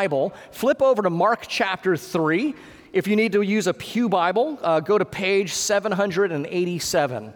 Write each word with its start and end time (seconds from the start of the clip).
Bible, 0.00 0.32
flip 0.50 0.80
over 0.80 1.02
to 1.02 1.10
Mark 1.10 1.44
chapter 1.46 1.94
3. 1.94 2.54
If 2.94 3.06
you 3.06 3.16
need 3.16 3.32
to 3.32 3.42
use 3.42 3.66
a 3.66 3.74
Pew 3.74 4.08
Bible, 4.08 4.58
uh, 4.62 4.80
go 4.80 4.96
to 4.96 5.04
page 5.04 5.52
787. 5.52 7.34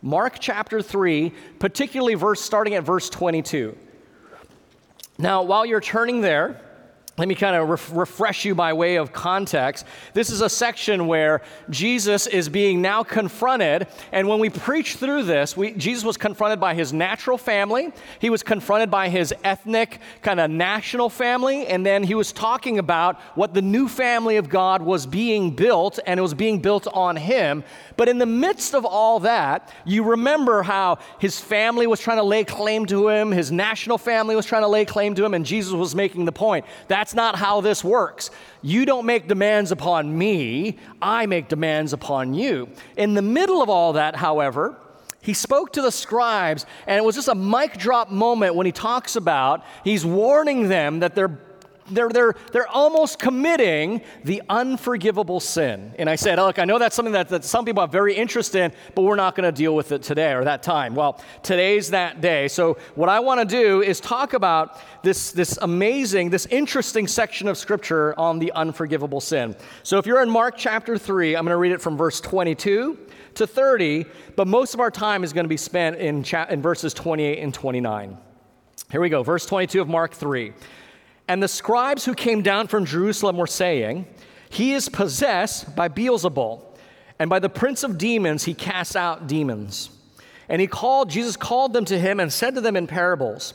Mark 0.00 0.38
chapter 0.40 0.80
3, 0.80 1.30
particularly 1.58 2.14
verse 2.14 2.40
starting 2.40 2.74
at 2.74 2.84
verse 2.84 3.10
22. 3.10 3.76
Now, 5.18 5.42
while 5.42 5.66
you're 5.66 5.82
turning 5.82 6.22
there, 6.22 6.58
let 7.18 7.28
me 7.28 7.34
kind 7.34 7.56
of 7.56 7.68
ref- 7.68 7.92
refresh 7.92 8.44
you 8.44 8.54
by 8.54 8.74
way 8.74 8.96
of 8.96 9.12
context. 9.12 9.86
This 10.12 10.28
is 10.28 10.42
a 10.42 10.50
section 10.50 11.06
where 11.06 11.40
Jesus 11.70 12.26
is 12.26 12.50
being 12.50 12.82
now 12.82 13.02
confronted. 13.02 13.86
And 14.12 14.28
when 14.28 14.38
we 14.38 14.50
preach 14.50 14.96
through 14.96 15.22
this, 15.22 15.56
we, 15.56 15.72
Jesus 15.72 16.04
was 16.04 16.18
confronted 16.18 16.60
by 16.60 16.74
his 16.74 16.92
natural 16.92 17.38
family, 17.38 17.90
he 18.18 18.28
was 18.28 18.42
confronted 18.42 18.90
by 18.90 19.08
his 19.08 19.32
ethnic, 19.44 20.00
kind 20.20 20.40
of 20.40 20.50
national 20.50 21.08
family, 21.08 21.66
and 21.66 21.86
then 21.86 22.02
he 22.02 22.14
was 22.14 22.32
talking 22.32 22.78
about 22.78 23.18
what 23.34 23.54
the 23.54 23.62
new 23.62 23.88
family 23.88 24.36
of 24.36 24.50
God 24.50 24.82
was 24.82 25.06
being 25.06 25.52
built, 25.52 25.98
and 26.06 26.20
it 26.20 26.22
was 26.22 26.34
being 26.34 26.60
built 26.60 26.86
on 26.92 27.16
him. 27.16 27.64
But 27.96 28.08
in 28.08 28.18
the 28.18 28.26
midst 28.26 28.74
of 28.74 28.84
all 28.84 29.20
that, 29.20 29.72
you 29.84 30.04
remember 30.04 30.62
how 30.62 30.98
his 31.18 31.40
family 31.40 31.86
was 31.86 31.98
trying 31.98 32.18
to 32.18 32.22
lay 32.22 32.44
claim 32.44 32.84
to 32.86 33.08
him, 33.08 33.30
his 33.30 33.50
national 33.50 33.96
family 33.96 34.36
was 34.36 34.44
trying 34.44 34.62
to 34.62 34.68
lay 34.68 34.84
claim 34.84 35.14
to 35.14 35.24
him, 35.24 35.32
and 35.32 35.46
Jesus 35.46 35.72
was 35.72 35.94
making 35.94 36.26
the 36.26 36.32
point. 36.32 36.66
That's 36.88 37.14
not 37.14 37.36
how 37.36 37.62
this 37.62 37.82
works. 37.82 38.30
You 38.60 38.84
don't 38.84 39.06
make 39.06 39.28
demands 39.28 39.72
upon 39.72 40.16
me, 40.16 40.78
I 41.00 41.26
make 41.26 41.48
demands 41.48 41.92
upon 41.92 42.34
you. 42.34 42.68
In 42.96 43.14
the 43.14 43.22
middle 43.22 43.62
of 43.62 43.70
all 43.70 43.94
that, 43.94 44.16
however, 44.16 44.76
he 45.22 45.34
spoke 45.34 45.72
to 45.72 45.82
the 45.82 45.90
scribes, 45.90 46.66
and 46.86 46.98
it 46.98 47.04
was 47.04 47.16
just 47.16 47.28
a 47.28 47.34
mic 47.34 47.78
drop 47.78 48.10
moment 48.10 48.54
when 48.54 48.66
he 48.66 48.72
talks 48.72 49.16
about, 49.16 49.64
he's 49.82 50.04
warning 50.04 50.68
them 50.68 51.00
that 51.00 51.14
they're 51.14 51.40
they're, 51.90 52.08
they're, 52.08 52.34
they're 52.52 52.68
almost 52.68 53.18
committing 53.18 54.02
the 54.24 54.42
unforgivable 54.48 55.40
sin. 55.40 55.94
And 55.98 56.08
I 56.08 56.16
said, 56.16 56.38
look, 56.38 56.58
I 56.58 56.64
know 56.64 56.78
that's 56.78 56.96
something 56.96 57.12
that, 57.12 57.28
that 57.28 57.44
some 57.44 57.64
people 57.64 57.82
are 57.82 57.88
very 57.88 58.14
interested 58.14 58.62
in, 58.62 58.72
but 58.94 59.02
we're 59.02 59.16
not 59.16 59.34
going 59.34 59.44
to 59.44 59.56
deal 59.56 59.74
with 59.74 59.92
it 59.92 60.02
today 60.02 60.32
or 60.32 60.44
that 60.44 60.62
time. 60.62 60.94
Well, 60.94 61.20
today's 61.42 61.90
that 61.90 62.20
day. 62.20 62.48
So, 62.48 62.76
what 62.94 63.08
I 63.08 63.20
want 63.20 63.40
to 63.40 63.46
do 63.46 63.82
is 63.82 64.00
talk 64.00 64.32
about 64.32 64.80
this, 65.02 65.32
this 65.32 65.58
amazing, 65.62 66.30
this 66.30 66.46
interesting 66.46 67.06
section 67.06 67.48
of 67.48 67.56
Scripture 67.56 68.18
on 68.18 68.38
the 68.38 68.52
unforgivable 68.52 69.20
sin. 69.20 69.56
So, 69.82 69.98
if 69.98 70.06
you're 70.06 70.22
in 70.22 70.30
Mark 70.30 70.54
chapter 70.56 70.98
3, 70.98 71.36
I'm 71.36 71.44
going 71.44 71.52
to 71.52 71.58
read 71.58 71.72
it 71.72 71.80
from 71.80 71.96
verse 71.96 72.20
22 72.20 72.98
to 73.34 73.46
30, 73.46 74.06
but 74.34 74.46
most 74.46 74.74
of 74.74 74.80
our 74.80 74.90
time 74.90 75.22
is 75.22 75.32
going 75.32 75.44
to 75.44 75.48
be 75.48 75.56
spent 75.56 75.96
in, 75.96 76.22
cha- 76.22 76.46
in 76.48 76.62
verses 76.62 76.94
28 76.94 77.38
and 77.38 77.52
29. 77.52 78.18
Here 78.90 79.00
we 79.00 79.08
go, 79.08 79.22
verse 79.22 79.46
22 79.46 79.80
of 79.80 79.88
Mark 79.88 80.14
3. 80.14 80.52
And 81.28 81.42
the 81.42 81.48
scribes 81.48 82.04
who 82.04 82.14
came 82.14 82.42
down 82.42 82.68
from 82.68 82.84
Jerusalem 82.84 83.36
were 83.36 83.46
saying, 83.46 84.06
He 84.48 84.72
is 84.72 84.88
possessed 84.88 85.74
by 85.74 85.88
Beelzebul, 85.88 86.62
and 87.18 87.28
by 87.28 87.38
the 87.38 87.48
prince 87.48 87.82
of 87.82 87.98
demons 87.98 88.44
he 88.44 88.54
casts 88.54 88.94
out 88.94 89.26
demons. 89.26 89.90
And 90.48 90.60
he 90.60 90.66
called, 90.66 91.10
Jesus 91.10 91.36
called 91.36 91.72
them 91.72 91.84
to 91.86 91.98
him 91.98 92.20
and 92.20 92.32
said 92.32 92.54
to 92.54 92.60
them 92.60 92.76
in 92.76 92.86
parables, 92.86 93.54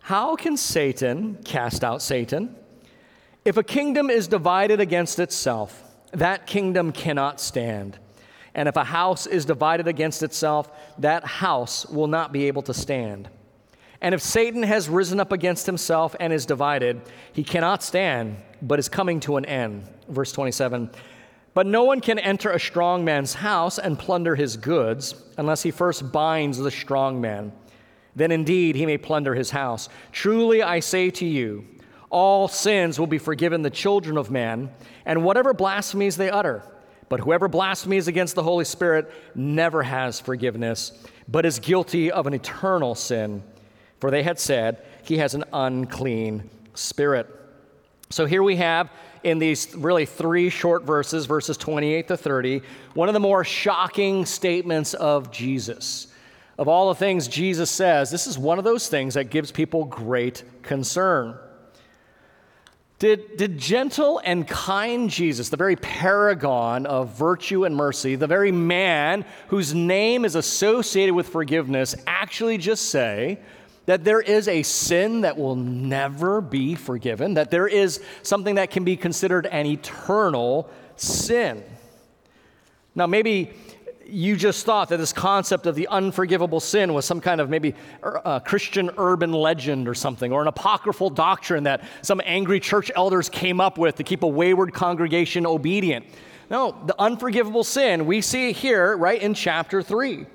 How 0.00 0.36
can 0.36 0.56
Satan 0.56 1.38
cast 1.44 1.84
out 1.84 2.00
Satan? 2.00 2.56
If 3.44 3.56
a 3.56 3.62
kingdom 3.62 4.10
is 4.10 4.28
divided 4.28 4.80
against 4.80 5.18
itself, 5.18 5.82
that 6.12 6.46
kingdom 6.46 6.92
cannot 6.92 7.40
stand. 7.40 7.98
And 8.54 8.68
if 8.68 8.76
a 8.76 8.84
house 8.84 9.26
is 9.26 9.44
divided 9.44 9.86
against 9.86 10.22
itself, 10.22 10.70
that 10.98 11.24
house 11.24 11.86
will 11.86 12.08
not 12.08 12.32
be 12.32 12.46
able 12.46 12.62
to 12.62 12.74
stand. 12.74 13.28
And 14.00 14.14
if 14.14 14.22
Satan 14.22 14.62
has 14.62 14.88
risen 14.88 15.20
up 15.20 15.30
against 15.30 15.66
himself 15.66 16.16
and 16.18 16.32
is 16.32 16.46
divided, 16.46 17.02
he 17.32 17.44
cannot 17.44 17.82
stand, 17.82 18.36
but 18.62 18.78
is 18.78 18.88
coming 18.88 19.20
to 19.20 19.36
an 19.36 19.44
end. 19.44 19.86
Verse 20.08 20.32
27 20.32 20.90
But 21.52 21.66
no 21.66 21.84
one 21.84 22.00
can 22.00 22.18
enter 22.18 22.50
a 22.50 22.60
strong 22.60 23.04
man's 23.04 23.34
house 23.34 23.78
and 23.78 23.98
plunder 23.98 24.34
his 24.34 24.56
goods 24.56 25.14
unless 25.36 25.62
he 25.62 25.70
first 25.70 26.10
binds 26.12 26.56
the 26.56 26.70
strong 26.70 27.20
man. 27.20 27.52
Then 28.16 28.32
indeed 28.32 28.74
he 28.74 28.86
may 28.86 28.98
plunder 28.98 29.34
his 29.34 29.50
house. 29.50 29.88
Truly 30.12 30.62
I 30.62 30.80
say 30.80 31.10
to 31.10 31.26
you, 31.26 31.66
all 32.08 32.48
sins 32.48 32.98
will 32.98 33.06
be 33.06 33.18
forgiven 33.18 33.62
the 33.62 33.70
children 33.70 34.16
of 34.16 34.30
man, 34.30 34.70
and 35.04 35.22
whatever 35.22 35.54
blasphemies 35.54 36.16
they 36.16 36.28
utter. 36.28 36.64
But 37.08 37.20
whoever 37.20 37.48
blasphemies 37.48 38.08
against 38.08 38.34
the 38.34 38.42
Holy 38.42 38.64
Spirit 38.64 39.12
never 39.34 39.82
has 39.82 40.18
forgiveness, 40.18 40.92
but 41.28 41.44
is 41.44 41.58
guilty 41.58 42.10
of 42.10 42.26
an 42.26 42.34
eternal 42.34 42.94
sin 42.94 43.42
for 44.00 44.10
they 44.10 44.22
had 44.22 44.38
said, 44.38 44.82
He 45.04 45.18
has 45.18 45.34
an 45.34 45.44
unclean 45.52 46.48
spirit. 46.74 47.28
So 48.10 48.26
here 48.26 48.42
we 48.42 48.56
have 48.56 48.90
in 49.22 49.38
these 49.38 49.74
really 49.76 50.06
three 50.06 50.50
short 50.50 50.82
verses, 50.82 51.26
verses 51.26 51.56
28 51.56 52.08
to 52.08 52.16
30, 52.16 52.62
one 52.94 53.08
of 53.08 53.12
the 53.12 53.20
more 53.20 53.44
shocking 53.44 54.26
statements 54.26 54.94
of 54.94 55.30
Jesus. 55.30 56.08
Of 56.58 56.68
all 56.68 56.88
the 56.88 56.94
things 56.94 57.28
Jesus 57.28 57.70
says, 57.70 58.10
this 58.10 58.26
is 58.26 58.38
one 58.38 58.58
of 58.58 58.64
those 58.64 58.88
things 58.88 59.14
that 59.14 59.30
gives 59.30 59.50
people 59.52 59.84
great 59.84 60.42
concern. 60.62 61.38
Did, 62.98 63.38
did 63.38 63.56
gentle 63.56 64.20
and 64.22 64.46
kind 64.46 65.08
Jesus, 65.08 65.48
the 65.48 65.56
very 65.56 65.76
paragon 65.76 66.84
of 66.84 67.16
virtue 67.16 67.64
and 67.64 67.74
mercy, 67.74 68.14
the 68.14 68.26
very 68.26 68.52
man 68.52 69.24
whose 69.48 69.74
name 69.74 70.26
is 70.26 70.34
associated 70.34 71.14
with 71.14 71.28
forgiveness, 71.28 71.94
actually 72.06 72.58
just 72.58 72.90
say, 72.90 73.38
that 73.90 74.04
there 74.04 74.20
is 74.20 74.46
a 74.46 74.62
sin 74.62 75.22
that 75.22 75.36
will 75.36 75.56
never 75.56 76.40
be 76.40 76.76
forgiven, 76.76 77.34
that 77.34 77.50
there 77.50 77.66
is 77.66 78.00
something 78.22 78.54
that 78.54 78.70
can 78.70 78.84
be 78.84 78.96
considered 78.96 79.46
an 79.46 79.66
eternal 79.66 80.70
sin. 80.94 81.64
Now, 82.94 83.08
maybe 83.08 83.50
you 84.06 84.36
just 84.36 84.64
thought 84.64 84.90
that 84.90 84.98
this 84.98 85.12
concept 85.12 85.66
of 85.66 85.74
the 85.74 85.88
unforgivable 85.88 86.60
sin 86.60 86.94
was 86.94 87.04
some 87.04 87.20
kind 87.20 87.40
of 87.40 87.50
maybe 87.50 87.74
uh, 88.04 88.38
Christian 88.38 88.92
urban 88.96 89.32
legend 89.32 89.88
or 89.88 89.94
something, 89.94 90.30
or 90.30 90.40
an 90.40 90.46
apocryphal 90.46 91.10
doctrine 91.10 91.64
that 91.64 91.82
some 92.02 92.20
angry 92.24 92.60
church 92.60 92.92
elders 92.94 93.28
came 93.28 93.60
up 93.60 93.76
with 93.76 93.96
to 93.96 94.04
keep 94.04 94.22
a 94.22 94.28
wayward 94.28 94.72
congregation 94.72 95.44
obedient. 95.44 96.06
No, 96.48 96.80
the 96.86 96.94
unforgivable 96.96 97.64
sin 97.64 98.06
we 98.06 98.20
see 98.20 98.52
here 98.52 98.96
right 98.96 99.20
in 99.20 99.34
chapter 99.34 99.82
3. 99.82 100.26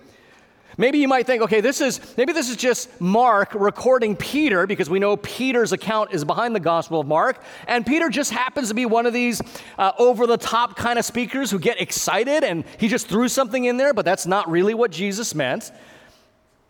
Maybe 0.78 0.98
you 0.98 1.08
might 1.08 1.26
think, 1.26 1.42
okay, 1.42 1.62
this 1.62 1.80
is 1.80 2.02
maybe 2.18 2.34
this 2.34 2.50
is 2.50 2.58
just 2.58 3.00
Mark 3.00 3.54
recording 3.54 4.16
Peter 4.16 4.68
because 4.68 4.90
we 4.90 5.00
know 5.00 5.16
Peter's 5.18 5.72
account 5.72 6.14
is 6.14 6.26
behind 6.26 6.54
the 6.56 6.60
Gospel 6.60 7.00
of 7.00 7.08
Mark, 7.08 7.42
and 7.68 7.86
Peter 7.86 8.10
just 8.10 8.32
happens 8.32 8.68
to 8.68 8.74
be 8.74 8.86
one 8.86 9.06
of 9.06 9.14
these 9.14 9.42
uh, 9.78 9.94
over-the-top 9.98 10.76
kind 10.76 11.00
of 11.00 11.06
speakers 11.06 11.50
who 11.50 11.60
get 11.60 11.80
excited 11.80 12.44
and 12.44 12.66
he 12.78 12.88
just 12.88 13.08
threw 13.08 13.30
something 13.30 13.66
in 13.66 13.78
there, 13.78 13.94
but 13.94 14.04
that's 14.04 14.26
not 14.26 14.50
really 14.50 14.74
what 14.74 14.92
Jesus 14.92 15.34
meant. 15.34 15.72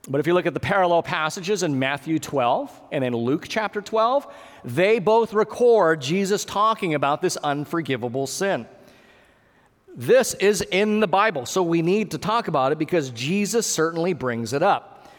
But 0.07 0.19
if 0.19 0.27
you 0.27 0.35
look 0.35 0.45
at 0.45 0.53
the 0.53 0.59
parallel 0.59 1.01
passages 1.01 1.63
in 1.63 1.79
Matthew 1.79 2.19
12 2.19 2.81
and 2.91 3.03
in 3.03 3.15
Luke 3.15 3.47
chapter 3.49 3.81
12, 3.81 4.31
they 4.63 4.99
both 4.99 5.33
record 5.33 5.99
Jesus 5.99 6.45
talking 6.45 6.93
about 6.93 7.21
this 7.23 7.37
unforgivable 7.37 8.27
sin. 8.27 8.67
This 9.95 10.33
is 10.33 10.61
in 10.61 10.99
the 10.99 11.07
Bible, 11.07 11.45
so 11.45 11.63
we 11.63 11.81
need 11.81 12.11
to 12.11 12.17
talk 12.17 12.49
about 12.49 12.73
it 12.73 12.77
because 12.77 13.11
Jesus 13.11 13.65
certainly 13.65 14.11
brings 14.11 14.51
it 14.51 14.61
up. 14.61 15.09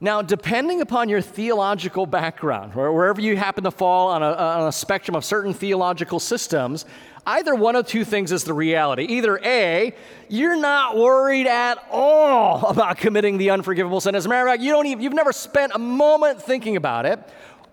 Now, 0.00 0.22
depending 0.22 0.80
upon 0.80 1.08
your 1.08 1.20
theological 1.20 2.06
background, 2.06 2.74
wherever 2.74 3.20
you 3.20 3.36
happen 3.36 3.64
to 3.64 3.72
fall 3.72 4.10
on 4.10 4.22
a, 4.22 4.32
on 4.32 4.68
a 4.68 4.72
spectrum 4.72 5.16
of 5.16 5.24
certain 5.24 5.52
theological 5.52 6.20
systems, 6.20 6.84
either 7.26 7.54
one 7.54 7.74
of 7.74 7.86
two 7.88 8.04
things 8.04 8.30
is 8.30 8.44
the 8.44 8.52
reality. 8.52 9.04
Either 9.04 9.40
A, 9.42 9.92
you're 10.28 10.60
not 10.60 10.96
worried 10.96 11.48
at 11.48 11.78
all 11.90 12.66
about 12.68 12.98
committing 12.98 13.38
the 13.38 13.50
unforgivable 13.50 14.00
sin. 14.00 14.14
As 14.14 14.26
a 14.26 14.28
matter 14.28 14.46
of 14.46 14.52
fact, 14.52 14.62
you 14.62 14.70
don't 14.70 14.86
even, 14.86 15.02
you've 15.02 15.14
never 15.14 15.32
spent 15.32 15.72
a 15.74 15.78
moment 15.78 16.40
thinking 16.40 16.76
about 16.76 17.06
it, 17.06 17.18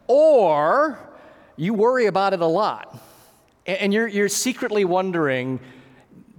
or 0.08 0.98
you 1.58 1.76
worry 1.76 2.08
about 2.08 2.34
it 2.34 2.40
a 2.40 2.48
lot. 2.48 2.98
And 3.68 3.94
you're, 3.94 4.08
you're 4.08 4.30
secretly 4.30 4.84
wondering, 4.84 5.60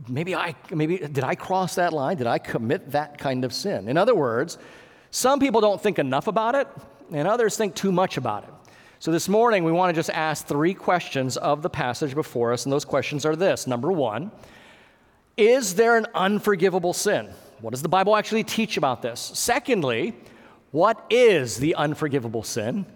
maybe 0.08 0.34
I, 0.34 0.54
maybe, 0.70 0.98
did 0.98 1.24
I 1.24 1.34
cross 1.34 1.74
that 1.76 1.92
line? 1.92 2.16
Did 2.16 2.26
I 2.26 2.38
commit 2.38 2.92
that 2.92 3.18
kind 3.18 3.44
of 3.44 3.52
sin? 3.52 3.88
In 3.88 3.96
other 3.96 4.14
words, 4.14 4.58
some 5.10 5.38
people 5.38 5.60
don't 5.60 5.80
think 5.80 5.98
enough 5.98 6.26
about 6.26 6.54
it, 6.54 6.68
and 7.12 7.28
others 7.28 7.56
think 7.56 7.74
too 7.74 7.92
much 7.92 8.16
about 8.16 8.44
it. 8.44 8.50
So 8.98 9.12
this 9.12 9.28
morning, 9.28 9.64
we 9.64 9.72
want 9.72 9.90
to 9.90 9.94
just 9.94 10.10
ask 10.10 10.46
three 10.46 10.74
questions 10.74 11.36
of 11.36 11.62
the 11.62 11.70
passage 11.70 12.14
before 12.14 12.52
us, 12.52 12.64
and 12.64 12.72
those 12.72 12.84
questions 12.84 13.26
are 13.26 13.36
this 13.36 13.66
Number 13.66 13.92
one, 13.92 14.30
is 15.36 15.74
there 15.74 15.96
an 15.96 16.06
unforgivable 16.14 16.92
sin? 16.92 17.28
What 17.60 17.70
does 17.70 17.82
the 17.82 17.88
Bible 17.88 18.16
actually 18.16 18.44
teach 18.44 18.76
about 18.76 19.02
this? 19.02 19.20
Secondly, 19.20 20.14
what 20.70 21.04
is 21.10 21.58
the 21.58 21.74
unforgivable 21.74 22.42
sin? 22.42 22.86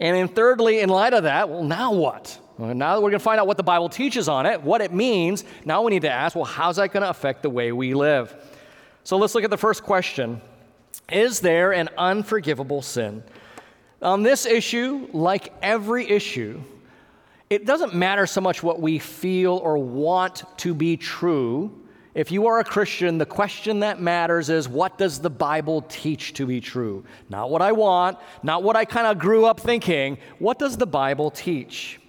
And 0.00 0.16
then 0.16 0.28
thirdly, 0.28 0.80
in 0.80 0.88
light 0.88 1.14
of 1.14 1.22
that, 1.24 1.48
well, 1.48 1.64
now 1.64 1.92
what? 1.92 2.38
Well, 2.58 2.74
now 2.74 2.94
that 2.94 3.00
we're 3.00 3.10
going 3.10 3.18
to 3.18 3.24
find 3.24 3.40
out 3.40 3.46
what 3.46 3.56
the 3.56 3.62
Bible 3.62 3.88
teaches 3.88 4.28
on 4.28 4.46
it, 4.46 4.62
what 4.62 4.80
it 4.80 4.92
means, 4.92 5.44
now 5.64 5.82
we 5.82 5.90
need 5.90 6.02
to 6.02 6.10
ask, 6.10 6.36
well, 6.36 6.44
how's 6.44 6.76
that 6.76 6.92
going 6.92 7.02
to 7.02 7.08
affect 7.08 7.42
the 7.42 7.50
way 7.50 7.72
we 7.72 7.94
live? 7.94 8.34
So 9.04 9.16
let's 9.16 9.34
look 9.34 9.44
at 9.44 9.50
the 9.50 9.56
first 9.56 9.82
question 9.82 10.40
Is 11.10 11.40
there 11.40 11.72
an 11.72 11.88
unforgivable 11.96 12.82
sin? 12.82 13.22
On 14.00 14.22
this 14.22 14.46
issue, 14.46 15.08
like 15.12 15.52
every 15.62 16.08
issue, 16.08 16.60
it 17.48 17.66
doesn't 17.66 17.94
matter 17.94 18.26
so 18.26 18.40
much 18.40 18.62
what 18.62 18.80
we 18.80 18.98
feel 18.98 19.56
or 19.56 19.78
want 19.78 20.42
to 20.58 20.74
be 20.74 20.96
true. 20.96 21.78
If 22.14 22.30
you 22.30 22.46
are 22.46 22.58
a 22.58 22.64
Christian, 22.64 23.16
the 23.16 23.26
question 23.26 23.80
that 23.80 24.00
matters 24.00 24.50
is 24.50 24.68
what 24.68 24.98
does 24.98 25.20
the 25.20 25.30
Bible 25.30 25.82
teach 25.82 26.34
to 26.34 26.46
be 26.46 26.60
true? 26.60 27.04
Not 27.30 27.48
what 27.48 27.62
I 27.62 27.72
want, 27.72 28.18
not 28.42 28.62
what 28.62 28.76
I 28.76 28.84
kind 28.84 29.06
of 29.06 29.18
grew 29.18 29.46
up 29.46 29.60
thinking. 29.60 30.18
What 30.38 30.58
does 30.58 30.76
the 30.76 30.86
Bible 30.86 31.30
teach? 31.30 32.00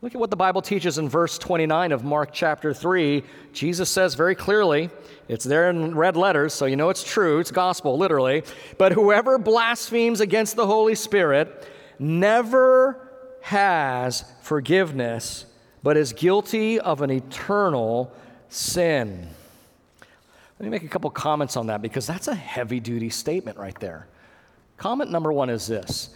Look 0.00 0.14
at 0.14 0.20
what 0.20 0.30
the 0.30 0.36
Bible 0.36 0.62
teaches 0.62 0.98
in 0.98 1.08
verse 1.08 1.38
29 1.38 1.90
of 1.90 2.04
Mark 2.04 2.30
chapter 2.32 2.72
3. 2.72 3.24
Jesus 3.52 3.90
says 3.90 4.14
very 4.14 4.36
clearly, 4.36 4.90
it's 5.26 5.44
there 5.44 5.70
in 5.70 5.92
red 5.96 6.16
letters, 6.16 6.54
so 6.54 6.66
you 6.66 6.76
know 6.76 6.88
it's 6.88 7.02
true, 7.02 7.40
it's 7.40 7.50
gospel, 7.50 7.98
literally. 7.98 8.44
But 8.78 8.92
whoever 8.92 9.38
blasphemes 9.38 10.20
against 10.20 10.54
the 10.54 10.66
Holy 10.66 10.94
Spirit 10.94 11.68
never 11.98 13.08
has 13.40 14.24
forgiveness, 14.42 15.46
but 15.82 15.96
is 15.96 16.12
guilty 16.12 16.78
of 16.78 17.02
an 17.02 17.10
eternal 17.10 18.12
sin. 18.50 19.28
Let 20.60 20.64
me 20.64 20.70
make 20.70 20.84
a 20.84 20.88
couple 20.88 21.10
comments 21.10 21.56
on 21.56 21.66
that 21.66 21.82
because 21.82 22.06
that's 22.06 22.28
a 22.28 22.36
heavy 22.36 22.78
duty 22.78 23.10
statement 23.10 23.58
right 23.58 23.78
there. 23.80 24.06
Comment 24.76 25.10
number 25.10 25.32
one 25.32 25.50
is 25.50 25.66
this 25.66 26.10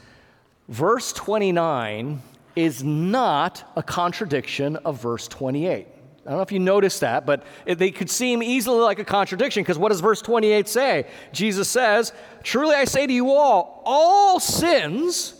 verse 0.68 1.12
29 1.12 2.22
is 2.54 2.82
not 2.82 3.70
a 3.76 3.82
contradiction 3.82 4.76
of 4.76 5.00
verse 5.00 5.28
28. 5.28 5.86
I 6.24 6.28
don't 6.28 6.38
know 6.38 6.42
if 6.42 6.52
you 6.52 6.60
noticed 6.60 7.00
that, 7.00 7.26
but 7.26 7.44
it, 7.66 7.78
they 7.78 7.90
could 7.90 8.08
seem 8.08 8.42
easily 8.42 8.78
like 8.78 9.00
a 9.00 9.04
contradiction 9.04 9.62
because 9.62 9.78
what 9.78 9.88
does 9.88 10.00
verse 10.00 10.22
28 10.22 10.68
say? 10.68 11.06
Jesus 11.32 11.68
says, 11.68 12.12
Truly 12.44 12.76
I 12.76 12.84
say 12.84 13.06
to 13.06 13.12
you 13.12 13.32
all, 13.32 13.82
all 13.84 14.38
sins, 14.38 15.34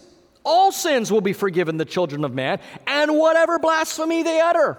all 0.45 0.73
sins 0.73 1.13
will 1.13 1.21
be 1.21 1.33
forgiven 1.33 1.77
the 1.77 1.85
children 1.85 2.25
of 2.25 2.35
man, 2.35 2.59
and 2.87 3.17
whatever 3.17 3.61
blasphemy 3.61 4.25
they 4.25 4.41
utter. 4.41 4.77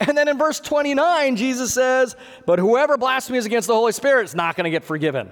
And 0.00 0.18
then 0.18 0.26
in 0.26 0.36
verse 0.36 0.58
29, 0.58 1.36
Jesus 1.36 1.72
says, 1.72 2.16
But 2.44 2.58
whoever 2.58 2.98
blasphemes 2.98 3.46
against 3.46 3.68
the 3.68 3.74
Holy 3.74 3.92
Spirit 3.92 4.24
is 4.24 4.34
not 4.34 4.56
going 4.56 4.64
to 4.64 4.70
get 4.70 4.82
forgiven. 4.82 5.30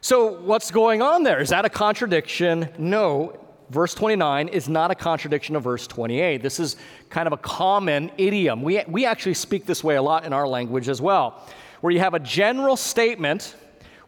So, 0.00 0.40
what's 0.40 0.70
going 0.72 1.02
on 1.02 1.22
there? 1.22 1.40
Is 1.40 1.50
that 1.50 1.64
a 1.64 1.68
contradiction? 1.68 2.70
No. 2.78 3.38
Verse 3.70 3.94
29 3.94 4.48
is 4.48 4.68
not 4.68 4.90
a 4.90 4.96
contradiction 4.96 5.54
of 5.54 5.62
verse 5.62 5.86
28. 5.86 6.42
This 6.42 6.58
is 6.58 6.76
kind 7.08 7.28
of 7.28 7.32
a 7.32 7.36
common 7.36 8.10
idiom. 8.18 8.62
We, 8.62 8.82
we 8.88 9.06
actually 9.06 9.34
speak 9.34 9.64
this 9.64 9.84
way 9.84 9.94
a 9.94 10.02
lot 10.02 10.24
in 10.24 10.32
our 10.32 10.46
language 10.46 10.88
as 10.88 11.00
well, 11.00 11.46
where 11.80 11.92
you 11.92 12.00
have 12.00 12.14
a 12.14 12.18
general 12.18 12.76
statement 12.76 13.54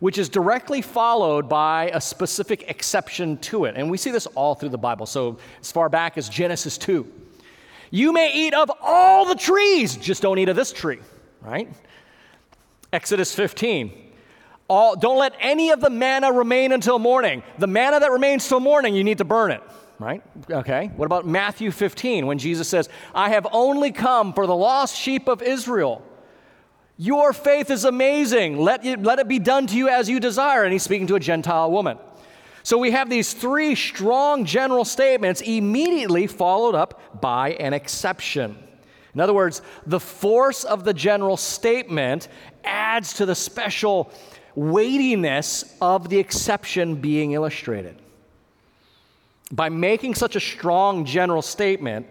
which 0.01 0.19
is 0.19 0.29
directly 0.29 0.83
followed 0.83 1.49
by 1.49 1.89
a 1.95 2.01
specific 2.01 2.65
exception 2.69 3.39
to 3.39 3.67
it. 3.67 3.77
And 3.77 3.89
we 3.89 3.97
see 3.97 4.11
this 4.11 4.27
all 4.27 4.57
through 4.57 4.71
the 4.71 4.79
Bible. 4.79 5.07
So, 5.07 5.39
as 5.61 5.71
far 5.71 5.89
back 5.89 6.19
as 6.19 6.29
Genesis 6.29 6.77
2. 6.77 7.07
You 7.93 8.13
may 8.13 8.33
eat 8.35 8.53
of 8.53 8.69
all 8.81 9.27
the 9.27 9.37
trees, 9.37 9.95
just 9.95 10.23
don't 10.23 10.41
eat 10.41 10.49
of 10.49 10.57
this 10.57 10.73
tree, 10.73 10.99
right? 11.41 11.69
Exodus 12.93 13.33
15. 13.33 14.02
All, 14.73 14.97
don't 14.97 15.19
let 15.19 15.35
any 15.39 15.69
of 15.69 15.83
the 15.83 15.91
manna 15.91 16.33
remain 16.33 16.73
until 16.73 16.99
morning. 16.99 17.43
The 17.59 17.67
manna 17.67 18.01
that 18.01 18.11
remains 18.11 18.49
till 18.49 18.59
morning, 18.59 18.95
you 18.95 19.05
need 19.05 19.19
to 19.19 19.25
burn 19.25 19.51
it, 19.51 19.63
right? 19.99 20.23
Okay. 20.51 20.91
What 20.97 21.05
about 21.05 21.27
Matthew 21.27 21.71
15 21.71 22.27
when 22.27 22.39
Jesus 22.39 22.69
says, 22.69 22.89
I 23.15 23.29
have 23.29 23.47
only 23.53 23.93
come 23.93 24.33
for 24.33 24.47
the 24.47 24.57
lost 24.57 24.97
sheep 24.97 25.29
of 25.29 25.43
Israel? 25.43 26.03
Your 26.97 27.35
faith 27.35 27.71
is 27.71 27.85
amazing. 27.85 28.57
Let, 28.57 28.83
it, 28.87 29.03
let 29.03 29.19
it 29.19 29.29
be 29.29 29.39
done 29.39 29.67
to 29.67 29.77
you 29.77 29.91
as 29.91 30.09
you 30.09 30.19
desire. 30.19 30.65
And 30.65 30.73
he's 30.73 30.83
speaking 30.83 31.07
to 31.09 31.17
a 31.17 31.21
Gentile 31.21 31.71
woman. 31.71 31.99
So 32.63 32.79
we 32.79 32.93
have 32.93 33.11
these 33.11 33.35
three 33.35 33.75
strong 33.75 34.47
general 34.47 34.87
statements 34.87 35.43
immediately 35.43 36.27
followed 36.27 36.75
up 36.75 37.21
by 37.21 37.51
an 37.61 37.75
exception. 37.75 38.57
In 39.13 39.21
other 39.21 39.35
words, 39.35 39.61
the 39.85 40.01
force 40.01 40.65
of 40.65 40.85
the 40.85 40.95
general 40.95 41.37
statement 41.37 42.29
adds 42.65 43.13
to 43.15 43.27
the 43.27 43.35
special 43.35 44.11
weightiness 44.55 45.77
of 45.81 46.09
the 46.09 46.19
exception 46.19 46.97
being 46.97 47.33
illustrated. 47.33 47.97
By 49.51 49.69
making 49.69 50.15
such 50.15 50.37
a 50.37 50.41
strong 50.41 51.05
general 51.05 51.43
statement, 51.43 52.07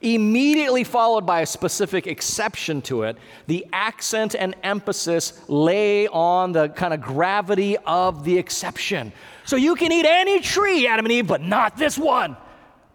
immediately 0.00 0.82
followed 0.82 1.26
by 1.26 1.42
a 1.42 1.46
specific 1.46 2.06
exception 2.06 2.80
to 2.82 3.02
it, 3.02 3.16
the 3.46 3.66
accent 3.72 4.34
and 4.34 4.54
emphasis 4.62 5.40
lay 5.48 6.08
on 6.08 6.52
the 6.52 6.68
kind 6.70 6.94
of 6.94 7.00
gravity 7.00 7.76
of 7.78 8.24
the 8.24 8.38
exception. 8.38 9.12
So 9.44 9.56
you 9.56 9.74
can 9.74 9.92
eat 9.92 10.06
any 10.06 10.40
tree, 10.40 10.86
Adam 10.86 11.04
and 11.04 11.12
Eve, 11.12 11.26
but 11.26 11.42
not 11.42 11.76
this 11.76 11.98
one. 11.98 12.36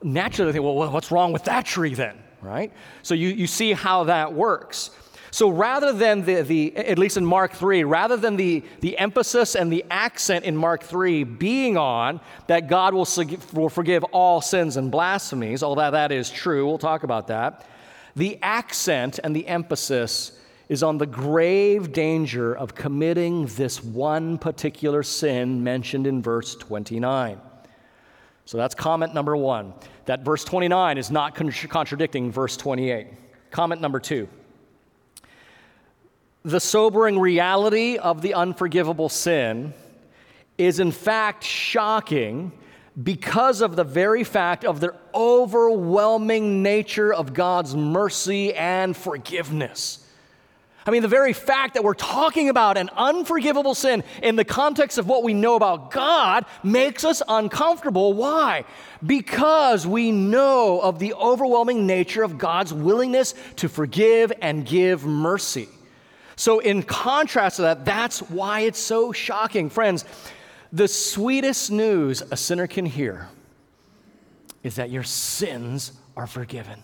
Naturally, 0.04 0.52
they 0.52 0.58
think, 0.58 0.66
well, 0.66 0.92
what's 0.92 1.12
wrong 1.12 1.32
with 1.32 1.46
that 1.46 1.66
tree 1.66 1.94
then? 1.94 2.18
Right? 2.42 2.72
So 3.02 3.14
you, 3.14 3.30
you 3.30 3.48
see 3.48 3.74
how 3.74 4.06
that 4.06 4.34
works. 4.34 4.92
So 5.36 5.50
rather 5.50 5.92
than 5.92 6.24
the, 6.24 6.44
the, 6.44 6.78
at 6.78 6.98
least 6.98 7.18
in 7.18 7.26
Mark 7.26 7.52
3, 7.52 7.84
rather 7.84 8.16
than 8.16 8.38
the, 8.38 8.64
the 8.80 8.98
emphasis 8.98 9.54
and 9.54 9.70
the 9.70 9.84
accent 9.92 10.46
in 10.46 10.56
Mark 10.56 10.82
3 10.82 11.26
being 11.26 11.76
on 11.76 12.22
that 12.48 12.70
God 12.70 12.94
will, 12.94 13.06
will 13.52 13.68
forgive 13.68 14.06
all 14.14 14.40
sins 14.40 14.78
and 14.78 14.90
blasphemies, 14.90 15.62
although 15.62 15.92
that 15.92 16.14
is 16.14 16.30
true, 16.30 16.66
we'll 16.66 16.78
talk 16.78 17.04
about 17.04 17.28
that, 17.28 17.66
the 18.16 18.40
accent 18.42 19.20
and 19.26 19.36
the 19.36 19.46
emphasis 19.46 20.40
is 20.70 20.84
on 20.84 21.00
the 21.00 21.06
grave 21.06 21.92
danger 21.92 22.56
of 22.56 22.74
committing 22.74 23.46
this 23.58 23.84
one 23.84 24.38
particular 24.38 25.04
sin 25.04 25.62
mentioned 25.62 26.08
in 26.08 26.22
verse 26.22 26.56
29. 26.56 27.42
So 28.46 28.58
that's 28.58 28.74
comment 28.74 29.14
number 29.14 29.36
one. 29.36 29.74
That 30.06 30.22
verse 30.22 30.46
29 30.46 30.98
is 30.98 31.12
not 31.12 31.36
contradicting 31.36 32.32
verse 32.32 32.56
28. 32.56 33.08
Comment 33.52 33.82
number 33.82 34.00
two 34.00 34.30
the 36.46 36.60
sobering 36.60 37.18
reality 37.18 37.98
of 37.98 38.22
the 38.22 38.36
unforgivable 38.36 39.10
sin 39.10 39.74
is 40.60 40.80
in 40.80 40.92
fact 40.92 41.44
shocking 41.44 42.52
because 43.02 43.62
of 43.62 43.76
the 43.76 43.84
very 43.84 44.24
fact 44.24 44.64
of 44.64 44.80
the 44.80 44.96
overwhelming 45.16 46.62
nature 46.62 47.12
of 47.12 47.34
God's 47.34 47.76
mercy 47.76 48.54
and 48.54 48.96
forgiveness. 48.96 50.08
I 50.86 50.92
mean, 50.92 51.02
the 51.02 51.08
very 51.08 51.34
fact 51.34 51.74
that 51.74 51.84
we're 51.84 51.96
talking 51.96 52.48
about 52.48 52.78
an 52.78 52.92
unforgivable 52.96 53.74
sin 53.74 54.04
in 54.22 54.36
the 54.36 54.46
context 54.46 55.00
of 55.00 55.08
what 55.08 55.24
we 55.24 55.34
know 55.34 55.56
about 55.56 55.90
God 55.90 56.46
makes 56.62 57.04
us 57.04 57.24
uncomfortable. 57.28 58.14
Why? 58.14 58.66
Because 59.04 59.88
we 59.88 60.12
know 60.12 60.80
of 60.80 61.00
the 61.00 61.16
overwhelming 61.16 61.88
nature 61.88 62.22
of 62.22 62.38
God's 62.38 62.72
willingness 62.72 63.34
to 63.56 63.68
forgive 63.68 64.32
and 64.44 64.64
give 64.64 65.06
mercy. 65.06 65.70
So, 66.36 66.60
in 66.60 66.84
contrast 66.84 67.58
to 67.58 67.62
that, 67.64 67.86
that's 67.86 68.20
why 68.20 68.62
it's 68.62 68.80
so 68.80 69.12
shocking. 69.12 69.70
Friends, 69.70 70.04
the 70.72 70.88
sweetest 70.88 71.72
news 71.72 72.22
a 72.32 72.38
sinner 72.38 72.68
can 72.68 72.86
hear 72.86 73.30
is 74.64 74.76
that 74.76 74.90
your 74.90 75.04
sins 75.04 75.94
are 76.18 76.28
forgiven. 76.28 76.82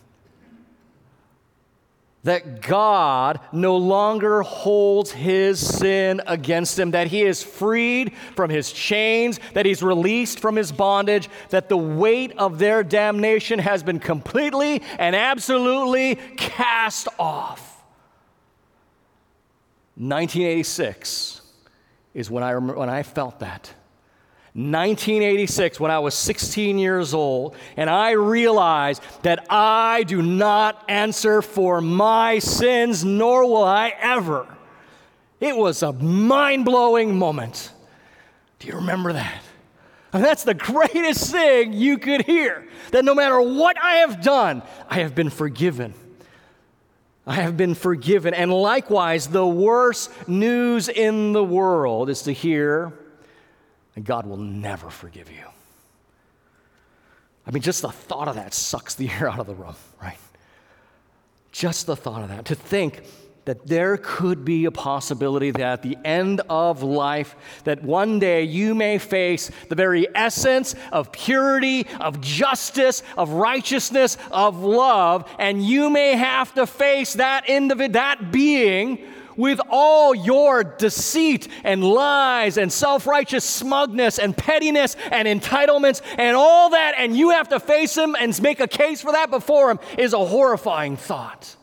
That 2.24 2.62
God 2.62 3.39
no 3.51 3.77
longer 3.77 4.43
holds 4.43 5.12
his 5.12 5.60
sin 5.60 6.22
against 6.27 6.77
him, 6.77 6.91
that 6.91 7.08
he 7.08 7.24
is 7.24 7.41
freed 7.41 8.13
from 8.36 8.51
his 8.51 8.72
chains, 8.72 9.39
that 9.53 9.65
he's 9.65 9.81
released 9.81 10.39
from 10.39 10.55
his 10.55 10.72
bondage, 10.72 11.27
that 11.50 11.67
the 11.67 11.77
weight 11.77 12.38
of 12.38 12.60
their 12.60 12.84
damnation 12.84 13.58
has 13.58 13.81
been 13.81 14.00
completely 14.00 14.84
and 15.00 15.15
absolutely 15.15 16.15
cast 16.38 17.08
off. 17.17 17.71
1986 19.95 21.41
is 22.13 22.29
when 22.29 22.43
I, 22.43 22.51
remember, 22.51 22.79
when 22.79 22.89
I 22.89 23.03
felt 23.03 23.39
that. 23.39 23.74
1986, 24.53 25.79
when 25.79 25.91
I 25.91 26.00
was 26.00 26.13
16 26.13 26.77
years 26.77 27.13
old, 27.13 27.55
and 27.77 27.89
I 27.89 28.12
realized 28.12 29.01
that 29.21 29.45
I 29.50 30.03
do 30.03 30.21
not 30.21 30.83
answer 30.89 31.41
for 31.41 31.79
my 31.79 32.39
sins, 32.39 33.05
nor 33.05 33.45
will 33.45 33.63
I 33.63 33.93
ever. 33.98 34.45
It 35.39 35.55
was 35.55 35.83
a 35.83 35.93
mind 35.93 36.65
blowing 36.65 37.17
moment. 37.17 37.71
Do 38.60 38.67
you 38.67 38.75
remember 38.75 39.13
that? 39.13 39.41
That's 40.12 40.43
the 40.43 40.53
greatest 40.53 41.31
thing 41.31 41.71
you 41.71 41.98
could 41.98 42.24
hear 42.24 42.67
that 42.91 43.05
no 43.05 43.15
matter 43.15 43.39
what 43.39 43.77
I 43.81 43.98
have 43.98 44.21
done, 44.21 44.62
I 44.89 45.00
have 45.00 45.15
been 45.15 45.29
forgiven. 45.29 45.93
I 47.25 47.36
have 47.36 47.56
been 47.56 47.75
forgiven. 47.75 48.34
And 48.34 48.51
likewise, 48.51 49.28
the 49.28 49.46
worst 49.46 50.12
news 50.28 50.90
in 50.90 51.34
the 51.34 51.44
world 51.44 52.10
is 52.10 52.24
to 52.24 52.32
hear 52.32 52.94
that 53.96 54.04
God 54.04 54.25
will 54.25 54.38
never 54.38 54.90
forgive 54.90 55.32
you. 55.32 55.44
I 57.46 57.51
mean, 57.51 57.62
just 57.62 57.82
the 57.82 57.92
thought 57.92 58.28
of 58.28 58.36
that 58.36 58.54
sucks 58.54 58.96
the 58.96 59.10
air 59.20 59.30
out 59.30 59.40
of 59.40 59.48
the 59.48 59.56
room, 59.56 59.75
right? 60.01 60.18
Just 61.51 61.86
the 61.86 61.96
thought 61.96 62.24
of 62.24 62.30
that. 62.30 62.46
To 62.46 62.56
think 62.56 63.04
that 63.45 63.67
there 63.67 63.98
could 63.98 64.45
be 64.45 64.65
a 64.65 64.71
possibility 64.71 65.51
that 65.51 65.62
at 65.62 65.81
the 65.81 65.98
end 66.05 66.41
of 66.50 66.83
life 66.83 67.36
that 67.63 67.83
one 67.83 68.19
day 68.19 68.43
you 68.43 68.74
may 68.74 68.98
face 68.98 69.51
the 69.69 69.75
very 69.75 70.07
essence 70.15 70.75
of 70.91 71.12
purity 71.12 71.86
of 72.00 72.21
justice 72.21 73.03
of 73.17 73.31
righteousness 73.31 74.17
of 74.31 74.63
love 74.63 75.29
and 75.39 75.65
you 75.65 75.89
may 75.89 76.15
have 76.15 76.53
to 76.53 76.65
face 76.65 77.13
that 77.13 77.48
individual 77.50 77.91
that 77.91 78.31
being 78.31 79.00
with 79.38 79.60
all 79.69 80.13
your 80.13 80.63
deceit 80.63 81.48
and 81.63 81.83
lies 81.83 82.57
and 82.57 82.71
self 82.71 83.07
righteous 83.07 83.45
smugness 83.45 84.19
and 84.19 84.36
pettiness 84.36 84.95
and 85.12 85.27
entitlements 85.27 86.01
and 86.17 86.36
all 86.36 86.69
that, 86.71 86.95
and 86.98 87.15
you 87.15 87.31
have 87.31 87.50
to 87.50 87.60
face 87.60 87.98
him 87.98 88.15
and 88.19 88.39
make 88.41 88.60
a 88.60 88.67
case 88.67 89.01
for 89.01 89.12
that 89.13 89.31
before 89.31 89.71
him, 89.71 89.79
is 89.98 90.13
a 90.13 90.25
horrifying 90.25 90.98
thought. 90.98 91.55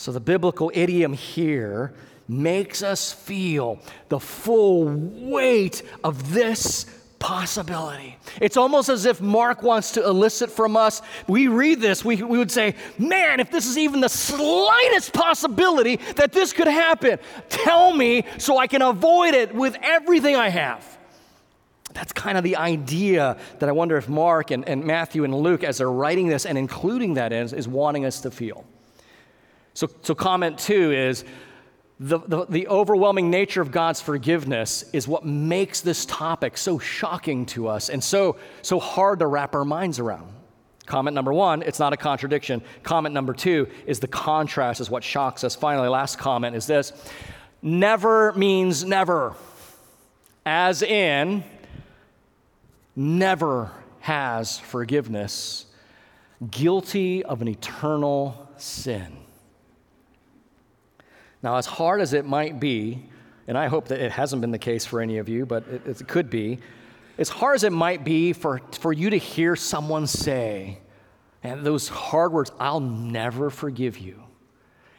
So, 0.00 0.12
the 0.12 0.18
biblical 0.18 0.72
idiom 0.72 1.12
here 1.12 1.92
makes 2.26 2.82
us 2.82 3.12
feel 3.12 3.78
the 4.08 4.18
full 4.18 4.86
weight 4.86 5.82
of 6.02 6.32
this 6.32 6.86
possibility. 7.18 8.16
It's 8.40 8.56
almost 8.56 8.88
as 8.88 9.04
if 9.04 9.20
Mark 9.20 9.62
wants 9.62 9.92
to 9.92 10.02
elicit 10.02 10.50
from 10.50 10.74
us. 10.74 11.02
We 11.28 11.48
read 11.48 11.82
this, 11.82 12.02
we, 12.02 12.16
we 12.22 12.38
would 12.38 12.50
say, 12.50 12.76
man, 12.96 13.40
if 13.40 13.50
this 13.50 13.66
is 13.66 13.76
even 13.76 14.00
the 14.00 14.08
slightest 14.08 15.12
possibility 15.12 15.96
that 16.16 16.32
this 16.32 16.54
could 16.54 16.66
happen, 16.66 17.18
tell 17.50 17.92
me 17.92 18.24
so 18.38 18.56
I 18.56 18.68
can 18.68 18.80
avoid 18.80 19.34
it 19.34 19.54
with 19.54 19.76
everything 19.82 20.34
I 20.34 20.48
have. 20.48 20.96
That's 21.92 22.14
kind 22.14 22.38
of 22.38 22.44
the 22.44 22.56
idea 22.56 23.36
that 23.58 23.68
I 23.68 23.72
wonder 23.72 23.98
if 23.98 24.08
Mark 24.08 24.50
and, 24.50 24.66
and 24.66 24.82
Matthew 24.82 25.24
and 25.24 25.34
Luke, 25.34 25.62
as 25.62 25.76
they're 25.76 25.92
writing 25.92 26.28
this 26.28 26.46
and 26.46 26.56
including 26.56 27.14
that 27.14 27.34
in, 27.34 27.54
is 27.54 27.68
wanting 27.68 28.06
us 28.06 28.22
to 28.22 28.30
feel. 28.30 28.64
So, 29.74 29.88
so 30.02 30.14
comment 30.14 30.58
two 30.58 30.92
is 30.92 31.24
the, 31.98 32.18
the, 32.18 32.46
the, 32.46 32.68
overwhelming 32.68 33.30
nature 33.30 33.60
of 33.60 33.70
God's 33.70 34.00
forgiveness 34.00 34.84
is 34.94 35.06
what 35.06 35.26
makes 35.26 35.82
this 35.82 36.06
topic 36.06 36.56
so 36.56 36.78
shocking 36.78 37.44
to 37.46 37.68
us 37.68 37.90
and 37.90 38.02
so, 38.02 38.36
so 38.62 38.80
hard 38.80 39.18
to 39.18 39.26
wrap 39.26 39.54
our 39.54 39.66
minds 39.66 39.98
around. 39.98 40.32
Comment 40.86 41.14
number 41.14 41.32
one, 41.32 41.62
it's 41.62 41.78
not 41.78 41.92
a 41.92 41.98
contradiction. 41.98 42.62
Comment 42.82 43.14
number 43.14 43.34
two 43.34 43.68
is 43.86 44.00
the 44.00 44.08
contrast 44.08 44.80
is 44.80 44.90
what 44.90 45.04
shocks 45.04 45.44
us. 45.44 45.54
Finally, 45.54 45.88
last 45.88 46.18
comment 46.18 46.56
is 46.56 46.66
this 46.66 46.92
never 47.62 48.32
means 48.32 48.82
never, 48.82 49.34
as 50.46 50.82
in, 50.82 51.44
never 52.96 53.70
has 54.00 54.58
forgiveness, 54.58 55.66
guilty 56.50 57.22
of 57.22 57.42
an 57.42 57.48
eternal 57.48 58.48
sin. 58.56 59.19
Now, 61.42 61.56
as 61.56 61.66
hard 61.66 62.00
as 62.00 62.12
it 62.12 62.24
might 62.26 62.60
be, 62.60 63.08
and 63.46 63.56
I 63.56 63.68
hope 63.68 63.88
that 63.88 64.00
it 64.00 64.12
hasn't 64.12 64.40
been 64.40 64.50
the 64.50 64.58
case 64.58 64.84
for 64.84 65.00
any 65.00 65.18
of 65.18 65.28
you, 65.28 65.46
but 65.46 65.66
it, 65.68 65.86
it 65.86 66.08
could 66.08 66.28
be, 66.30 66.58
as 67.18 67.28
hard 67.28 67.54
as 67.54 67.64
it 67.64 67.72
might 67.72 68.04
be 68.04 68.32
for, 68.32 68.60
for 68.72 68.92
you 68.92 69.10
to 69.10 69.16
hear 69.18 69.56
someone 69.56 70.06
say, 70.06 70.78
and 71.42 71.64
those 71.64 71.88
hard 71.88 72.32
words, 72.32 72.52
I'll 72.60 72.80
never 72.80 73.50
forgive 73.50 73.98
you, 73.98 74.22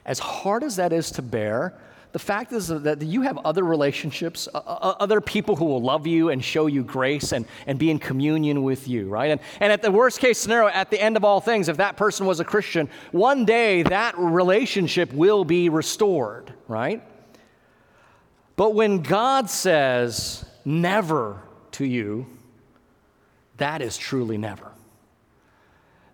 as 0.06 0.20
hard 0.20 0.64
as 0.64 0.78
that 0.78 0.92
is 0.92 1.12
to 1.12 1.22
bear, 1.22 1.80
the 2.12 2.20
fact 2.20 2.52
is 2.52 2.68
that 2.68 3.02
you 3.02 3.22
have 3.22 3.38
other 3.40 3.64
relationships, 3.64 4.50
other 4.54 5.22
people 5.22 5.56
who 5.56 5.66
will 5.66 5.82
love 5.82 6.06
you 6.06 6.30
and 6.30 6.44
show 6.44 6.68
you 6.68 6.84
grace 6.84 7.32
and, 7.32 7.46
and 7.68 7.80
be 7.80 7.90
in 7.90 8.00
communion 8.00 8.64
with 8.64 8.88
you, 8.88 9.08
right? 9.08 9.32
And, 9.32 9.40
and 9.62 9.72
at 9.72 9.82
the 9.82 9.92
worst 9.92 10.20
case 10.20 10.38
scenario, 10.38 10.68
at 10.70 10.90
the 10.92 11.02
end 11.02 11.16
of 11.16 11.24
all 11.24 11.40
things, 11.40 11.70
if 11.70 11.78
that 11.78 11.96
person 11.96 12.26
was 12.26 12.42
a 12.42 12.44
Christian, 12.44 12.90
one 13.12 13.46
day 13.46 13.84
that 13.84 14.18
relationship 14.18 15.14
will 15.14 15.46
be 15.46 15.70
restored, 15.70 16.54
right? 16.68 17.02
But 18.58 18.76
when 18.76 19.02
God 19.02 19.50
says 19.50 20.44
never 20.66 21.42
to 21.74 21.86
you, 21.86 22.26
that 23.56 23.82
is 23.82 23.98
truly 23.98 24.38
never. 24.38 24.72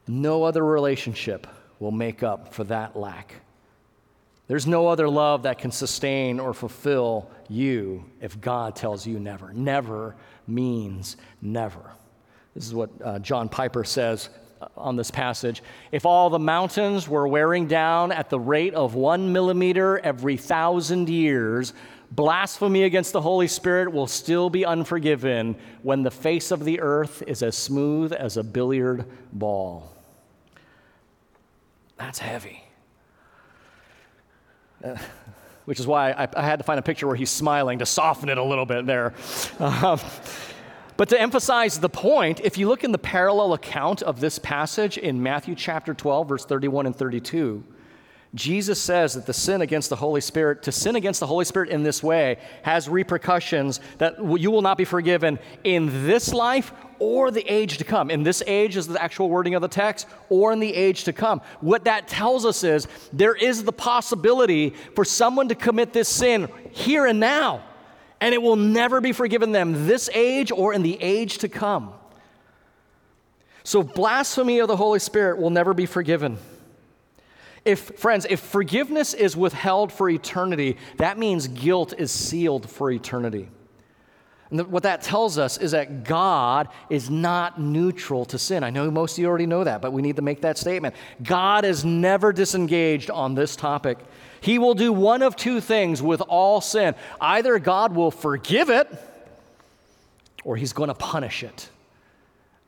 No 0.08 0.44
other 0.44 0.64
relationship 0.64 1.48
will 1.80 1.92
make 1.92 2.22
up 2.22 2.54
for 2.54 2.64
that 2.66 2.96
lack. 2.96 3.34
There's 4.48 4.66
no 4.66 4.88
other 4.88 5.10
love 5.10 5.44
that 5.44 5.60
can 5.60 5.72
sustain 5.72 6.40
or 6.40 6.54
fulfill 6.54 7.30
you 7.50 8.06
if 8.22 8.40
God 8.40 8.76
tells 8.76 9.06
you 9.06 9.20
never. 9.20 9.52
Never 9.54 10.16
means 10.48 11.18
never. 11.42 11.92
This 12.56 12.66
is 12.66 12.74
what 12.74 12.90
uh, 13.04 13.20
John 13.20 13.50
Piper 13.50 13.84
says 13.84 14.30
uh, 14.62 14.68
on 14.78 14.96
this 14.96 15.12
passage. 15.12 15.62
If 15.92 16.06
all 16.06 16.30
the 16.30 16.40
mountains 16.40 17.10
were 17.10 17.28
wearing 17.28 17.68
down 17.68 18.12
at 18.14 18.30
the 18.30 18.40
rate 18.40 18.74
of 18.74 18.96
one 18.96 19.34
millimeter 19.34 20.00
every 20.00 20.38
thousand 20.38 21.10
years, 21.10 21.74
blasphemy 22.12 22.84
against 22.84 23.12
the 23.12 23.22
Holy 23.22 23.48
Spirit 23.48 23.92
will 23.92 24.08
still 24.08 24.50
be 24.50 24.66
unforgiven 24.66 25.58
when 25.84 26.04
the 26.04 26.12
face 26.12 26.52
of 26.52 26.64
the 26.64 26.80
earth 26.80 27.22
is 27.28 27.44
as 27.44 27.58
smooth 27.58 28.14
as 28.14 28.38
a 28.38 28.44
billiard 28.44 29.06
ball. 29.34 29.94
That's 31.98 32.20
heavy. 32.20 32.67
Which 35.66 35.80
is 35.80 35.88
why 35.88 36.12
I, 36.12 36.28
I, 36.36 36.44
had 36.44 36.60
to 36.60 36.64
find 36.64 36.80
a 36.80 36.82
picture 36.82 37.08
where 37.08 37.16
he's 37.16 37.30
smiling 37.30 37.80
to 37.80 37.86
soften 37.86 38.30
it 38.30 38.38
a 38.38 38.44
little 38.44 38.66
bit 38.66 38.86
there. 38.86 39.14
Um, 39.60 40.00
but 40.96 41.10
to 41.10 41.22
emphasize 41.22 41.80
the 41.80 41.90
point, 41.90 42.40
if 42.44 42.58
you 42.58 42.68
look 42.68 42.84
in 42.84 42.92
the 42.92 42.98
parallel 42.98 43.54
account 43.54 44.02
of 44.02 44.20
this 44.20 44.40
passage 44.40 44.98
in 44.98 45.22
Matthew 45.22 45.56
chapter 45.56 45.94
12, 45.94 46.30
verse 46.30 46.46
31 46.46 46.88
and 46.88 46.96
32, 46.96 47.64
Jesus 48.36 48.80
says 48.80 49.14
that 49.14 49.26
the 49.26 49.34
sin 49.34 49.62
against 49.62 49.90
the 49.90 49.96
Holy 49.96 50.22
Spirit, 50.22 50.64
to 50.64 50.72
sin 50.72 50.96
against 50.96 51.20
the 51.20 51.28
Holy 51.28 51.46
Spirit 51.46 51.70
in 51.70 51.84
this 51.84 52.04
way, 52.04 52.38
has 52.64 52.90
repercussions 52.90 53.80
that 54.00 54.18
you 54.20 54.52
will 54.52 54.62
not 54.62 54.78
be 54.78 54.86
forgiven 54.86 55.40
in 55.64 56.06
this 56.06 56.34
life 56.34 56.74
or 57.00 57.32
the 57.32 57.46
age 57.52 57.78
to 57.78 57.84
come. 57.84 58.12
In 58.12 58.24
this 58.24 58.44
age 58.46 58.76
is 58.76 58.88
the 58.88 59.02
actual 59.02 59.30
wording 59.30 59.56
of 59.56 59.62
the 59.62 59.68
text, 59.68 60.08
or 60.30 60.52
in 60.52 60.60
the 60.60 60.74
age 60.74 61.06
to 61.06 61.14
come. 61.14 61.42
What 61.62 61.86
that 61.86 62.08
tells 62.08 62.46
us 62.46 62.64
is 62.64 62.88
there 63.14 63.36
is 63.36 63.64
the 63.64 63.72
possibility 63.72 64.72
for 64.96 65.06
someone 65.06 65.48
to 65.50 65.56
commit 65.56 65.94
this 65.94 66.10
sin 66.10 66.50
here 66.72 67.06
and 67.06 67.20
now, 67.20 67.64
and 68.20 68.34
it 68.34 68.42
will 68.42 68.56
never 68.56 69.00
be 69.00 69.14
forgiven 69.14 69.52
them 69.52 69.88
this 69.88 70.10
age 70.14 70.52
or 70.52 70.74
in 70.74 70.82
the 70.82 71.02
age 71.02 71.38
to 71.40 71.50
come. 71.50 71.94
So, 73.64 73.84
blasphemy 73.84 74.60
of 74.60 74.68
the 74.68 74.78
Holy 74.78 75.00
Spirit 75.00 75.40
will 75.40 75.50
never 75.50 75.74
be 75.74 75.86
forgiven. 75.86 76.38
If, 77.68 78.00
friends, 78.00 78.26
if 78.30 78.40
forgiveness 78.40 79.14
is 79.14 79.36
withheld 79.36 79.92
for 79.92 80.10
eternity, 80.10 80.78
that 81.00 81.20
means 81.20 81.50
guilt 81.50 81.94
is 81.98 82.12
sealed 82.12 82.70
for 82.70 82.90
eternity. 82.90 83.50
And 84.50 84.72
what 84.72 84.84
that 84.84 85.02
tells 85.02 85.38
us 85.38 85.58
is 85.58 85.72
that 85.72 86.06
God 86.06 86.70
is 86.90 87.10
not 87.10 87.60
neutral 87.60 88.24
to 88.28 88.40
sin. 88.40 88.64
I 88.64 88.70
know 88.70 88.90
most 88.90 89.18
of 89.18 89.20
you 89.20 89.28
already 89.28 89.48
know 89.48 89.66
that, 89.66 89.82
but 89.82 89.92
we 89.92 90.02
need 90.02 90.16
to 90.16 90.22
make 90.22 90.44
that 90.44 90.58
statement. 90.58 90.96
God 91.22 91.66
is 91.66 91.84
never 91.84 92.32
disengaged 92.32 93.12
on 93.12 93.36
this 93.36 93.58
topic. 93.58 93.98
He 94.40 94.60
will 94.60 94.74
do 94.74 94.94
one 94.94 95.22
of 95.22 95.36
two 95.36 95.60
things 95.60 96.02
with 96.02 96.22
all 96.22 96.62
sin 96.62 96.96
either 97.20 97.60
God 97.60 97.94
will 97.94 98.12
forgive 98.12 98.70
it, 98.70 98.88
or 100.46 100.56
He's 100.56 100.72
going 100.72 100.88
to 100.88 100.94
punish 100.96 101.44
it, 101.44 101.70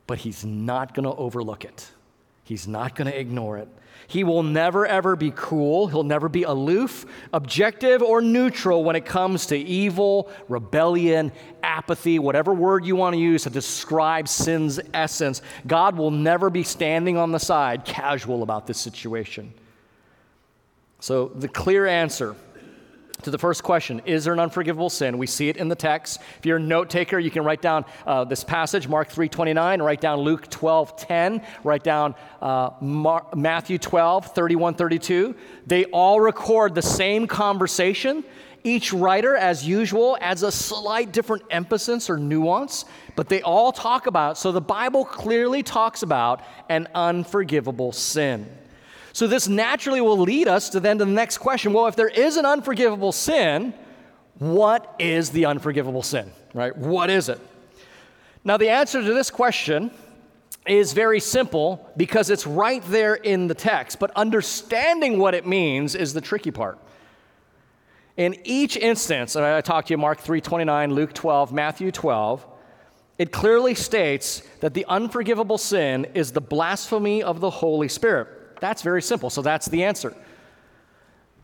but 0.06 0.18
He's 0.18 0.44
not 0.44 0.92
going 0.92 1.04
to 1.04 1.14
overlook 1.14 1.64
it. 1.64 1.90
He's 2.44 2.68
not 2.68 2.94
going 2.94 3.10
to 3.10 3.18
ignore 3.18 3.56
it. 3.56 3.68
He 4.10 4.24
will 4.24 4.42
never, 4.42 4.84
ever 4.84 5.14
be 5.14 5.32
cool. 5.36 5.86
He'll 5.86 6.02
never 6.02 6.28
be 6.28 6.42
aloof, 6.42 7.06
objective, 7.32 8.02
or 8.02 8.20
neutral 8.20 8.82
when 8.82 8.96
it 8.96 9.06
comes 9.06 9.46
to 9.46 9.56
evil, 9.56 10.28
rebellion, 10.48 11.30
apathy, 11.62 12.18
whatever 12.18 12.52
word 12.52 12.84
you 12.84 12.96
want 12.96 13.14
to 13.14 13.20
use 13.20 13.44
to 13.44 13.50
describe 13.50 14.26
sin's 14.26 14.80
essence. 14.92 15.42
God 15.64 15.96
will 15.96 16.10
never 16.10 16.50
be 16.50 16.64
standing 16.64 17.16
on 17.16 17.30
the 17.30 17.38
side, 17.38 17.84
casual 17.84 18.42
about 18.42 18.66
this 18.66 18.78
situation. 18.78 19.54
So, 20.98 21.28
the 21.28 21.46
clear 21.46 21.86
answer 21.86 22.34
to 23.22 23.30
the 23.30 23.38
first 23.38 23.62
question 23.62 24.00
is 24.04 24.24
there 24.24 24.32
an 24.32 24.40
unforgivable 24.40 24.90
sin? 24.90 25.18
We 25.18 25.26
see 25.26 25.48
it 25.48 25.56
in 25.56 25.68
the 25.68 25.74
text. 25.74 26.20
If 26.38 26.46
you're 26.46 26.56
a 26.56 26.60
note 26.60 26.90
taker 26.90 27.18
you 27.18 27.30
can 27.30 27.44
write 27.44 27.62
down 27.62 27.84
uh, 28.06 28.24
this 28.24 28.44
passage 28.44 28.88
mark 28.88 29.10
3.29 29.10 29.82
write 29.82 30.00
down 30.00 30.20
luke 30.20 30.48
12.10 30.48 31.44
write 31.64 31.82
down 31.82 32.14
uh, 32.40 32.70
Mar- 32.80 33.26
matthew 33.34 33.78
12 33.78 34.26
31 34.26 34.74
32 34.74 35.34
they 35.66 35.84
all 35.86 36.20
record 36.20 36.74
the 36.74 36.82
same 36.82 37.26
conversation. 37.26 38.24
Each 38.62 38.92
writer 38.92 39.36
as 39.36 39.66
usual 39.66 40.18
adds 40.20 40.42
a 40.42 40.52
slight 40.52 41.12
different 41.12 41.44
emphasis 41.50 42.10
or 42.10 42.18
nuance 42.18 42.84
but 43.16 43.28
they 43.28 43.42
all 43.42 43.72
talk 43.72 44.06
about 44.06 44.36
so 44.36 44.52
the 44.52 44.60
bible 44.60 45.04
clearly 45.04 45.62
talks 45.62 46.02
about 46.02 46.42
an 46.68 46.86
unforgivable 46.94 47.92
sin 47.92 48.46
so, 49.12 49.26
this 49.26 49.48
naturally 49.48 50.00
will 50.00 50.18
lead 50.18 50.46
us 50.46 50.68
to 50.70 50.80
then 50.80 50.98
to 50.98 51.04
the 51.04 51.10
next 51.10 51.38
question 51.38 51.72
well, 51.72 51.86
if 51.86 51.96
there 51.96 52.08
is 52.08 52.36
an 52.36 52.46
unforgivable 52.46 53.12
sin, 53.12 53.74
what 54.38 54.94
is 54.98 55.30
the 55.30 55.46
unforgivable 55.46 56.02
sin, 56.02 56.30
right? 56.54 56.76
What 56.76 57.10
is 57.10 57.28
it? 57.28 57.40
Now, 58.44 58.56
the 58.56 58.70
answer 58.70 59.02
to 59.02 59.12
this 59.12 59.30
question 59.30 59.90
is 60.66 60.92
very 60.92 61.20
simple 61.20 61.90
because 61.96 62.30
it's 62.30 62.46
right 62.46 62.82
there 62.84 63.14
in 63.14 63.48
the 63.48 63.54
text, 63.54 63.98
but 63.98 64.10
understanding 64.12 65.18
what 65.18 65.34
it 65.34 65.46
means 65.46 65.94
is 65.94 66.12
the 66.12 66.20
tricky 66.20 66.50
part. 66.50 66.78
In 68.16 68.36
each 68.44 68.76
instance, 68.76 69.36
and 69.36 69.44
I 69.44 69.60
talked 69.60 69.88
to 69.88 69.94
you 69.94 69.98
Mark 69.98 70.20
3:29, 70.20 70.92
Luke 70.92 71.12
12, 71.12 71.52
Matthew 71.52 71.90
12, 71.90 72.46
it 73.18 73.32
clearly 73.32 73.74
states 73.74 74.42
that 74.60 74.72
the 74.72 74.86
unforgivable 74.88 75.58
sin 75.58 76.06
is 76.14 76.32
the 76.32 76.40
blasphemy 76.40 77.22
of 77.22 77.40
the 77.40 77.50
Holy 77.50 77.88
Spirit. 77.88 78.28
That's 78.60 78.82
very 78.82 79.02
simple, 79.02 79.30
so 79.30 79.42
that's 79.42 79.66
the 79.66 79.84
answer. 79.84 80.14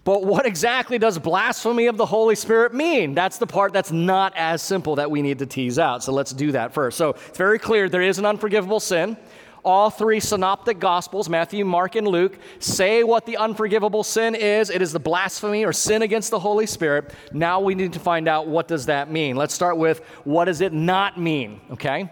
But 0.06 0.24
what 0.24 0.46
exactly 0.46 0.98
does 0.98 1.18
blasphemy 1.18 1.86
of 1.88 1.96
the 1.96 2.06
Holy 2.06 2.36
Spirit 2.36 2.72
mean? 2.72 3.12
That's 3.12 3.38
the 3.38 3.46
part 3.46 3.72
that's 3.72 3.90
not 3.90 4.32
as 4.36 4.62
simple 4.62 4.94
that 4.96 5.10
we 5.10 5.20
need 5.20 5.40
to 5.40 5.46
tease 5.46 5.80
out. 5.80 6.04
So 6.04 6.12
let's 6.12 6.32
do 6.32 6.52
that 6.52 6.72
first. 6.72 6.96
So 6.96 7.10
it's 7.10 7.36
very 7.36 7.58
clear 7.58 7.88
there 7.88 8.02
is 8.02 8.20
an 8.20 8.24
unforgivable 8.24 8.78
sin. 8.78 9.16
All 9.64 9.90
three 9.90 10.20
synoptic 10.20 10.78
gospels, 10.78 11.28
Matthew, 11.28 11.64
Mark, 11.64 11.96
and 11.96 12.06
Luke, 12.06 12.38
say 12.60 13.02
what 13.02 13.26
the 13.26 13.36
unforgivable 13.36 14.04
sin 14.04 14.36
is. 14.36 14.70
It 14.70 14.80
is 14.80 14.92
the 14.92 15.00
blasphemy 15.00 15.64
or 15.64 15.72
sin 15.72 16.02
against 16.02 16.30
the 16.30 16.38
Holy 16.38 16.66
Spirit. 16.66 17.12
Now 17.32 17.58
we 17.58 17.74
need 17.74 17.92
to 17.94 17.98
find 17.98 18.28
out 18.28 18.46
what 18.46 18.68
does 18.68 18.86
that 18.86 19.10
mean. 19.10 19.34
Let's 19.34 19.54
start 19.54 19.76
with 19.76 20.04
what 20.22 20.44
does 20.44 20.60
it 20.60 20.72
not 20.72 21.18
mean, 21.18 21.60
okay? 21.72 22.08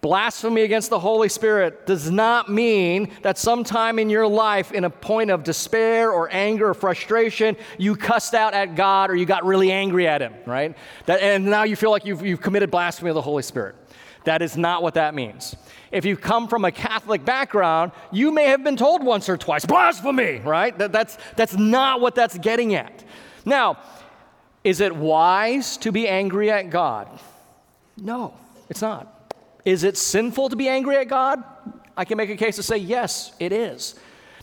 Blasphemy 0.00 0.62
against 0.62 0.88
the 0.88 0.98
Holy 0.98 1.28
Spirit 1.28 1.86
does 1.86 2.10
not 2.10 2.48
mean 2.48 3.10
that 3.20 3.36
sometime 3.36 3.98
in 3.98 4.08
your 4.08 4.26
life, 4.26 4.72
in 4.72 4.84
a 4.84 4.90
point 4.90 5.30
of 5.30 5.44
despair 5.44 6.10
or 6.10 6.32
anger 6.32 6.70
or 6.70 6.74
frustration, 6.74 7.54
you 7.76 7.94
cussed 7.94 8.32
out 8.32 8.54
at 8.54 8.76
God 8.76 9.10
or 9.10 9.14
you 9.14 9.26
got 9.26 9.44
really 9.44 9.70
angry 9.70 10.08
at 10.08 10.22
Him, 10.22 10.32
right? 10.46 10.74
That, 11.04 11.20
and 11.20 11.44
now 11.44 11.64
you 11.64 11.76
feel 11.76 11.90
like 11.90 12.06
you've, 12.06 12.24
you've 12.24 12.40
committed 12.40 12.70
blasphemy 12.70 13.10
of 13.10 13.14
the 13.14 13.20
Holy 13.20 13.42
Spirit. 13.42 13.76
That 14.24 14.40
is 14.40 14.56
not 14.56 14.82
what 14.82 14.94
that 14.94 15.14
means. 15.14 15.54
If 15.92 16.06
you 16.06 16.16
come 16.16 16.48
from 16.48 16.64
a 16.64 16.72
Catholic 16.72 17.24
background, 17.24 17.92
you 18.10 18.30
may 18.30 18.44
have 18.44 18.64
been 18.64 18.76
told 18.76 19.04
once 19.04 19.28
or 19.28 19.36
twice, 19.36 19.66
blasphemy, 19.66 20.38
right? 20.38 20.76
That, 20.78 20.92
that's, 20.92 21.18
that's 21.36 21.54
not 21.54 22.00
what 22.00 22.14
that's 22.14 22.38
getting 22.38 22.74
at. 22.74 23.04
Now, 23.44 23.78
is 24.64 24.80
it 24.80 24.94
wise 24.94 25.76
to 25.78 25.92
be 25.92 26.08
angry 26.08 26.50
at 26.50 26.70
God? 26.70 27.08
No, 27.98 28.34
it's 28.70 28.82
not. 28.82 29.19
Is 29.64 29.84
it 29.84 29.96
sinful 29.96 30.48
to 30.50 30.56
be 30.56 30.68
angry 30.68 30.96
at 30.96 31.08
God? 31.08 31.42
I 31.96 32.04
can 32.04 32.16
make 32.16 32.30
a 32.30 32.36
case 32.36 32.56
to 32.56 32.62
say, 32.62 32.76
yes, 32.76 33.32
it 33.38 33.52
is. 33.52 33.94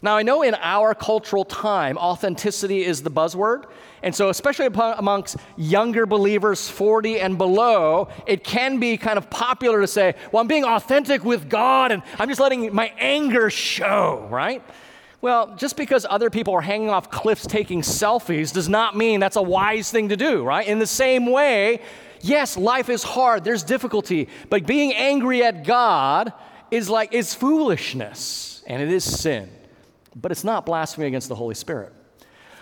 Now, 0.01 0.15
I 0.15 0.21
know 0.21 0.43
in 0.43 0.53
our 0.55 0.93
cultural 0.93 1.43
time, 1.43 1.97
authenticity 1.97 2.85
is 2.85 3.01
the 3.01 3.09
buzzword. 3.09 3.65
And 4.03 4.13
so, 4.13 4.29
especially 4.29 4.67
amongst 4.67 5.37
younger 5.55 6.05
believers, 6.05 6.69
40 6.69 7.19
and 7.19 7.37
below, 7.37 8.09
it 8.27 8.43
can 8.43 8.79
be 8.79 8.95
kind 8.97 9.17
of 9.17 9.29
popular 9.31 9.81
to 9.81 9.87
say, 9.87 10.13
well, 10.31 10.41
I'm 10.41 10.47
being 10.47 10.65
authentic 10.65 11.23
with 11.23 11.49
God 11.49 11.91
and 11.91 12.03
I'm 12.19 12.27
just 12.29 12.39
letting 12.39 12.73
my 12.75 12.93
anger 12.99 13.49
show, 13.49 14.27
right? 14.29 14.63
Well, 15.19 15.55
just 15.55 15.77
because 15.77 16.05
other 16.07 16.29
people 16.29 16.53
are 16.53 16.61
hanging 16.61 16.91
off 16.91 17.09
cliffs 17.09 17.47
taking 17.47 17.81
selfies 17.81 18.53
does 18.53 18.69
not 18.69 18.95
mean 18.95 19.19
that's 19.19 19.35
a 19.35 19.41
wise 19.41 19.89
thing 19.89 20.09
to 20.09 20.17
do, 20.17 20.43
right? 20.43 20.67
In 20.67 20.77
the 20.77 20.85
same 20.85 21.25
way, 21.25 21.81
Yes, 22.21 22.57
life 22.57 22.89
is 22.89 23.03
hard, 23.03 23.43
there's 23.43 23.63
difficulty, 23.63 24.29
but 24.49 24.65
being 24.65 24.93
angry 24.93 25.43
at 25.43 25.65
God 25.65 26.33
is 26.71 26.89
like 26.89 27.13
is 27.13 27.33
foolishness 27.33 28.63
and 28.67 28.81
it 28.81 28.91
is 28.91 29.03
sin. 29.03 29.49
But 30.15 30.31
it's 30.31 30.43
not 30.43 30.65
blasphemy 30.65 31.07
against 31.07 31.29
the 31.29 31.35
Holy 31.35 31.55
Spirit. 31.55 31.93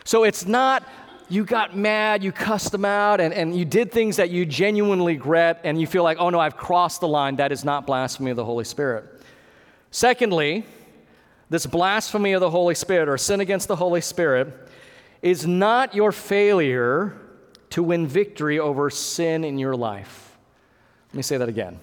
So 0.03 0.23
it's 0.23 0.45
not 0.45 0.87
you 1.27 1.43
got 1.43 1.75
mad, 1.75 2.23
you 2.23 2.31
cussed 2.31 2.71
them 2.71 2.85
out, 2.85 3.19
and, 3.19 3.33
and 3.33 3.57
you 3.57 3.65
did 3.65 3.91
things 3.91 4.17
that 4.17 4.29
you 4.29 4.45
genuinely 4.45 5.13
regret, 5.13 5.61
and 5.63 5.79
you 5.79 5.87
feel 5.87 6.03
like, 6.03 6.17
oh 6.19 6.29
no, 6.29 6.39
I've 6.39 6.55
crossed 6.55 7.01
the 7.01 7.07
line. 7.07 7.37
That 7.37 7.51
is 7.51 7.65
not 7.65 7.87
blasphemy 7.87 8.31
of 8.31 8.37
the 8.37 8.45
Holy 8.45 8.63
Spirit. 8.63 9.05
Secondly, 9.91 10.65
this 11.49 11.65
blasphemy 11.65 12.33
of 12.33 12.41
the 12.41 12.49
Holy 12.49 12.75
Spirit 12.75 13.09
or 13.09 13.17
sin 13.17 13.39
against 13.39 13.67
the 13.67 13.75
Holy 13.75 14.01
Spirit 14.01 14.53
is 15.21 15.47
not 15.47 15.95
your 15.95 16.11
failure 16.11 17.19
to 17.71 17.83
win 17.83 18.07
victory 18.07 18.59
over 18.59 18.89
sin 18.89 19.43
in 19.43 19.57
your 19.57 19.75
life. 19.75 20.37
Let 21.09 21.17
me 21.17 21.21
say 21.23 21.37
that 21.37 21.49
again. 21.49 21.79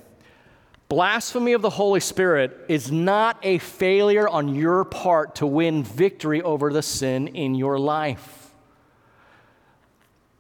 Blasphemy 0.89 1.55
of 1.55 1.63
the 1.63 1.71
Holy 1.71 2.01
Spirit 2.01 2.67
is 2.69 2.93
not 2.93 3.39
a 3.43 3.57
failure 3.59 4.29
on 4.29 4.55
your 4.55 4.85
part 4.85 5.37
to 5.37 5.47
win 5.47 5.83
victory 5.83 6.43
over 6.43 6.71
the 6.71 6.83
sin 6.83 7.29
in 7.29 7.55
your 7.55 7.79
life. 7.79 8.43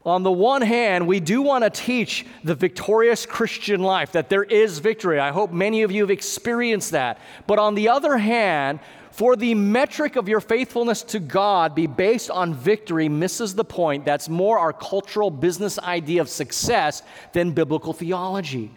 On 0.05 0.24
the 0.24 0.33
one 0.33 0.62
hand, 0.62 1.07
we 1.07 1.20
do 1.20 1.42
want 1.42 1.64
to 1.64 1.70
teach 1.70 2.26
the 2.42 2.55
victorious 2.55 3.24
Christian 3.24 3.81
life 3.81 4.12
that 4.12 4.28
there 4.28 4.42
is 4.42 4.81
victory. 4.81 5.20
I 5.20 5.31
hope 5.31 5.52
many 5.52 5.83
of 5.83 5.92
you 5.92 6.02
have 6.02 6.11
experienced 6.11 6.90
that. 6.90 7.18
But 7.46 7.59
on 7.59 7.74
the 7.74 7.88
other 7.88 8.18
hand, 8.18 8.81
for 9.12 9.37
the 9.37 9.55
metric 9.55 10.16
of 10.16 10.29
your 10.29 10.40
faithfulness 10.40 11.03
to 11.05 11.20
God 11.20 11.75
be 11.75 11.87
based 11.87 12.31
on 12.31 12.55
victory 12.55 13.09
misses 13.09 13.55
the 13.55 13.64
point. 13.64 14.05
That's 14.05 14.29
more 14.29 14.59
our 14.59 14.72
cultural 14.72 15.31
business 15.31 15.79
idea 15.79 16.22
of 16.22 16.29
success 16.29 17.03
than 17.33 17.53
biblical 17.53 17.92
theology. 17.92 18.70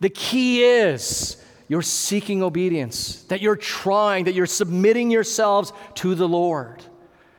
The 0.00 0.08
key 0.08 0.64
is 0.64 1.36
you're 1.68 1.82
seeking 1.82 2.42
obedience, 2.42 3.22
that 3.24 3.40
you're 3.40 3.56
trying, 3.56 4.24
that 4.24 4.34
you're 4.34 4.46
submitting 4.46 5.10
yourselves 5.10 5.72
to 5.96 6.14
the 6.14 6.26
Lord. 6.26 6.82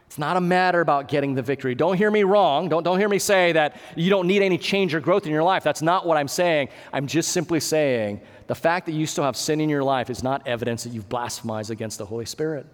It's 0.05 0.19
not 0.19 0.37
a 0.37 0.41
matter 0.41 0.79
about 0.79 1.07
getting 1.07 1.33
the 1.33 1.41
victory. 1.41 1.73
Don't 1.73 1.97
hear 1.97 2.11
me 2.11 2.21
wrong. 2.23 2.69
Don't, 2.69 2.83
don't 2.83 2.99
hear 2.99 3.09
me 3.09 3.17
say 3.17 3.51
that 3.53 3.81
you 3.95 4.11
don't 4.11 4.27
need 4.27 4.43
any 4.43 4.59
change 4.59 4.93
or 4.93 4.99
growth 4.99 5.25
in 5.25 5.31
your 5.31 5.41
life. 5.41 5.63
That's 5.63 5.81
not 5.81 6.05
what 6.05 6.17
I'm 6.17 6.27
saying. 6.27 6.69
I'm 6.93 7.07
just 7.07 7.31
simply 7.31 7.59
saying 7.59 8.21
the 8.47 8.55
fact 8.55 8.85
that 8.87 8.93
you 8.93 9.05
still 9.05 9.23
have 9.23 9.35
sin 9.35 9.61
in 9.61 9.69
your 9.69 9.83
life 9.83 10.09
is 10.09 10.23
not 10.23 10.47
evidence 10.47 10.83
that 10.83 10.91
you've 10.91 11.09
blasphemed 11.09 11.69
against 11.69 11.97
the 11.97 12.05
Holy 12.05 12.25
Spirit, 12.25 12.65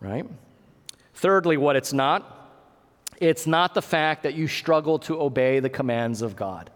right? 0.00 0.26
Thirdly, 1.14 1.56
what 1.56 1.76
it's 1.76 1.92
not, 1.92 2.50
it's 3.18 3.46
not 3.46 3.74
the 3.74 3.82
fact 3.82 4.22
that 4.22 4.34
you 4.34 4.46
struggle 4.46 4.98
to 5.00 5.20
obey 5.20 5.60
the 5.60 5.68
commands 5.68 6.22
of 6.22 6.36
God. 6.36 6.70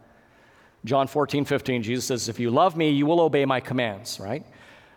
John 0.84 1.06
14, 1.06 1.46
15, 1.46 1.82
Jesus 1.82 2.04
says, 2.06 2.28
If 2.28 2.38
you 2.38 2.50
love 2.50 2.76
me, 2.76 2.90
you 2.90 3.06
will 3.06 3.20
obey 3.20 3.46
my 3.46 3.60
commands, 3.60 4.20
right? 4.20 4.44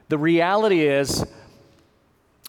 The 0.10 0.18
reality 0.18 0.82
is, 0.82 1.26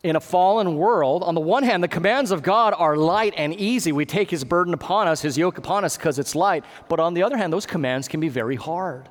in 0.03 0.17
a 0.17 0.21
fallen 0.21 0.77
world, 0.77 1.23
on 1.23 1.35
the 1.35 1.41
one 1.41 1.63
hand, 1.63 1.83
the 1.83 1.89
commands 1.89 2.33
of 2.33 2.43
God 2.43 2.75
are 2.77 2.97
light 2.97 3.35
and 3.37 3.55
easy. 3.55 3.93
We 3.93 4.05
take 4.05 4.31
his 4.31 4.43
burden 4.43 4.75
upon 4.75 5.07
us, 5.07 5.21
his 5.21 5.39
yoke 5.39 5.59
upon 5.59 5.85
us, 5.85 5.97
because 5.97 6.19
it's 6.19 6.35
light. 6.35 6.65
But 6.89 6.99
on 6.99 7.15
the 7.15 7.23
other 7.23 7.37
hand, 7.37 7.53
those 7.53 7.67
commands 7.67 8.09
can 8.09 8.19
be 8.19 8.29
very 8.29 8.57
hard 8.57 9.09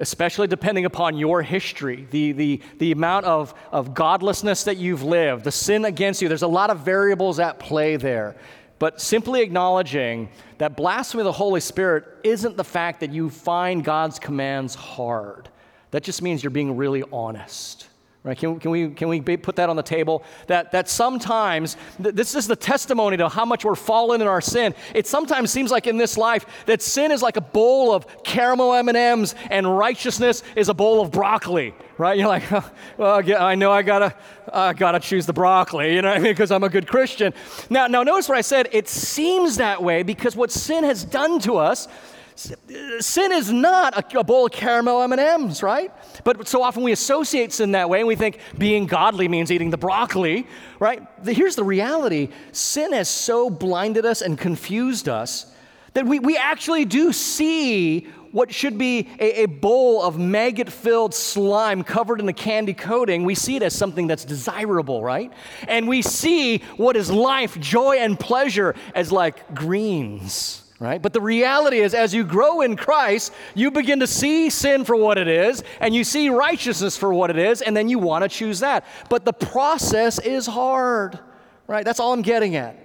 especially 0.00 0.46
depending 0.46 0.84
upon 0.84 1.16
your 1.16 1.42
history, 1.42 2.06
the, 2.10 2.32
the, 2.32 2.60
the 2.78 2.92
amount 2.92 3.26
of, 3.26 3.54
of 3.70 3.94
godlessness 3.94 4.64
that 4.64 4.76
you've 4.76 5.02
lived, 5.02 5.44
the 5.44 5.52
sin 5.52 5.84
against 5.84 6.20
you. 6.20 6.28
There's 6.28 6.42
a 6.42 6.48
lot 6.48 6.70
of 6.70 6.80
variables 6.80 7.38
at 7.38 7.58
play 7.58 7.96
there. 7.96 8.36
But 8.78 9.00
simply 9.00 9.40
acknowledging 9.42 10.28
that 10.58 10.76
blasphemy 10.76 11.20
of 11.20 11.26
the 11.26 11.32
Holy 11.32 11.60
Spirit 11.60 12.04
isn't 12.24 12.56
the 12.56 12.64
fact 12.64 13.00
that 13.00 13.12
you 13.12 13.30
find 13.30 13.84
God's 13.84 14.18
commands 14.18 14.74
hard. 14.74 15.48
That 15.92 16.02
just 16.02 16.22
means 16.22 16.42
you're 16.42 16.50
being 16.50 16.76
really 16.76 17.04
honest. 17.12 17.88
Right? 18.24 18.38
Can, 18.38 18.58
can, 18.58 18.70
we, 18.70 18.88
can 18.88 19.08
we 19.08 19.20
put 19.20 19.56
that 19.56 19.68
on 19.68 19.76
the 19.76 19.82
table? 19.82 20.24
That, 20.46 20.72
that 20.72 20.88
sometimes, 20.88 21.76
th- 22.02 22.14
this 22.14 22.34
is 22.34 22.46
the 22.46 22.56
testimony 22.56 23.18
to 23.18 23.28
how 23.28 23.44
much 23.44 23.66
we're 23.66 23.74
fallen 23.74 24.22
in 24.22 24.26
our 24.26 24.40
sin. 24.40 24.74
It 24.94 25.06
sometimes 25.06 25.50
seems 25.50 25.70
like 25.70 25.86
in 25.86 25.98
this 25.98 26.16
life 26.16 26.46
that 26.64 26.80
sin 26.80 27.12
is 27.12 27.20
like 27.20 27.36
a 27.36 27.42
bowl 27.42 27.92
of 27.92 28.06
caramel 28.24 28.72
M&Ms 28.72 29.34
and 29.50 29.76
righteousness 29.76 30.42
is 30.56 30.70
a 30.70 30.74
bowl 30.74 31.02
of 31.02 31.10
broccoli, 31.10 31.74
right? 31.98 32.18
You're 32.18 32.28
like, 32.28 32.50
oh, 32.50 32.70
well, 32.96 33.22
I 33.38 33.56
know 33.56 33.70
I 33.70 33.82
gotta, 33.82 34.14
I 34.50 34.72
gotta 34.72 35.00
choose 35.00 35.26
the 35.26 35.34
broccoli, 35.34 35.94
you 35.94 36.00
know, 36.00 36.08
what 36.08 36.16
I 36.16 36.20
mean? 36.20 36.32
because 36.32 36.50
I'm 36.50 36.64
a 36.64 36.70
good 36.70 36.88
Christian. 36.88 37.34
Now, 37.68 37.88
now 37.88 38.02
notice 38.02 38.26
what 38.26 38.38
I 38.38 38.42
said. 38.42 38.70
It 38.72 38.88
seems 38.88 39.58
that 39.58 39.82
way 39.82 40.02
because 40.02 40.34
what 40.34 40.50
sin 40.50 40.82
has 40.84 41.04
done 41.04 41.40
to 41.40 41.58
us 41.58 41.88
Sin 42.36 43.32
is 43.32 43.52
not 43.52 44.14
a, 44.14 44.24
bowl 44.24 44.46
of 44.46 44.52
caramel 44.52 45.02
M&Ms, 45.02 45.62
right? 45.62 45.92
But 46.24 46.48
so 46.48 46.62
often 46.62 46.82
we 46.82 46.90
associate 46.90 47.52
sin 47.52 47.72
that 47.72 47.88
way 47.88 48.00
and 48.00 48.08
we 48.08 48.16
think 48.16 48.38
being 48.58 48.86
godly 48.86 49.28
means 49.28 49.52
eating 49.52 49.70
the 49.70 49.76
broccoli, 49.76 50.46
right? 50.80 51.02
Here's 51.24 51.54
the 51.54 51.64
reality. 51.64 52.30
Sin 52.50 52.92
has 52.92 53.08
so 53.08 53.50
blinded 53.50 54.04
us 54.04 54.20
and 54.20 54.36
confused 54.36 55.08
us 55.08 55.46
that 55.92 56.06
we, 56.06 56.18
we 56.18 56.36
actually 56.36 56.84
do 56.84 57.12
see 57.12 58.08
what 58.32 58.52
should 58.52 58.76
be 58.78 59.08
a, 59.20 59.44
a 59.44 59.46
bowl 59.46 60.02
of 60.02 60.18
maggot 60.18 60.68
filled 60.68 61.14
slime 61.14 61.84
covered 61.84 62.18
in 62.18 62.28
a 62.28 62.32
candy 62.32 62.74
coating, 62.74 63.24
we 63.24 63.36
see 63.36 63.54
it 63.54 63.62
as 63.62 63.76
something 63.76 64.08
that's 64.08 64.24
desirable, 64.24 65.04
right? 65.04 65.32
And 65.68 65.86
we 65.86 66.02
see 66.02 66.58
what 66.76 66.96
is 66.96 67.12
life, 67.12 67.60
joy, 67.60 67.98
and 67.98 68.18
pleasure 68.18 68.74
as 68.92 69.12
like 69.12 69.54
greens 69.54 70.63
right? 70.84 71.00
But 71.00 71.12
the 71.12 71.20
reality 71.20 71.78
is, 71.78 71.94
as 71.94 72.14
you 72.14 72.24
grow 72.24 72.60
in 72.60 72.76
Christ, 72.76 73.32
you 73.54 73.70
begin 73.70 74.00
to 74.00 74.06
see 74.06 74.50
sin 74.50 74.84
for 74.84 74.94
what 74.94 75.18
it 75.18 75.26
is, 75.26 75.64
and 75.80 75.94
you 75.94 76.04
see 76.04 76.28
righteousness 76.28 76.96
for 76.96 77.12
what 77.12 77.30
it 77.30 77.38
is, 77.38 77.62
and 77.62 77.76
then 77.76 77.88
you 77.88 77.98
want 77.98 78.22
to 78.22 78.28
choose 78.28 78.60
that. 78.60 78.84
But 79.08 79.24
the 79.24 79.32
process 79.32 80.18
is 80.18 80.46
hard, 80.46 81.18
right? 81.66 81.84
That's 81.84 82.00
all 82.00 82.12
I'm 82.12 82.22
getting 82.22 82.56
at. 82.56 82.78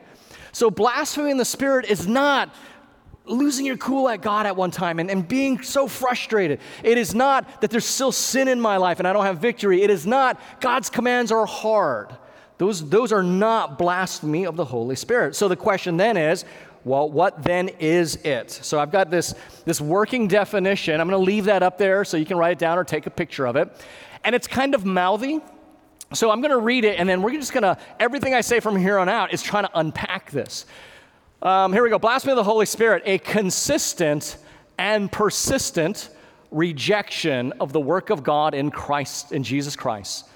So, 0.51 0.71
blasphemy 0.71 1.29
in 1.31 1.37
the 1.37 1.45
Spirit 1.45 1.85
is 1.85 2.07
not 2.07 2.55
losing 3.25 3.65
your 3.65 3.77
cool 3.77 4.09
at 4.09 4.21
God 4.21 4.45
at 4.45 4.55
one 4.55 4.71
time 4.71 4.99
and, 4.99 5.09
and 5.09 5.27
being 5.27 5.61
so 5.61 5.87
frustrated. 5.87 6.59
It 6.83 6.97
is 6.97 7.13
not 7.13 7.61
that 7.61 7.69
there's 7.69 7.85
still 7.85 8.11
sin 8.11 8.47
in 8.47 8.59
my 8.59 8.77
life 8.77 8.99
and 8.99 9.07
I 9.07 9.13
don't 9.13 9.25
have 9.25 9.37
victory. 9.37 9.83
It 9.83 9.91
is 9.91 10.07
not 10.07 10.41
God's 10.59 10.89
commands 10.89 11.31
are 11.31 11.45
hard. 11.45 12.15
Those, 12.57 12.87
those 12.89 13.13
are 13.13 13.23
not 13.23 13.77
blasphemy 13.77 14.45
of 14.45 14.57
the 14.57 14.65
Holy 14.65 14.95
Spirit. 14.95 15.35
So 15.35 15.47
the 15.47 15.55
question 15.55 15.95
then 15.95 16.17
is, 16.17 16.43
well, 16.85 17.09
what 17.09 17.43
then 17.43 17.69
is 17.79 18.15
it? 18.17 18.51
So 18.51 18.79
I've 18.79 18.91
got 18.91 19.11
this, 19.11 19.35
this 19.65 19.81
working 19.81 20.27
definition. 20.27 20.99
I'm 20.99 21.07
going 21.09 21.19
to 21.19 21.25
leave 21.25 21.45
that 21.45 21.61
up 21.61 21.77
there 21.77 22.05
so 22.05 22.17
you 22.17 22.25
can 22.25 22.37
write 22.37 22.53
it 22.53 22.59
down 22.59 22.77
or 22.77 22.83
take 22.83 23.05
a 23.05 23.09
picture 23.09 23.45
of 23.45 23.55
it. 23.55 23.69
And 24.23 24.33
it's 24.35 24.47
kind 24.47 24.73
of 24.73 24.85
mouthy. 24.85 25.41
So 26.13 26.31
I'm 26.31 26.41
going 26.41 26.51
to 26.51 26.57
read 26.57 26.85
it, 26.85 26.99
and 26.99 27.07
then 27.07 27.21
we're 27.21 27.33
just 27.33 27.53
going 27.53 27.63
to, 27.63 27.77
everything 27.99 28.33
I 28.33 28.41
say 28.41 28.59
from 28.59 28.75
here 28.75 28.97
on 28.97 29.09
out 29.09 29.31
is 29.31 29.43
trying 29.43 29.65
to 29.65 29.71
unpack 29.75 30.31
this. 30.31 30.65
Um, 31.41 31.71
here 31.71 31.83
we 31.83 31.89
go. 31.89 31.99
Blasphemy 31.99 32.31
of 32.31 32.37
the 32.37 32.43
Holy 32.43 32.65
Spirit, 32.65 33.03
a 33.05 33.19
consistent 33.19 34.37
and 34.79 35.11
persistent 35.11 36.09
rejection 36.49 37.53
of 37.59 37.73
the 37.73 37.79
work 37.79 38.09
of 38.09 38.23
God 38.23 38.55
in 38.55 38.71
Christ, 38.71 39.31
in 39.33 39.43
Jesus 39.43 39.75
Christ. 39.75 40.27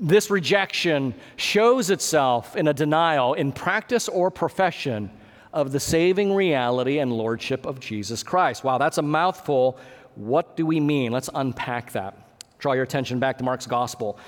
This 0.00 0.30
rejection 0.30 1.14
shows 1.36 1.90
itself 1.90 2.56
in 2.56 2.68
a 2.68 2.74
denial 2.74 3.34
in 3.34 3.52
practice 3.52 4.08
or 4.08 4.30
profession 4.30 5.10
of 5.52 5.72
the 5.72 5.80
saving 5.80 6.34
reality 6.34 6.98
and 6.98 7.12
lordship 7.12 7.66
of 7.66 7.80
Jesus 7.80 8.22
Christ. 8.22 8.64
Wow, 8.64 8.78
that's 8.78 8.98
a 8.98 9.02
mouthful. 9.02 9.78
What 10.14 10.56
do 10.56 10.66
we 10.66 10.80
mean? 10.80 11.12
Let's 11.12 11.30
unpack 11.34 11.92
that. 11.92 12.16
Draw 12.58 12.72
your 12.74 12.84
attention 12.84 13.18
back 13.18 13.38
to 13.38 13.44
Mark's 13.44 13.66
gospel. 13.66 14.18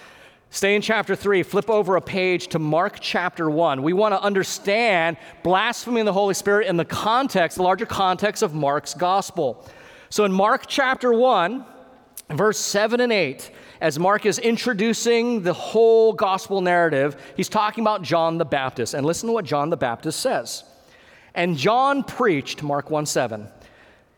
Stay 0.50 0.76
in 0.76 0.82
chapter 0.82 1.16
3, 1.16 1.42
flip 1.42 1.68
over 1.68 1.96
a 1.96 2.00
page 2.00 2.48
to 2.48 2.58
Mark 2.58 2.98
chapter 3.00 3.50
1. 3.50 3.82
We 3.82 3.92
want 3.92 4.14
to 4.14 4.22
understand 4.22 5.16
blasphemy 5.42 6.00
in 6.00 6.06
the 6.06 6.12
Holy 6.12 6.34
Spirit 6.34 6.68
in 6.68 6.76
the 6.76 6.84
context, 6.84 7.56
the 7.56 7.64
larger 7.64 7.86
context 7.86 8.42
of 8.42 8.54
Mark's 8.54 8.94
gospel. 8.94 9.68
So 10.10 10.24
in 10.24 10.32
Mark 10.32 10.66
chapter 10.68 11.12
1, 11.12 11.64
verse 12.30 12.58
7 12.58 13.00
and 13.00 13.12
8, 13.12 13.50
as 13.80 13.98
Mark 13.98 14.26
is 14.26 14.38
introducing 14.38 15.42
the 15.42 15.52
whole 15.52 16.12
gospel 16.12 16.60
narrative, 16.60 17.20
he's 17.36 17.48
talking 17.48 17.82
about 17.82 18.02
John 18.02 18.38
the 18.38 18.44
Baptist. 18.44 18.94
And 18.94 19.04
listen 19.04 19.26
to 19.26 19.32
what 19.32 19.44
John 19.44 19.70
the 19.70 19.76
Baptist 19.76 20.20
says. 20.20 20.62
And 21.34 21.56
John 21.56 22.04
preached, 22.04 22.62
Mark 22.62 22.90
1 22.90 23.06
7, 23.06 23.48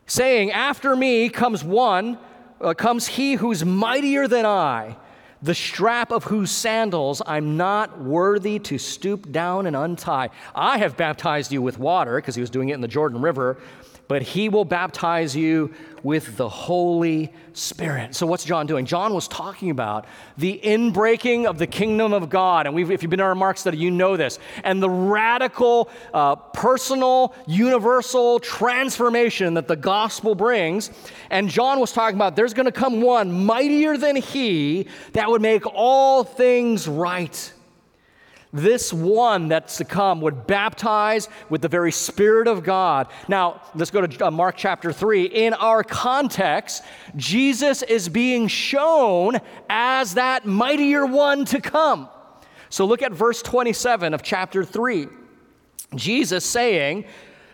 saying, 0.06 0.52
After 0.52 0.94
me 0.94 1.28
comes 1.28 1.64
one, 1.64 2.18
uh, 2.60 2.74
comes 2.74 3.06
he 3.06 3.34
who's 3.34 3.64
mightier 3.64 4.28
than 4.28 4.46
I 4.46 4.96
the 5.42 5.54
strap 5.54 6.10
of 6.12 6.24
whose 6.24 6.50
sandals 6.50 7.20
I'm 7.26 7.56
not 7.56 8.00
worthy 8.00 8.58
to 8.60 8.78
stoop 8.78 9.30
down 9.30 9.66
and 9.66 9.76
untie. 9.76 10.30
I 10.54 10.78
have 10.78 10.96
baptized 10.96 11.52
you 11.52 11.62
with 11.62 11.78
water, 11.78 12.16
because 12.16 12.34
he 12.34 12.40
was 12.40 12.50
doing 12.50 12.70
it 12.70 12.74
in 12.74 12.80
the 12.80 12.88
Jordan 12.88 13.20
River, 13.20 13.58
but 14.08 14.22
he 14.22 14.48
will 14.48 14.64
baptize 14.64 15.34
you 15.34 15.74
with 16.02 16.36
the 16.36 16.48
Holy 16.48 17.32
Spirit. 17.52 18.14
So, 18.14 18.26
what's 18.26 18.44
John 18.44 18.66
doing? 18.66 18.86
John 18.86 19.12
was 19.12 19.26
talking 19.26 19.70
about 19.70 20.06
the 20.38 20.60
inbreaking 20.62 21.46
of 21.46 21.58
the 21.58 21.66
kingdom 21.66 22.12
of 22.12 22.28
God. 22.28 22.66
And 22.66 22.78
if 22.78 23.02
you've 23.02 23.10
been 23.10 23.18
in 23.18 23.26
our 23.26 23.34
Mark 23.34 23.58
study, 23.58 23.78
you 23.78 23.90
know 23.90 24.16
this. 24.16 24.38
And 24.62 24.80
the 24.80 24.90
radical, 24.90 25.90
uh, 26.14 26.36
personal, 26.36 27.34
universal 27.46 28.38
transformation 28.38 29.54
that 29.54 29.66
the 29.66 29.76
gospel 29.76 30.34
brings. 30.34 30.90
And 31.30 31.48
John 31.48 31.80
was 31.80 31.92
talking 31.92 32.16
about 32.16 32.36
there's 32.36 32.54
going 32.54 32.66
to 32.66 32.72
come 32.72 33.00
one 33.00 33.44
mightier 33.46 33.96
than 33.96 34.14
he 34.14 34.86
that 35.14 35.28
would 35.28 35.42
make 35.42 35.66
all 35.66 36.22
things 36.22 36.86
right 36.86 37.52
this 38.56 38.92
one 38.92 39.48
that's 39.48 39.76
to 39.78 39.84
come 39.84 40.20
would 40.20 40.46
baptize 40.46 41.28
with 41.48 41.62
the 41.62 41.68
very 41.68 41.92
Spirit 41.92 42.48
of 42.48 42.64
God. 42.64 43.08
Now, 43.28 43.62
let's 43.74 43.90
go 43.90 44.06
to 44.06 44.26
uh, 44.26 44.30
Mark 44.30 44.56
chapter 44.56 44.92
3. 44.92 45.24
In 45.24 45.54
our 45.54 45.84
context, 45.84 46.82
Jesus 47.16 47.82
is 47.82 48.08
being 48.08 48.48
shown 48.48 49.38
as 49.68 50.14
that 50.14 50.46
mightier 50.46 51.06
one 51.06 51.44
to 51.46 51.60
come. 51.60 52.08
So 52.68 52.84
look 52.84 53.02
at 53.02 53.12
verse 53.12 53.42
27 53.42 54.14
of 54.14 54.22
chapter 54.22 54.64
3. 54.64 55.08
Jesus 55.94 56.44
saying, 56.44 57.04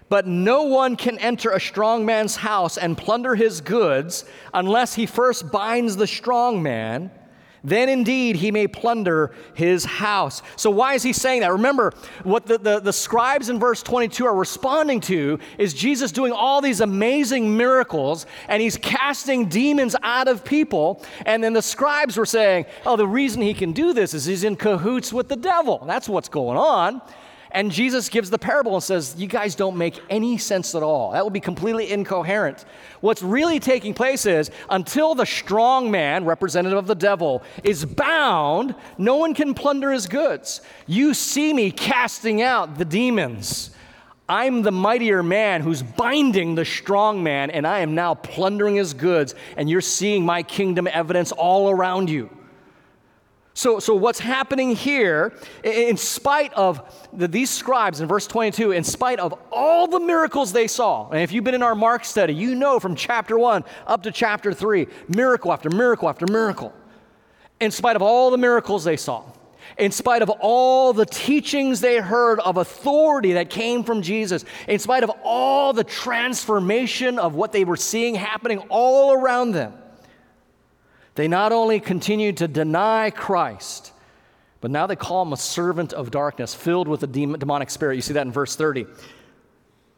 But 0.09 0.27
no 0.27 0.63
one 0.63 0.97
can 0.97 1.19
enter 1.19 1.51
a 1.51 1.61
strong 1.61 2.07
man's 2.07 2.37
house 2.37 2.79
and 2.79 2.97
plunder 2.97 3.35
his 3.35 3.61
goods 3.61 4.25
unless 4.55 4.95
he 4.95 5.07
first 5.07 5.51
binds 5.51 5.97
the 5.97 6.07
strong 6.07 6.63
man 6.63 7.11
then 7.65 7.89
indeed 7.89 8.37
he 8.37 8.51
may 8.51 8.67
plunder 8.67 9.33
his 9.55 9.85
house. 9.85 10.43
So, 10.57 10.71
why 10.71 10.95
is 10.95 11.03
he 11.03 11.13
saying 11.13 11.41
that? 11.41 11.53
Remember, 11.53 11.93
what 12.25 12.47
the, 12.47 12.59
the, 12.59 12.81
the, 12.81 12.93
scribes 12.93 13.49
in 13.49 13.59
verse 13.59 13.83
22 13.83 14.25
are 14.27 14.35
responding 14.35 15.01
to 15.03 15.39
is 15.59 15.75
Jesus 15.75 16.13
doing 16.13 16.33
all 16.33 16.61
these 16.61 16.81
amazing 16.81 17.57
miracles 17.57 18.27
and 18.49 18.61
he's 18.61 18.77
casting 18.77 19.49
demons 19.49 19.95
out 20.03 20.29
of 20.29 20.45
people. 20.45 21.05
And 21.27 21.43
then 21.43 21.53
the 21.53 21.63
scribes 21.63 22.17
were 22.17 22.27
saying, 22.27 22.67
oh, 22.85 22.97
the 22.97 23.07
reason 23.07 23.43
he 23.43 23.55
can 23.55 23.73
do 23.73 23.93
this 23.93 24.15
is 24.15 24.25
he's 24.25 24.45
in 24.45 24.57
cahoots 24.57 25.13
with 25.13 25.29
the 25.29 25.37
devil. 25.37 25.83
That's 25.87 26.09
what's 26.09 26.29
going 26.29 26.59
on. 26.59 27.01
And 27.55 27.71
Jesus 27.71 28.09
gives 28.09 28.31
the 28.31 28.39
parable 28.39 28.75
and 28.75 28.83
says, 28.83 29.15
You 29.19 29.27
guys 29.27 29.55
don't 29.55 29.77
make 29.77 30.01
any 30.09 30.39
sense 30.39 30.75
at 30.75 30.83
all. 30.83 31.13
That 31.13 31.23
would 31.23 31.35
be 31.35 31.41
completely 31.41 31.93
incoherent. 31.93 32.65
What's 33.03 33.23
really 33.23 33.61
taking 33.61 33.93
place 33.93 34.25
is 34.25 34.51
until 34.71 35.15
the 35.15 35.27
strong 35.27 35.91
man, 35.91 36.25
representative 36.25 36.79
of 36.79 36.87
the 36.87 36.95
devil, 36.95 37.43
is 37.63 37.85
bound, 37.85 38.75
no 38.97 39.17
one 39.17 39.35
can 39.35 39.53
plunder 39.53 39.93
his 39.93 40.07
goods. 40.07 40.63
You 40.87 41.13
see 41.13 41.53
me 41.53 41.71
casting 41.71 42.41
out 42.41 42.79
the 42.79 42.87
demons. 42.87 43.71
I'm 44.29 44.63
the 44.63 44.73
mightier 44.73 45.23
man 45.23 45.61
who's 45.61 45.83
binding 45.83 46.55
the 46.55 46.65
strong 46.65 47.23
man, 47.23 47.51
and 47.51 47.67
I 47.67 47.81
am 47.81 47.95
now 47.95 48.15
plundering 48.15 48.77
his 48.77 48.95
goods, 48.95 49.35
and 49.59 49.69
you're 49.69 49.83
seeing 49.83 50.25
my 50.25 50.43
kingdom 50.43 50.89
evidence 50.91 51.33
all 51.33 51.69
around 51.69 52.09
you. 52.09 52.31
So, 53.55 53.81
so 53.81 53.95
what's 53.95 54.19
happening 54.19 54.75
here, 54.75 55.35
in 55.63 55.99
spite 55.99 56.55
of 56.55 57.09
the, 57.13 57.29
these 57.29 57.51
scribes 57.51 58.01
in 58.01 58.09
verse 58.09 58.27
22, 58.27 58.73
in 58.73 58.83
spite 58.83 59.19
of 59.19 59.39
all 59.51 59.87
the 59.87 60.01
miracles 60.01 60.53
they 60.53 60.67
saw, 60.67 61.11
and 61.11 61.21
if 61.21 61.33
you've 61.33 61.45
been 61.45 61.55
in 61.55 61.63
our 61.63 61.75
Mark 61.75 62.05
study, 62.07 62.35
you 62.35 62.55
know 62.55 62.81
from 62.81 62.95
chapter 62.95 63.39
1 63.39 63.63
up 63.87 64.05
to 64.05 64.11
chapter 64.11 64.55
3, 64.55 64.87
miracle 65.09 65.53
after 65.53 65.69
miracle 65.69 66.09
after 66.09 66.27
miracle. 66.27 66.73
In 67.61 67.71
spite 67.71 67.95
of 67.95 68.03
all 68.03 68.31
the 68.31 68.39
miracles 68.39 68.85
they 68.85 68.97
saw, 68.97 69.23
in 69.77 69.93
spite 69.93 70.23
of 70.23 70.31
all 70.31 70.95
the 70.95 71.07
teachings 71.07 71.81
they 71.81 71.99
heard 71.99 72.41
of 72.41 72.57
authority 72.57 73.35
that 73.35 73.51
came 73.51 73.85
from 73.85 74.01
Jesus, 74.01 74.47
in 74.67 74.79
spite 74.79 75.05
of 75.05 75.11
all 75.23 75.75
the 75.75 75.85
transformation 75.85 77.19
of 77.19 77.35
what 77.35 77.53
they 77.53 77.65
were 77.65 77.77
seeing 77.77 78.15
happening 78.15 78.59
all 78.71 79.13
around 79.13 79.53
them, 79.53 79.75
they 81.15 81.29
not 81.29 81.53
only 81.53 81.81
continued 81.81 82.39
to 82.39 82.49
deny 82.49 83.11
Christ, 83.11 83.93
but 84.61 84.71
now 84.71 84.87
they 84.87 84.97
call 84.97 85.23
him 85.23 85.33
a 85.33 85.37
servant 85.37 85.93
of 85.93 86.11
darkness, 86.11 86.55
filled 86.55 86.89
with 86.89 87.03
a 87.03 87.07
demonic 87.07 87.69
spirit. 87.69 87.97
You 87.97 88.03
see 88.03 88.15
that 88.15 88.27
in 88.27 88.33
verse 88.33 88.57
30. 88.57 88.87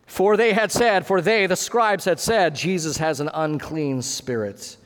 For 0.06 0.36
they 0.36 0.52
had 0.52 0.72
said, 0.72 1.06
for 1.06 1.20
they, 1.20 1.46
the 1.46 1.56
scribes, 1.56 2.04
had 2.04 2.20
said, 2.20 2.54
Jesus 2.54 2.96
has 2.96 3.20
an 3.20 3.30
unclean 3.32 4.02
spirit. 4.02 4.76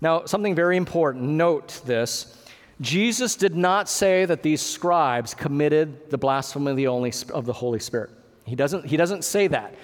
Now, 0.00 0.24
something 0.24 0.54
very 0.54 0.76
important, 0.76 1.24
note 1.24 1.82
this. 1.84 2.44
Jesus 2.80 3.36
did 3.36 3.54
not 3.54 3.88
say 3.88 4.24
that 4.24 4.42
these 4.42 4.60
scribes 4.60 5.34
committed 5.34 6.10
the 6.10 6.18
blasphemy 6.18 6.72
of 6.72 6.76
the, 6.76 6.88
only, 6.88 7.12
of 7.32 7.46
the 7.46 7.52
Holy 7.52 7.78
Spirit. 7.78 8.10
He 8.44 8.56
doesn't, 8.56 8.86
he 8.86 8.96
doesn't 8.96 9.24
say 9.24 9.46
that, 9.48 9.74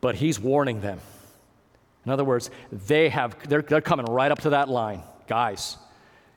but 0.00 0.16
he's 0.16 0.38
warning 0.38 0.80
them. 0.80 1.00
In 2.06 2.12
other 2.12 2.24
words, 2.24 2.50
they 2.70 3.08
have, 3.08 3.36
they're, 3.48 3.62
they're 3.62 3.80
coming 3.80 4.06
right 4.06 4.30
up 4.30 4.40
to 4.42 4.50
that 4.50 4.68
line. 4.68 5.02
Guys, 5.26 5.76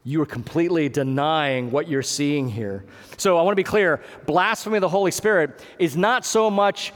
you 0.04 0.20
are 0.22 0.26
completely 0.26 0.90
denying 0.90 1.70
what 1.70 1.88
you're 1.88 2.02
seeing 2.02 2.50
here. 2.50 2.86
So 3.18 3.38
I 3.38 3.44
want 3.44 3.54
to 3.54 3.60
be 3.60 3.64
clear 3.64 4.02
blasphemy 4.26 4.78
of 4.78 4.82
the 4.82 4.90
Holy 4.90 5.12
Spirit 5.12 5.64
is 5.78 5.96
not 5.96 6.26
so 6.26 6.50
much 6.50 6.92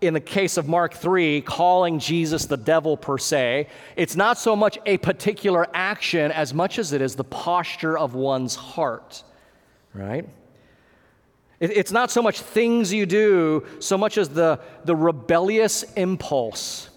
in 0.00 0.14
the 0.14 0.20
case 0.20 0.56
of 0.56 0.68
Mark 0.68 0.94
3, 0.94 1.42
calling 1.42 2.00
Jesus 2.00 2.46
the 2.46 2.56
devil 2.56 2.96
per 2.96 3.18
se, 3.18 3.68
it's 3.94 4.16
not 4.16 4.36
so 4.36 4.56
much 4.56 4.76
a 4.84 4.98
particular 4.98 5.68
action 5.72 6.32
as 6.32 6.52
much 6.52 6.80
as 6.80 6.92
it 6.92 7.00
is 7.00 7.14
the 7.14 7.24
posture 7.24 7.96
of 7.96 8.14
one's 8.14 8.56
heart, 8.56 9.22
right? 9.94 10.28
it's 11.60 11.92
not 11.92 12.10
so 12.10 12.20
much 12.20 12.40
things 12.40 12.92
you 12.92 13.06
do, 13.06 13.64
so 13.78 13.96
much 13.96 14.18
as 14.18 14.28
the, 14.28 14.58
the 14.84 14.96
rebellious 14.96 15.84
impulse 15.92 16.90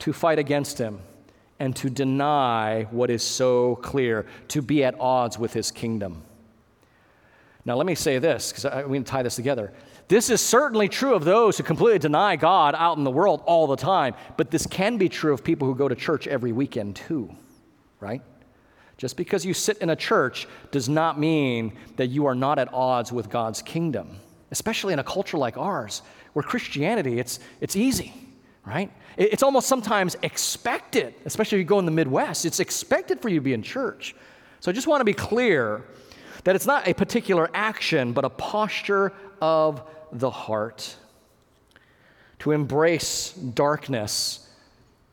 to 0.00 0.12
fight 0.12 0.38
against 0.38 0.78
him 0.78 1.00
and 1.58 1.74
to 1.76 1.88
deny 1.88 2.86
what 2.90 3.10
is 3.10 3.22
so 3.22 3.76
clear, 3.76 4.26
to 4.48 4.60
be 4.60 4.84
at 4.84 4.98
odds 5.00 5.38
with 5.38 5.52
his 5.52 5.70
kingdom. 5.70 6.22
Now, 7.64 7.76
let 7.76 7.86
me 7.86 7.94
say 7.94 8.18
this, 8.18 8.52
because 8.52 8.86
we 8.86 8.96
can 8.98 9.04
tie 9.04 9.22
this 9.22 9.36
together. 9.36 9.72
This 10.08 10.30
is 10.30 10.40
certainly 10.40 10.88
true 10.88 11.14
of 11.14 11.24
those 11.24 11.56
who 11.56 11.64
completely 11.64 11.98
deny 11.98 12.36
God 12.36 12.76
out 12.76 12.96
in 12.96 13.04
the 13.04 13.10
world 13.10 13.42
all 13.44 13.66
the 13.66 13.76
time, 13.76 14.14
but 14.36 14.50
this 14.50 14.66
can 14.66 14.98
be 14.98 15.08
true 15.08 15.34
of 15.34 15.42
people 15.42 15.66
who 15.66 15.74
go 15.74 15.88
to 15.88 15.96
church 15.96 16.28
every 16.28 16.52
weekend 16.52 16.94
too, 16.94 17.34
right? 17.98 18.22
Just 18.98 19.16
because 19.16 19.44
you 19.44 19.52
sit 19.52 19.78
in 19.78 19.90
a 19.90 19.96
church 19.96 20.46
does 20.70 20.88
not 20.88 21.18
mean 21.18 21.76
that 21.96 22.06
you 22.06 22.26
are 22.26 22.36
not 22.36 22.58
at 22.58 22.72
odds 22.72 23.10
with 23.10 23.28
God's 23.30 23.62
kingdom, 23.62 24.16
especially 24.52 24.92
in 24.92 25.00
a 25.00 25.04
culture 25.04 25.38
like 25.38 25.56
ours, 25.56 26.02
where 26.34 26.42
Christianity, 26.44 27.18
it's, 27.18 27.40
it's 27.60 27.74
easy 27.74 28.14
right? 28.66 28.90
It's 29.16 29.42
almost 29.42 29.66
sometimes 29.66 30.16
expected, 30.22 31.14
especially 31.24 31.58
if 31.58 31.60
you 31.60 31.64
go 31.64 31.78
in 31.78 31.86
the 31.86 31.90
Midwest, 31.90 32.44
it's 32.44 32.60
expected 32.60 33.20
for 33.20 33.28
you 33.28 33.36
to 33.36 33.44
be 33.44 33.54
in 33.54 33.62
church. 33.62 34.14
So 34.60 34.70
I 34.70 34.74
just 34.74 34.86
want 34.86 35.00
to 35.00 35.04
be 35.04 35.14
clear 35.14 35.84
that 36.44 36.54
it's 36.54 36.66
not 36.66 36.86
a 36.86 36.94
particular 36.94 37.50
action, 37.54 38.12
but 38.12 38.24
a 38.24 38.30
posture 38.30 39.12
of 39.40 39.82
the 40.12 40.30
heart. 40.30 40.96
To 42.40 42.52
embrace 42.52 43.32
darkness, 43.32 44.48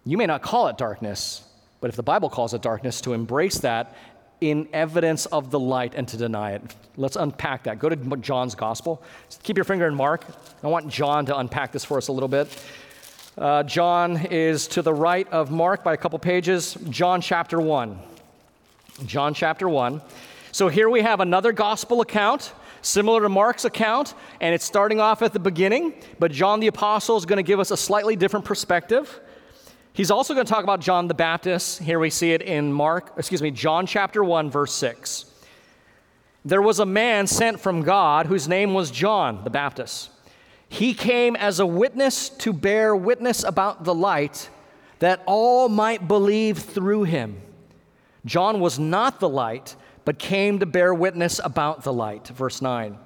you 0.05 0.17
may 0.17 0.25
not 0.25 0.41
call 0.41 0.67
it 0.67 0.77
darkness, 0.77 1.41
but 1.79 1.89
if 1.89 1.95
the 1.95 2.03
Bible 2.03 2.29
calls 2.29 2.53
it 2.53 2.61
darkness, 2.61 2.99
to 3.01 3.13
embrace 3.13 3.59
that 3.59 3.95
in 4.41 4.67
evidence 4.73 5.25
of 5.27 5.51
the 5.51 5.59
light 5.59 5.93
and 5.95 6.05
to 6.09 6.17
deny 6.17 6.51
it. 6.51 6.75
Let's 6.97 7.15
unpack 7.15 7.63
that. 7.63 7.79
Go 7.79 7.87
to 7.87 7.95
John's 8.17 8.55
gospel. 8.55 9.01
Keep 9.43 9.57
your 9.57 9.63
finger 9.63 9.87
in 9.87 9.95
Mark. 9.95 10.25
I 10.61 10.67
want 10.67 10.89
John 10.89 11.25
to 11.27 11.37
unpack 11.37 11.71
this 11.71 11.85
for 11.85 11.97
us 11.97 12.09
a 12.09 12.11
little 12.11 12.27
bit. 12.27 12.49
Uh, 13.35 13.63
John 13.63 14.17
is 14.27 14.67
to 14.67 14.83
the 14.83 14.93
right 14.93 15.27
of 15.29 15.49
Mark 15.49 15.83
by 15.83 15.93
a 15.93 15.97
couple 15.97 16.19
pages. 16.19 16.77
John 16.89 17.19
chapter 17.19 17.59
1. 17.59 17.97
John 19.07 19.33
chapter 19.33 19.67
1. 19.67 20.01
So 20.51 20.67
here 20.67 20.87
we 20.87 21.01
have 21.01 21.19
another 21.19 21.51
gospel 21.51 22.01
account, 22.01 22.53
similar 22.83 23.21
to 23.21 23.29
Mark's 23.29 23.65
account, 23.65 24.13
and 24.39 24.53
it's 24.53 24.63
starting 24.63 24.99
off 24.99 25.23
at 25.23 25.33
the 25.33 25.39
beginning, 25.39 25.95
but 26.19 26.31
John 26.31 26.59
the 26.59 26.67
Apostle 26.67 27.17
is 27.17 27.25
going 27.25 27.37
to 27.37 27.43
give 27.43 27.59
us 27.59 27.71
a 27.71 27.77
slightly 27.77 28.15
different 28.15 28.45
perspective. 28.45 29.19
He's 29.93 30.11
also 30.11 30.35
going 30.35 30.45
to 30.45 30.51
talk 30.51 30.63
about 30.63 30.79
John 30.79 31.07
the 31.07 31.15
Baptist. 31.15 31.81
Here 31.81 31.97
we 31.97 32.11
see 32.11 32.33
it 32.33 32.43
in 32.43 32.71
Mark, 32.71 33.13
excuse 33.17 33.41
me, 33.41 33.49
John 33.49 33.87
chapter 33.87 34.23
1, 34.23 34.51
verse 34.51 34.73
6. 34.73 35.25
There 36.45 36.61
was 36.61 36.77
a 36.77 36.85
man 36.85 37.25
sent 37.25 37.59
from 37.59 37.81
God 37.81 38.27
whose 38.27 38.47
name 38.47 38.75
was 38.75 38.91
John 38.91 39.43
the 39.43 39.49
Baptist. 39.49 40.11
He 40.73 40.95
came 40.95 41.35
as 41.35 41.59
a 41.59 41.67
witness 41.67 42.29
to 42.29 42.51
bear 42.51 42.95
witness 42.95 43.43
about 43.43 43.83
the 43.83 43.93
light, 43.93 44.49
that 44.97 45.21
all 45.27 45.69
might 45.69 46.07
believe 46.07 46.57
through 46.57 47.03
him. 47.03 47.39
John 48.25 48.59
was 48.59 48.79
not 48.79 49.19
the 49.19 49.29
light, 49.29 49.75
but 50.03 50.17
came 50.17 50.57
to 50.57 50.65
bear 50.65 50.91
witness 50.91 51.39
about 51.43 51.83
the 51.83 51.93
light. 51.93 52.27
Verse 52.29 52.59
9. 52.59 52.97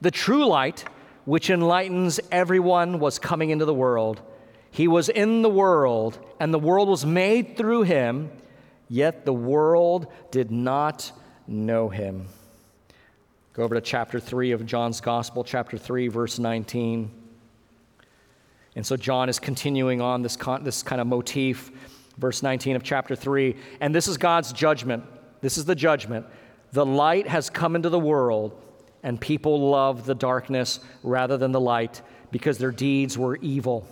The 0.00 0.12
true 0.12 0.46
light, 0.46 0.84
which 1.24 1.50
enlightens 1.50 2.20
everyone, 2.30 3.00
was 3.00 3.18
coming 3.18 3.50
into 3.50 3.64
the 3.64 3.74
world. 3.74 4.22
He 4.70 4.86
was 4.86 5.08
in 5.08 5.42
the 5.42 5.50
world, 5.50 6.24
and 6.38 6.54
the 6.54 6.60
world 6.60 6.88
was 6.88 7.04
made 7.04 7.56
through 7.56 7.82
him, 7.82 8.30
yet 8.88 9.24
the 9.24 9.34
world 9.34 10.06
did 10.30 10.52
not 10.52 11.10
know 11.48 11.88
him. 11.88 12.28
Go 13.56 13.62
over 13.62 13.74
to 13.74 13.80
chapter 13.80 14.20
3 14.20 14.52
of 14.52 14.66
John's 14.66 15.00
Gospel, 15.00 15.42
chapter 15.42 15.78
3, 15.78 16.08
verse 16.08 16.38
19. 16.38 17.10
And 18.74 18.86
so 18.86 18.98
John 18.98 19.30
is 19.30 19.38
continuing 19.38 20.02
on 20.02 20.20
this, 20.20 20.36
con- 20.36 20.62
this 20.62 20.82
kind 20.82 21.00
of 21.00 21.06
motif, 21.06 21.70
verse 22.18 22.42
19 22.42 22.76
of 22.76 22.82
chapter 22.82 23.16
3. 23.16 23.56
And 23.80 23.94
this 23.94 24.08
is 24.08 24.18
God's 24.18 24.52
judgment. 24.52 25.04
This 25.40 25.56
is 25.56 25.64
the 25.64 25.74
judgment. 25.74 26.26
The 26.72 26.84
light 26.84 27.26
has 27.28 27.48
come 27.48 27.74
into 27.74 27.88
the 27.88 27.98
world, 27.98 28.60
and 29.02 29.18
people 29.18 29.70
love 29.70 30.04
the 30.04 30.14
darkness 30.14 30.80
rather 31.02 31.38
than 31.38 31.52
the 31.52 31.60
light 31.60 32.02
because 32.30 32.58
their 32.58 32.72
deeds 32.72 33.16
were 33.16 33.36
evil. 33.36 33.88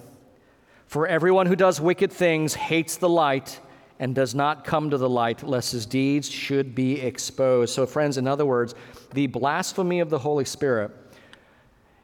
For 0.89 1.07
everyone 1.07 1.47
who 1.47 1.57
does 1.57 1.81
wicked 1.81 2.13
things 2.13 2.53
hates 2.53 2.99
the 2.99 3.09
light 3.09 3.59
and 3.99 4.15
does 4.15 4.35
not 4.35 4.65
come 4.65 4.91
to 4.91 4.99
the 4.99 5.09
light, 5.09 5.43
lest 5.43 5.73
his 5.73 5.87
deeds 5.87 6.29
should 6.29 6.75
be 6.75 7.01
exposed. 7.01 7.75
So, 7.75 7.87
friends, 7.87 8.19
in 8.19 8.27
other 8.27 8.45
words, 8.45 8.75
the 9.13 9.27
blasphemy 9.29 10.01
of 10.01 10.11
the 10.11 10.19
Holy 10.19 10.45
Spirit 10.45 10.91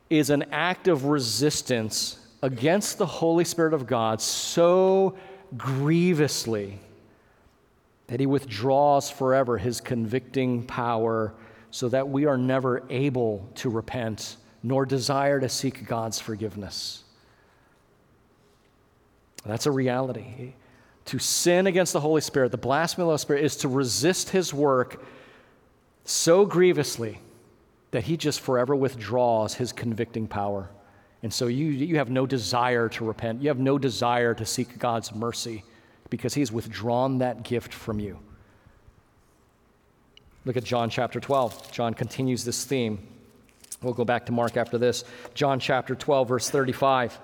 is 0.09 0.31
an 0.31 0.45
act 0.53 0.89
of 0.89 1.05
resistance 1.05 2.19
against 2.43 2.99
the 2.99 3.07
Holy 3.07 3.45
Spirit 3.45 3.75
of 3.75 3.87
God 3.87 4.21
so 4.21 5.17
grievously 5.57 6.79
that 8.07 8.19
he 8.19 8.27
withdraws 8.27 9.11
forever 9.11 9.59
his 9.59 9.81
convicting 9.81 10.65
power 10.65 11.35
so 11.71 11.89
that 11.89 12.09
we 12.09 12.27
are 12.27 12.39
never 12.39 12.83
able 12.91 13.49
to 13.55 13.71
repent 13.71 14.37
nor 14.63 14.85
desire 14.85 15.41
to 15.41 15.49
seek 15.49 15.87
God's 15.87 16.19
forgiveness. 16.19 17.05
That's 19.45 19.67
a 19.67 19.71
reality. 19.71 20.55
To 21.11 21.19
sin 21.19 21.67
against 21.67 21.93
the 21.93 21.99
Holy 21.99 22.21
Spirit, 22.21 22.53
the 22.53 22.57
blasphemy 22.57 23.03
of 23.03 23.07
the 23.07 23.11
Holy 23.11 23.19
Spirit, 23.19 23.45
is 23.45 23.57
to 23.57 23.69
resist 23.69 24.31
his 24.31 24.55
work 24.55 25.03
so 26.05 26.47
grievously 26.47 27.19
that 27.91 28.05
he 28.05 28.17
just 28.17 28.41
forever 28.41 28.77
withdraws 28.77 29.55
his 29.55 29.73
convicting 29.73 30.29
power. 30.29 30.71
And 31.25 31.35
so 31.35 31.49
you, 31.49 31.67
you 31.67 31.97
have 31.97 32.11
no 32.11 32.27
desire 32.27 32.89
to 32.91 33.05
repent. 33.05 33.43
You 33.43 33.49
have 33.49 33.59
no 33.59 33.77
desire 33.77 34.35
to 34.35 34.47
seek 34.47 34.79
God's 34.79 35.13
mercy 35.13 35.65
because 36.11 36.35
he's 36.35 36.53
withdrawn 36.53 37.19
that 37.19 37.43
gift 37.43 37.75
from 37.75 37.99
you. 37.99 38.17
Look 40.45 40.57
at 40.57 40.63
John 40.63 40.91
chapter 40.91 41.19
12. 41.19 41.73
John 41.73 41.93
continues 41.93 42.45
this 42.45 42.65
theme. 42.65 43.05
We'll 43.83 43.95
go 43.95 44.05
back 44.05 44.27
to 44.27 44.33
Mark 44.33 44.57
after 44.57 44.79
this. 44.79 45.03
John 45.35 45.59
chapter 45.59 45.97
12, 45.97 46.29
verse 46.29 46.49
35. 46.51 47.19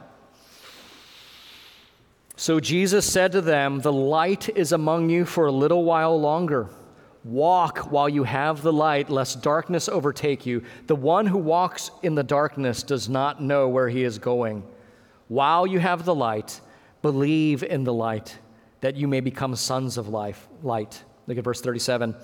So 2.38 2.60
Jesus 2.60 3.10
said 3.10 3.32
to 3.32 3.40
them, 3.40 3.80
The 3.80 3.92
light 3.92 4.50
is 4.50 4.72
among 4.72 5.08
you 5.08 5.24
for 5.24 5.46
a 5.46 5.52
little 5.52 5.84
while 5.84 6.20
longer. 6.20 6.68
Walk 7.24 7.90
while 7.90 8.10
you 8.10 8.24
have 8.24 8.60
the 8.62 8.72
light, 8.72 9.08
lest 9.08 9.42
darkness 9.42 9.88
overtake 9.88 10.44
you. 10.44 10.62
The 10.86 10.94
one 10.94 11.26
who 11.26 11.38
walks 11.38 11.90
in 12.02 12.14
the 12.14 12.22
darkness 12.22 12.82
does 12.82 13.08
not 13.08 13.42
know 13.42 13.68
where 13.68 13.88
he 13.88 14.04
is 14.04 14.18
going. 14.18 14.62
While 15.28 15.66
you 15.66 15.80
have 15.80 16.04
the 16.04 16.14
light, 16.14 16.60
believe 17.00 17.62
in 17.62 17.84
the 17.84 17.92
light, 17.92 18.38
that 18.82 18.96
you 18.96 19.08
may 19.08 19.20
become 19.20 19.56
sons 19.56 19.96
of 19.96 20.08
life, 20.08 20.46
light. 20.62 21.02
Look 21.26 21.38
at 21.38 21.42
verse 21.42 21.62
37. 21.62 22.14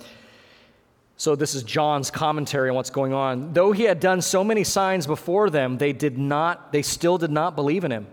So 1.16 1.34
this 1.34 1.54
is 1.54 1.62
John's 1.62 2.10
commentary 2.10 2.68
on 2.68 2.76
what's 2.76 2.90
going 2.90 3.14
on. 3.14 3.54
Though 3.54 3.72
he 3.72 3.84
had 3.84 3.98
done 3.98 4.20
so 4.20 4.44
many 4.44 4.62
signs 4.62 5.06
before 5.06 5.48
them, 5.50 5.78
they 5.78 5.92
did 5.92 6.18
not 6.18 6.70
they 6.70 6.82
still 6.82 7.16
did 7.16 7.30
not 7.30 7.56
believe 7.56 7.84
in 7.84 7.90
him 7.90 8.06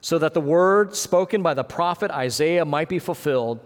so 0.00 0.18
that 0.18 0.34
the 0.34 0.40
word 0.40 0.94
spoken 0.94 1.42
by 1.42 1.54
the 1.54 1.64
prophet 1.64 2.10
Isaiah 2.10 2.64
might 2.64 2.88
be 2.88 2.98
fulfilled 2.98 3.60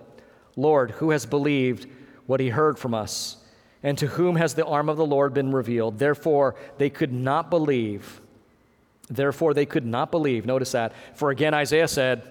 Lord, 0.57 0.93
who 0.93 1.11
has 1.11 1.27
believed 1.27 1.89
what 2.27 2.41
he 2.41 2.49
heard 2.51 2.79
from 2.79 2.95
us? 2.95 3.39
And 3.83 3.99
to 3.99 4.07
whom 4.07 4.37
has 4.37 4.55
the 4.55 4.65
arm 4.65 4.89
of 4.89 4.97
the 4.97 5.05
Lord 5.05 5.35
been 5.35 5.53
revealed? 5.53 5.99
Therefore, 5.99 6.55
they 6.79 6.91
could 6.91 7.13
not 7.13 7.51
believe. 7.51 8.21
Therefore, 9.11 9.53
they 9.53 9.67
could 9.67 9.85
not 9.85 10.11
believe. 10.11 10.47
Notice 10.47 10.73
that. 10.73 10.93
For 11.15 11.31
again, 11.31 11.53
Isaiah 11.53 11.89
said, 11.89 12.23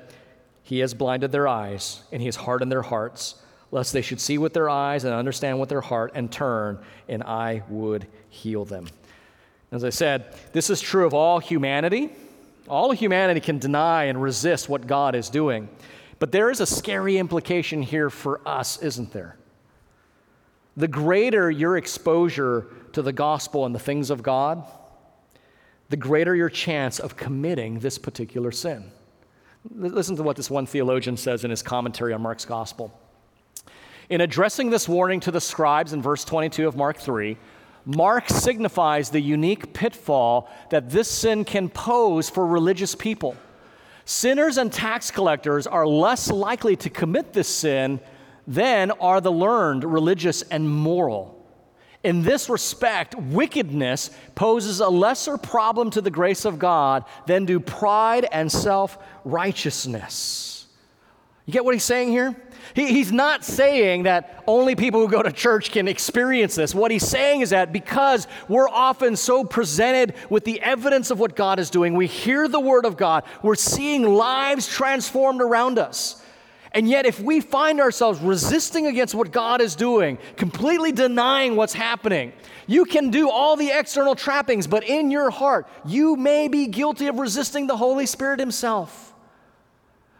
He 0.64 0.80
has 0.80 0.94
blinded 0.94 1.32
their 1.32 1.48
eyes, 1.48 2.02
and 2.12 2.22
He 2.22 2.28
has 2.28 2.36
hardened 2.36 2.72
their 2.72 2.82
hearts, 2.82 3.36
lest 3.72 3.94
they 3.94 4.02
should 4.02 4.20
see 4.20 4.38
with 4.38 4.54
their 4.54 4.70
eyes 4.70 5.04
and 5.04 5.14
understand 5.14 5.60
with 5.60 5.70
their 5.70 5.82
heart 5.82 6.14
and 6.16 6.32
turn, 6.32 6.80
and 7.08 7.22
I 7.22 7.62
would 7.70 8.08
heal 8.30 8.66
them. 8.66 8.88
As 9.72 9.84
I 9.84 9.90
said, 9.90 10.34
this 10.54 10.70
is 10.70 10.82
true 10.82 11.06
of 11.06 11.14
all 11.14 11.40
humanity 11.40 12.10
all 12.74 12.92
humanity 12.92 13.40
can 13.40 13.60
deny 13.60 14.06
and 14.06 14.20
resist 14.20 14.68
what 14.68 14.88
God 14.88 15.14
is 15.14 15.30
doing. 15.30 15.70
But 16.18 16.32
there 16.32 16.50
is 16.50 16.60
a 16.60 16.66
scary 16.66 17.20
implication 17.20 17.84
here 17.84 18.10
for 18.10 18.42
us, 18.48 18.82
isn't 18.82 19.14
there? 19.14 19.38
The 20.76 20.88
greater 20.88 21.52
your 21.52 21.78
exposure 21.78 22.66
to 22.94 23.04
the 23.04 23.14
gospel 23.14 23.68
and 23.68 23.76
the 23.76 23.80
things 23.80 24.10
of 24.10 24.24
God, 24.24 24.66
the 25.90 25.98
greater 25.98 26.36
your 26.36 26.50
chance 26.50 27.00
of 27.00 27.16
committing 27.16 27.78
this 27.78 28.00
particular 28.00 28.52
sin. 28.52 28.92
Listen 29.76 30.16
to 30.16 30.24
what 30.24 30.36
this 30.36 30.50
one 30.50 30.66
theologian 30.66 31.16
says 31.16 31.44
in 31.44 31.52
his 31.52 31.62
commentary 31.62 32.12
on 32.12 32.24
Mark's 32.24 32.46
gospel. 32.46 33.00
In 34.10 34.20
addressing 34.20 34.72
this 34.72 34.90
warning 34.90 35.20
to 35.20 35.32
the 35.32 35.40
scribes 35.40 35.94
in 35.94 36.02
verse 36.02 36.26
22 36.26 36.68
of 36.68 36.76
Mark 36.76 36.98
3, 36.98 37.38
Mark 37.86 38.30
signifies 38.30 39.10
the 39.10 39.20
unique 39.20 39.74
pitfall 39.74 40.50
that 40.70 40.90
this 40.90 41.10
sin 41.10 41.44
can 41.44 41.70
pose 41.70 42.30
for 42.30 42.46
religious 42.46 42.96
people. 42.96 43.36
Sinners 44.06 44.58
and 44.58 44.72
tax 44.72 45.12
collectors 45.12 45.68
are 45.68 45.88
less 45.88 46.30
likely 46.32 46.76
to 46.78 46.90
commit 46.90 47.34
this 47.34 47.48
sin 47.48 48.00
than 48.48 48.92
are 48.92 49.22
the 49.22 49.32
learned, 49.32 49.84
religious, 49.84 50.42
and 50.44 50.70
moral. 50.70 51.40
In 52.04 52.22
this 52.22 52.50
respect, 52.50 53.16
wickedness 53.16 54.10
poses 54.36 54.82
a 54.82 54.90
lesser 54.90 55.38
problem 55.38 55.90
to 55.92 56.02
the 56.02 56.12
grace 56.12 56.44
of 56.44 56.60
God 56.60 57.06
than 57.28 57.46
do 57.46 57.62
pride 57.62 58.28
and 58.32 58.52
self 58.52 58.98
righteousness. 59.24 60.53
You 61.46 61.52
get 61.52 61.66
what 61.66 61.76
he's 61.76 61.84
saying 61.84 62.10
here? 62.10 62.36
He, 62.74 62.88
he's 62.88 63.12
not 63.12 63.44
saying 63.44 64.04
that 64.04 64.44
only 64.48 64.76
people 64.76 65.02
who 65.02 65.10
go 65.10 65.22
to 65.22 65.32
church 65.32 65.72
can 65.72 65.90
experience 65.90 66.56
this. 66.56 66.74
What 66.74 66.90
he's 66.90 67.06
saying 67.06 67.42
is 67.42 67.50
that 67.50 67.74
because 67.74 68.28
we're 68.48 68.70
often 68.70 69.18
so 69.18 69.44
presented 69.44 70.16
with 70.30 70.46
the 70.46 70.62
evidence 70.62 71.12
of 71.12 71.20
what 71.20 71.36
God 71.36 71.60
is 71.60 71.70
doing, 71.70 71.96
we 71.96 72.08
hear 72.08 72.48
the 72.48 72.62
word 72.62 72.86
of 72.86 72.96
God, 72.96 73.26
we're 73.42 73.56
seeing 73.56 74.04
lives 74.04 74.68
transformed 74.68 75.42
around 75.42 75.80
us. 75.80 76.22
And 76.72 76.90
yet, 76.90 77.06
if 77.06 77.20
we 77.20 77.40
find 77.40 77.80
ourselves 77.80 78.20
resisting 78.20 78.88
against 78.88 79.14
what 79.14 79.32
God 79.32 79.62
is 79.62 79.76
doing, 79.76 80.18
completely 80.38 80.92
denying 80.92 81.56
what's 81.56 81.74
happening, 81.74 82.34
you 82.66 82.86
can 82.86 83.12
do 83.12 83.30
all 83.30 83.56
the 83.56 83.70
external 83.70 84.16
trappings, 84.16 84.66
but 84.66 84.84
in 84.84 85.12
your 85.12 85.30
heart, 85.30 85.68
you 85.86 86.16
may 86.16 86.48
be 86.48 86.66
guilty 86.66 87.08
of 87.08 87.20
resisting 87.20 87.68
the 87.68 87.78
Holy 87.78 88.08
Spirit 88.08 88.40
Himself. 88.40 89.13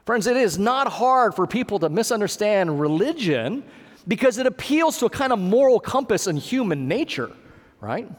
Friends, 0.06 0.28
it 0.28 0.36
is 0.36 0.60
not 0.60 0.92
hard 0.92 1.34
for 1.34 1.48
people 1.48 1.80
to 1.80 1.90
misunderstand 1.90 2.80
religion 2.80 3.64
because 4.08 4.38
it 4.38 4.46
appeals 4.46 4.98
to 5.00 5.06
a 5.06 5.10
kind 5.10 5.32
of 5.32 5.40
moral 5.40 5.80
compass 5.80 6.28
in 6.28 6.36
human 6.36 6.88
nature, 6.88 7.32
right? 7.80 8.10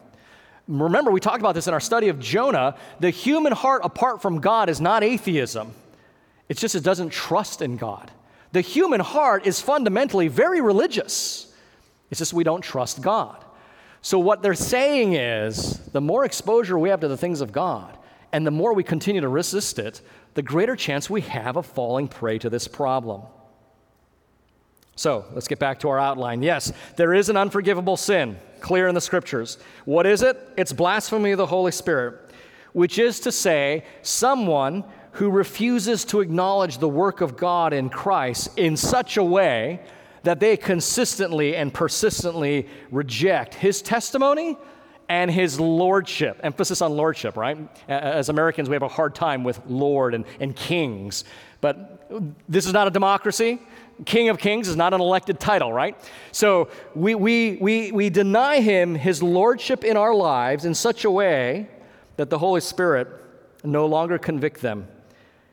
Remember, 0.66 1.10
we 1.10 1.20
talked 1.20 1.40
about 1.40 1.54
this 1.54 1.68
in 1.68 1.74
our 1.74 1.80
study 1.80 2.08
of 2.08 2.18
Jonah. 2.18 2.76
The 3.00 3.10
human 3.10 3.52
heart, 3.52 3.82
apart 3.84 4.22
from 4.22 4.40
God, 4.40 4.70
is 4.70 4.80
not 4.80 5.04
atheism, 5.04 5.72
it's 6.48 6.60
just 6.60 6.74
it 6.74 6.82
doesn't 6.82 7.10
trust 7.10 7.60
in 7.60 7.76
God. 7.76 8.10
The 8.52 8.60
human 8.60 9.00
heart 9.00 9.46
is 9.46 9.60
fundamentally 9.60 10.28
very 10.28 10.60
religious, 10.60 11.52
it's 12.10 12.18
just 12.18 12.32
we 12.32 12.44
don't 12.44 12.62
trust 12.62 13.02
God. 13.02 13.44
So, 14.00 14.18
what 14.18 14.42
they're 14.42 14.54
saying 14.54 15.14
is 15.14 15.78
the 15.92 16.00
more 16.00 16.24
exposure 16.24 16.78
we 16.78 16.88
have 16.88 17.00
to 17.00 17.08
the 17.08 17.16
things 17.16 17.40
of 17.40 17.52
God, 17.52 17.98
and 18.34 18.44
the 18.44 18.50
more 18.50 18.74
we 18.74 18.82
continue 18.82 19.20
to 19.20 19.28
resist 19.28 19.78
it, 19.78 20.00
the 20.34 20.42
greater 20.42 20.74
chance 20.74 21.08
we 21.08 21.20
have 21.20 21.56
of 21.56 21.64
falling 21.64 22.08
prey 22.08 22.36
to 22.36 22.50
this 22.50 22.66
problem. 22.66 23.22
So 24.96 25.24
let's 25.34 25.46
get 25.46 25.60
back 25.60 25.78
to 25.80 25.88
our 25.88 26.00
outline. 26.00 26.42
Yes, 26.42 26.72
there 26.96 27.14
is 27.14 27.28
an 27.28 27.36
unforgivable 27.36 27.96
sin, 27.96 28.36
clear 28.58 28.88
in 28.88 28.94
the 28.96 29.00
scriptures. 29.00 29.58
What 29.84 30.04
is 30.04 30.22
it? 30.22 30.36
It's 30.56 30.72
blasphemy 30.72 31.30
of 31.30 31.38
the 31.38 31.46
Holy 31.46 31.70
Spirit, 31.70 32.32
which 32.72 32.98
is 32.98 33.20
to 33.20 33.30
say, 33.30 33.84
someone 34.02 34.82
who 35.12 35.30
refuses 35.30 36.04
to 36.06 36.20
acknowledge 36.20 36.78
the 36.78 36.88
work 36.88 37.20
of 37.20 37.36
God 37.36 37.72
in 37.72 37.88
Christ 37.88 38.58
in 38.58 38.76
such 38.76 39.16
a 39.16 39.22
way 39.22 39.80
that 40.24 40.40
they 40.40 40.56
consistently 40.56 41.54
and 41.54 41.72
persistently 41.72 42.66
reject 42.90 43.54
his 43.54 43.80
testimony 43.80 44.58
and 45.08 45.30
his 45.30 45.60
lordship. 45.60 46.40
Emphasis 46.42 46.80
on 46.80 46.96
lordship, 46.96 47.36
right? 47.36 47.58
As 47.88 48.28
Americans, 48.28 48.68
we 48.68 48.74
have 48.74 48.82
a 48.82 48.88
hard 48.88 49.14
time 49.14 49.44
with 49.44 49.60
lord 49.66 50.14
and, 50.14 50.24
and 50.40 50.54
kings. 50.54 51.24
But 51.60 52.08
this 52.48 52.66
is 52.66 52.72
not 52.72 52.86
a 52.86 52.90
democracy. 52.90 53.60
King 54.04 54.28
of 54.28 54.38
Kings 54.38 54.68
is 54.68 54.76
not 54.76 54.92
an 54.92 55.00
elected 55.00 55.38
title, 55.38 55.72
right? 55.72 55.96
So 56.32 56.68
we, 56.94 57.14
we, 57.14 57.58
we, 57.60 57.92
we 57.92 58.10
deny 58.10 58.60
him 58.60 58.94
his 58.94 59.22
lordship 59.22 59.84
in 59.84 59.96
our 59.96 60.14
lives 60.14 60.64
in 60.64 60.74
such 60.74 61.04
a 61.04 61.10
way 61.10 61.68
that 62.16 62.28
the 62.28 62.38
Holy 62.38 62.60
Spirit 62.60 63.08
no 63.62 63.86
longer 63.86 64.18
convict 64.18 64.60
them 64.60 64.88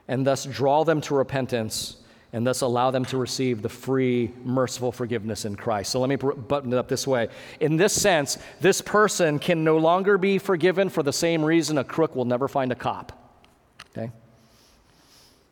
and 0.08 0.26
thus 0.26 0.46
draw 0.46 0.84
them 0.84 1.02
to 1.02 1.16
repentance 1.16 1.98
and 2.34 2.48
thus 2.48 2.62
allow 2.62 2.92
them 2.92 3.04
to 3.06 3.18
receive 3.18 3.62
the 3.62 3.70
free, 3.70 4.32
merciful 4.44 4.92
forgiveness 4.92 5.44
in 5.44 5.56
Christ. 5.56 5.92
So 5.92 6.00
let 6.00 6.10
me 6.10 6.16
button 6.16 6.72
it 6.72 6.78
up 6.78 6.88
this 6.88 7.06
way. 7.06 7.28
In 7.60 7.76
this 7.76 7.94
sense, 7.94 8.38
this 8.62 8.80
person 8.80 9.38
can 9.38 9.64
no 9.64 9.78
longer 9.78 10.18
be 10.18 10.38
forgiven 10.38 10.90
for 10.90 11.04
the 11.04 11.12
same 11.12 11.44
reason 11.44 11.78
a 11.78 11.84
crook 11.84 12.16
will 12.16 12.26
never 12.26 12.48
find 12.48 12.72
a 12.72 12.76
cop. 12.76 13.12
Okay? 13.92 14.10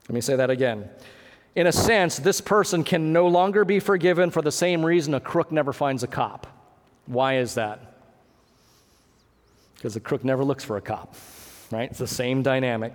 Let 0.08 0.14
me 0.14 0.22
say 0.22 0.38
that 0.38 0.50
again. 0.50 0.90
In 1.56 1.68
a 1.68 1.72
sense, 1.72 2.18
this 2.18 2.40
person 2.40 2.84
can 2.84 3.12
no 3.12 3.28
longer 3.28 3.66
be 3.66 3.80
forgiven 3.80 4.32
for 4.32 4.42
the 4.42 4.52
same 4.52 4.86
reason 4.86 5.14
a 5.14 5.20
crook 5.20 5.52
never 5.52 5.74
finds 5.74 6.04
a 6.04 6.08
cop. 6.08 6.48
Why 7.06 7.38
is 7.38 7.56
that? 7.56 7.98
Because 9.76 9.96
the 9.96 10.00
crook 10.00 10.24
never 10.24 10.46
looks 10.46 10.64
for 10.64 10.78
a 10.78 10.82
cop, 10.82 11.16
right? 11.72 11.90
It's 11.90 12.00
the 12.00 12.08
same 12.08 12.44
dynamic. 12.44 12.94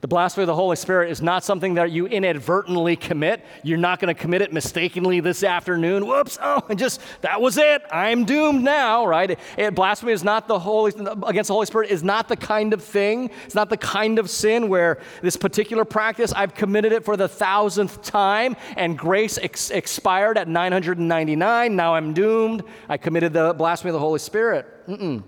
The 0.00 0.08
blasphemy 0.08 0.44
of 0.44 0.46
the 0.46 0.54
Holy 0.54 0.76
Spirit 0.76 1.10
is 1.10 1.20
not 1.20 1.44
something 1.44 1.74
that 1.74 1.90
you 1.90 2.06
inadvertently 2.06 2.96
commit. 2.96 3.44
You're 3.62 3.76
not 3.76 4.00
going 4.00 4.14
to 4.14 4.18
commit 4.18 4.40
it 4.40 4.50
mistakenly 4.50 5.20
this 5.20 5.44
afternoon. 5.44 6.06
Whoops, 6.06 6.38
oh, 6.40 6.62
and 6.70 6.78
just 6.78 7.02
that 7.20 7.38
was 7.38 7.58
it. 7.58 7.82
I'm 7.92 8.24
doomed 8.24 8.64
now, 8.64 9.04
right? 9.04 9.38
It, 9.58 9.74
blasphemy 9.74 10.12
is 10.12 10.24
not 10.24 10.48
the 10.48 10.58
Holy 10.58 10.92
against 11.26 11.48
the 11.48 11.54
Holy 11.54 11.66
Spirit 11.66 11.90
is 11.90 12.02
not 12.02 12.28
the 12.28 12.36
kind 12.36 12.72
of 12.72 12.82
thing. 12.82 13.30
It's 13.44 13.54
not 13.54 13.68
the 13.68 13.76
kind 13.76 14.18
of 14.18 14.30
sin 14.30 14.70
where 14.70 15.00
this 15.20 15.36
particular 15.36 15.84
practice 15.84 16.32
I've 16.32 16.54
committed 16.54 16.92
it 16.92 17.04
for 17.04 17.18
the 17.18 17.28
thousandth 17.28 18.00
time 18.02 18.56
and 18.78 18.96
grace 18.96 19.36
ex- 19.36 19.70
expired 19.70 20.38
at 20.38 20.48
999. 20.48 21.76
Now 21.76 21.94
I'm 21.94 22.14
doomed. 22.14 22.62
I 22.88 22.96
committed 22.96 23.34
the 23.34 23.52
blasphemy 23.52 23.90
of 23.90 23.94
the 23.94 24.00
Holy 24.00 24.18
Spirit. 24.18 24.66
Mm-mm. 24.86 25.22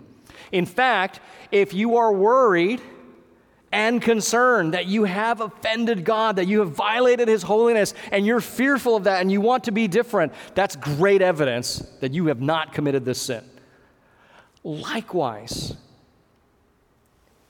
In 0.50 0.64
fact, 0.64 1.20
if 1.50 1.74
you 1.74 1.96
are 1.96 2.12
worried 2.12 2.80
and 3.72 4.02
concern 4.02 4.72
that 4.72 4.86
you 4.86 5.04
have 5.04 5.40
offended 5.40 6.04
God, 6.04 6.36
that 6.36 6.46
you 6.46 6.60
have 6.60 6.70
violated 6.70 7.26
His 7.26 7.42
holiness, 7.42 7.94
and 8.12 8.26
you're 8.26 8.40
fearful 8.40 8.94
of 8.94 9.04
that 9.04 9.22
and 9.22 9.32
you 9.32 9.40
want 9.40 9.64
to 9.64 9.72
be 9.72 9.88
different, 9.88 10.32
that's 10.54 10.76
great 10.76 11.22
evidence 11.22 11.78
that 12.00 12.12
you 12.12 12.26
have 12.26 12.40
not 12.40 12.72
committed 12.72 13.04
this 13.04 13.20
sin. 13.20 13.42
Likewise, 14.62 15.74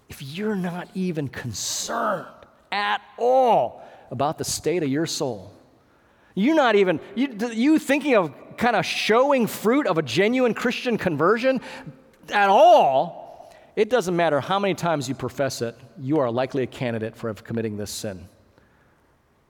if 0.08 0.22
you're 0.22 0.54
not 0.54 0.88
even 0.94 1.28
concerned 1.28 2.26
at 2.70 3.02
all 3.18 3.82
about 4.10 4.38
the 4.38 4.44
state 4.44 4.82
of 4.82 4.88
your 4.88 5.06
soul, 5.06 5.52
you're 6.34 6.54
not 6.54 6.76
even, 6.76 7.00
you, 7.14 7.36
you 7.52 7.78
thinking 7.78 8.14
of 8.14 8.32
kind 8.56 8.76
of 8.76 8.86
showing 8.86 9.46
fruit 9.46 9.86
of 9.86 9.98
a 9.98 10.02
genuine 10.02 10.54
Christian 10.54 10.96
conversion 10.96 11.60
at 12.30 12.48
all, 12.48 13.21
it 13.76 13.88
doesn't 13.88 14.14
matter 14.14 14.40
how 14.40 14.58
many 14.58 14.74
times 14.74 15.08
you 15.08 15.14
profess 15.14 15.62
it, 15.62 15.76
you 15.98 16.18
are 16.18 16.30
likely 16.30 16.62
a 16.62 16.66
candidate 16.66 17.16
for 17.16 17.32
committing 17.34 17.76
this 17.76 17.90
sin. 17.90 18.28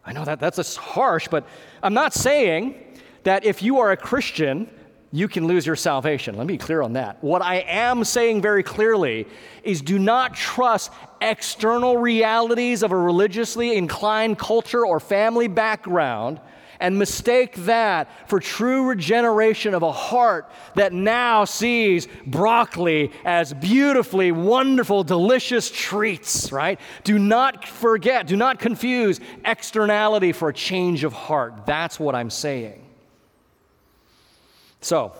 I 0.05 0.13
know 0.13 0.25
that 0.25 0.41
that's 0.41 0.77
harsh, 0.77 1.29
but 1.29 1.47
I'm 1.83 1.95
not 1.95 2.13
saying 2.13 2.75
that 3.25 3.45
if 3.45 3.63
you 3.63 3.79
are 3.79 3.93
a 3.93 3.97
Christian, 3.97 4.69
you 5.13 5.29
can 5.29 5.47
lose 5.47 5.67
your 5.67 5.77
salvation. 5.77 6.37
Let 6.37 6.47
me 6.47 6.55
be 6.55 6.59
clear 6.59 6.83
on 6.83 6.95
that. 6.95 7.23
What 7.23 7.43
I 7.43 7.57
am 7.69 8.03
saying 8.03 8.41
very 8.41 8.63
clearly 8.63 9.27
is 9.63 9.83
do 9.83 9.99
not 9.99 10.35
trust 10.35 10.91
external 11.21 11.99
realities 11.99 12.83
of 12.83 12.93
a 12.93 12.97
religiously 12.97 13.77
inclined 13.77 14.39
culture 14.39 14.87
or 14.87 14.99
family 14.99 15.49
background 15.49 16.41
and 16.83 16.99
mistake 16.99 17.55
that 17.65 18.11
for 18.29 18.41
true 18.41 18.89
regeneration 18.89 19.73
of 19.73 19.85
a 19.85 19.93
heart 19.93 20.51
that 20.75 20.93
now 20.93 21.45
sees 21.45 22.09
broccoli 22.27 23.13
as 23.25 23.55
beautifully 23.55 24.33
wonderful, 24.33 25.05
delicious 25.05 25.71
treats, 25.71 26.51
right? 26.51 26.81
Do 27.05 27.21
not 27.21 27.69
forget, 27.69 28.27
do 28.27 28.37
not 28.37 28.59
confuse 28.59 29.21
externality 29.45 30.33
for 30.33 30.49
a 30.49 30.53
change 30.53 31.05
of 31.05 31.13
heart. 31.13 31.67
That's 31.67 32.01
what 32.01 32.17
I'm 32.17 32.31
saying. 32.31 32.85
So, 34.81 35.15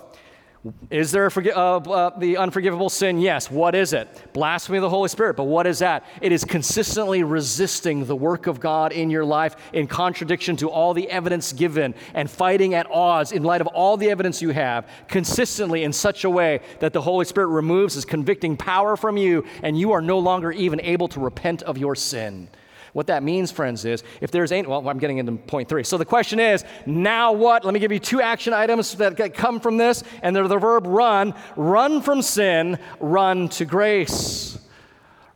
is 0.91 1.11
there 1.11 1.29
forgi- 1.29 1.57
uh, 1.57 1.79
uh, 1.79 2.19
the 2.19 2.37
unforgivable 2.37 2.89
sin? 2.89 3.19
Yes. 3.19 3.51
What 3.51 3.75
is 3.75 3.93
it? 3.93 4.33
Blasphemy 4.33 4.79
of 4.79 4.83
the 4.83 4.91
Holy 4.91 5.09
Spirit. 5.09 5.37
But 5.37 5.45
what 5.45 5.67
is 5.67 5.81
that? 5.81 6.05
It 6.21 6.31
is 6.31 6.45
consistently 6.45 7.25
resisting 7.25 8.05
the 8.05 8.15
work 8.15 8.47
of 8.47 8.61
God 8.61 8.93
in 8.93 9.11
your 9.11 9.25
life 9.25 9.57
in 9.73 9.89
contradiction 9.89 10.57
to 10.59 10.71
all 10.71 10.95
the 10.95 11.11
evidence 11.11 11.53
given 11.53 11.95
and 12.15 12.31
fighting 12.31 12.75
at 12.75 12.89
odds 12.91 13.33
in 13.33 13.43
light 13.43 13.61
of 13.61 13.67
all 13.69 13.97
the 13.97 14.09
evidence 14.09 14.41
you 14.41 14.51
have, 14.51 14.89
consistently 15.09 15.83
in 15.83 15.93
such 15.93 16.23
a 16.23 16.31
way 16.31 16.61
that 16.79 16.93
the 16.93 17.01
Holy 17.01 17.25
Spirit 17.25 17.49
removes 17.49 17.95
his 17.95 18.05
convicting 18.05 18.57
power 18.57 18.97
from 18.97 19.17
you 19.17 19.45
and 19.65 19.79
you 19.79 19.91
are 19.91 20.03
no 20.03 20.21
longer 20.21 20.53
even 20.53 20.81
able 20.83 21.09
to 21.09 21.19
repent 21.19 21.63
of 21.63 21.77
your 21.77 21.97
sin. 21.97 22.49
What 22.93 23.07
that 23.07 23.23
means, 23.23 23.51
friends, 23.51 23.87
is 23.87 24.05
if 24.21 24.31
there's 24.31 24.53
any, 24.53 24.69
well, 24.69 24.87
I'm 24.87 24.99
getting 24.99 25.17
into 25.17 25.33
point 25.33 25.69
three. 25.69 25.83
So 25.83 25.97
the 25.97 26.05
question 26.05 26.39
is, 26.39 26.63
now 26.85 27.33
what? 27.33 27.65
Let 27.65 27.73
me 27.73 27.81
give 27.81 27.91
you 27.91 27.99
two 27.99 28.21
action 28.21 28.53
items 28.53 28.95
that 28.97 29.35
come 29.35 29.61
from 29.61 29.79
this, 29.79 30.05
and 30.23 30.37
they're 30.37 30.47
the 30.47 30.59
verb 30.59 30.87
run. 30.87 31.35
Run 31.57 32.03
from 32.03 32.21
sin, 32.21 32.79
run 33.01 33.49
to 33.51 33.65
grace. 33.65 34.59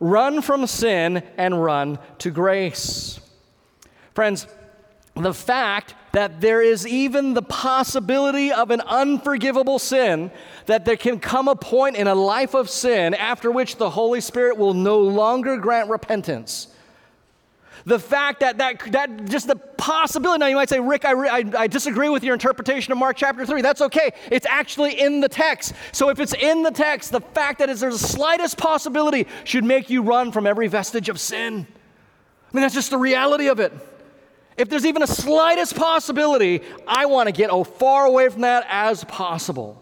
Run 0.00 0.42
from 0.42 0.66
sin 0.66 1.22
and 1.38 1.62
run 1.62 1.98
to 2.18 2.30
grace. 2.30 3.18
Friends, 4.14 4.46
the 5.14 5.32
fact 5.32 5.94
that 6.12 6.42
there 6.42 6.60
is 6.60 6.86
even 6.86 7.32
the 7.32 7.42
possibility 7.42 8.52
of 8.52 8.70
an 8.70 8.82
unforgivable 8.82 9.78
sin, 9.78 10.30
that 10.66 10.84
there 10.84 10.96
can 10.96 11.18
come 11.18 11.48
a 11.48 11.56
point 11.56 11.96
in 11.96 12.06
a 12.06 12.14
life 12.14 12.54
of 12.54 12.68
sin 12.68 13.14
after 13.14 13.50
which 13.50 13.76
the 13.76 13.88
Holy 13.88 14.20
Spirit 14.20 14.58
will 14.58 14.74
no 14.74 14.98
longer 14.98 15.56
grant 15.56 15.88
repentance 15.88 16.68
the 17.86 18.00
fact 18.00 18.40
that, 18.40 18.58
that, 18.58 18.80
that 18.90 19.26
just 19.26 19.46
the 19.46 19.54
possibility. 19.54 20.40
Now, 20.40 20.48
you 20.48 20.56
might 20.56 20.68
say, 20.68 20.80
Rick, 20.80 21.04
I, 21.04 21.12
I, 21.12 21.44
I 21.56 21.66
disagree 21.68 22.08
with 22.08 22.24
your 22.24 22.34
interpretation 22.34 22.90
of 22.92 22.98
Mark 22.98 23.16
chapter 23.16 23.46
3. 23.46 23.62
That's 23.62 23.80
okay. 23.80 24.10
It's 24.30 24.44
actually 24.44 25.00
in 25.00 25.20
the 25.20 25.28
text. 25.28 25.72
So, 25.92 26.08
if 26.08 26.18
it's 26.18 26.34
in 26.34 26.64
the 26.64 26.72
text, 26.72 27.12
the 27.12 27.20
fact 27.20 27.60
that 27.60 27.66
there's 27.66 27.80
the 27.80 27.92
slightest 27.92 28.58
possibility 28.58 29.28
should 29.44 29.64
make 29.64 29.88
you 29.88 30.02
run 30.02 30.32
from 30.32 30.48
every 30.48 30.66
vestige 30.66 31.08
of 31.08 31.20
sin. 31.20 31.64
I 31.64 32.56
mean, 32.56 32.62
that's 32.62 32.74
just 32.74 32.90
the 32.90 32.98
reality 32.98 33.46
of 33.46 33.60
it. 33.60 33.72
If 34.56 34.68
there's 34.68 34.86
even 34.86 35.02
a 35.02 35.06
slightest 35.06 35.76
possibility, 35.76 36.62
I 36.88 37.06
want 37.06 37.28
to 37.28 37.32
get 37.32 37.52
as 37.52 37.66
far 37.68 38.06
away 38.06 38.28
from 38.30 38.40
that 38.40 38.66
as 38.68 39.04
possible. 39.04 39.80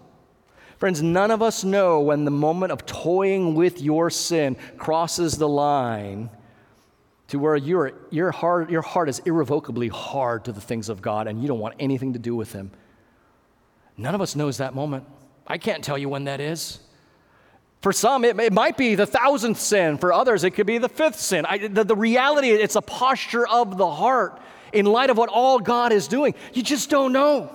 Friends, 0.78 1.00
none 1.00 1.30
of 1.30 1.40
us 1.40 1.64
know 1.64 2.00
when 2.00 2.26
the 2.26 2.30
moment 2.30 2.72
of 2.72 2.84
toying 2.84 3.55
with 3.55 3.80
your 3.80 4.11
sin 4.11 4.57
crosses 4.76 5.38
the 5.38 5.48
line 5.48 6.28
to 7.29 7.39
where 7.39 7.57
your, 7.57 7.93
your, 8.11 8.31
heart, 8.31 8.70
your 8.70 8.83
heart 8.83 9.09
is 9.09 9.20
irrevocably 9.20 9.89
hard 9.89 10.45
to 10.45 10.53
the 10.53 10.61
things 10.61 10.89
of 10.89 11.01
God 11.01 11.27
and 11.27 11.41
you 11.41 11.49
don't 11.49 11.59
want 11.59 11.75
anything 11.79 12.12
to 12.12 12.18
do 12.18 12.37
with 12.37 12.53
Him. 12.53 12.70
None 13.97 14.14
of 14.14 14.20
us 14.20 14.37
knows 14.37 14.59
that 14.59 14.75
moment. 14.75 15.05
I 15.47 15.59
can't 15.59 15.85
tell 15.85 15.97
you 15.97 16.09
when 16.09 16.25
that 16.25 16.41
is. 16.41 16.81
For 17.81 17.93
some, 17.93 18.25
it, 18.25 18.39
it 18.41 18.53
might 18.53 18.77
be 18.77 18.95
the 18.95 19.07
thousandth 19.07 19.61
sin. 19.61 19.99
For 19.99 20.12
others, 20.12 20.43
it 20.43 20.53
could 20.53 20.66
be 20.66 20.79
the 20.79 20.89
fifth 20.89 21.20
sin. 21.20 21.45
I, 21.47 21.59
the, 21.68 21.85
the 21.85 21.97
reality, 21.97 22.49
it's 22.49 22.77
a 22.77 22.83
posture 22.83 23.47
of 23.47 23.77
the 23.77 23.91
heart 23.91 24.41
in 24.72 24.87
light 24.87 25.11
of 25.11 25.18
what 25.18 25.29
all 25.29 25.59
God 25.59 25.93
is 25.93 26.09
doing. 26.09 26.35
You 26.53 26.62
just 26.62 26.91
don't 26.91 27.12
know. 27.12 27.55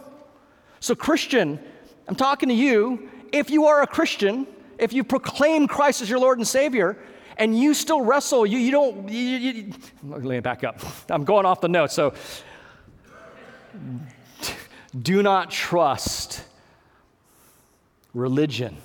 So, 0.79 0.95
Christian, 0.95 1.59
I'm 2.07 2.15
talking 2.15 2.49
to 2.49 2.55
you. 2.55 3.09
If 3.33 3.49
you 3.49 3.65
are 3.65 3.81
a 3.81 3.87
Christian, 3.87 4.47
if 4.77 4.93
you 4.93 5.03
proclaim 5.03 5.67
Christ 5.67 6.01
as 6.01 6.09
your 6.09 6.19
Lord 6.19 6.37
and 6.37 6.47
Savior, 6.47 6.97
and 7.39 7.57
you 7.57 7.73
still 7.73 8.01
wrestle, 8.01 8.45
you, 8.45 8.59
you 8.59 8.69
don't, 8.69 9.09
you, 9.09 9.73
you, 10.03 10.41
back 10.41 10.63
up. 10.63 10.81
I'm 11.09 11.23
going 11.23 11.45
off 11.45 11.61
the 11.61 11.69
notes. 11.69 11.93
So, 11.93 12.13
do 15.01 15.23
not 15.23 15.49
trust 15.49 16.43
religion. 18.13 18.75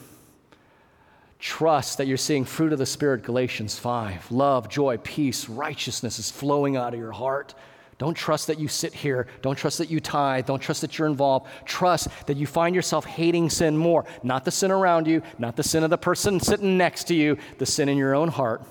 Trust 1.41 1.99
that 1.99 2.07
you're 2.07 2.17
seeing 2.17 2.45
fruit 2.45 2.73
of 2.73 2.79
the 2.79 2.87
Spirit, 2.87 3.23
Galatians 3.23 3.79
5. 3.79 4.31
Love, 4.31 4.69
joy, 4.69 4.97
peace, 4.99 5.49
righteousness 5.49 6.19
is 6.19 6.31
flowing 6.31 6.77
out 6.77 6.95
of 6.95 7.01
your 7.01 7.13
heart. 7.13 7.55
Don't 7.99 8.15
trust 8.15 8.49
that 8.49 8.59
you 8.59 8.69
sit 8.69 8.93
here. 8.93 9.27
Don't 9.43 9.57
trust 9.57 9.79
that 9.79 9.91
you 9.91 10.01
tithe. 10.01 10.47
Don't 10.47 10.61
trust 10.61 10.81
that 10.81 10.99
you're 10.99 11.07
involved. 11.07 11.47
Trust 11.65 12.09
that 12.27 12.37
you 12.37 12.47
find 12.47 12.75
yourself 12.75 13.05
hating 13.05 13.51
sin 13.51 13.77
more. 13.77 14.05
Not 14.23 14.45
the 14.45 14.51
sin 14.51 14.71
around 14.71 15.07
you, 15.07 15.23
not 15.39 15.57
the 15.57 15.63
sin 15.63 15.85
of 15.85 15.91
the 15.91 15.99
person 15.99 16.41
sitting 16.41 16.77
next 16.77 17.05
to 17.05 17.15
you, 17.15 17.39
the 17.59 17.67
sin 17.67 17.89
in 17.89 17.97
your 17.97 18.15
own 18.15 18.29
heart. 18.29 18.63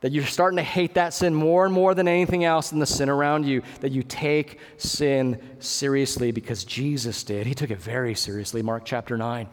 That 0.00 0.12
you're 0.12 0.24
starting 0.24 0.58
to 0.58 0.62
hate 0.62 0.94
that 0.94 1.12
sin 1.12 1.34
more 1.34 1.64
and 1.64 1.74
more 1.74 1.92
than 1.92 2.06
anything 2.06 2.44
else 2.44 2.70
than 2.70 2.78
the 2.78 2.86
sin 2.86 3.08
around 3.08 3.44
you. 3.46 3.62
That 3.80 3.90
you 3.90 4.02
take 4.02 4.60
sin 4.76 5.42
seriously 5.58 6.30
because 6.30 6.64
Jesus 6.64 7.24
did. 7.24 7.46
He 7.46 7.54
took 7.54 7.70
it 7.70 7.80
very 7.80 8.14
seriously, 8.14 8.62
Mark 8.62 8.84
chapter 8.84 9.16
9. 9.16 9.48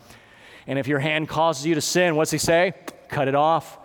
And 0.68 0.80
if 0.80 0.88
your 0.88 1.00
hand 1.00 1.28
causes 1.28 1.66
you 1.66 1.76
to 1.76 1.82
sin, 1.82 2.16
what's 2.16 2.32
he 2.32 2.38
say? 2.38 2.74
Cut 3.10 3.28
it 3.28 3.36
off. 3.36 3.80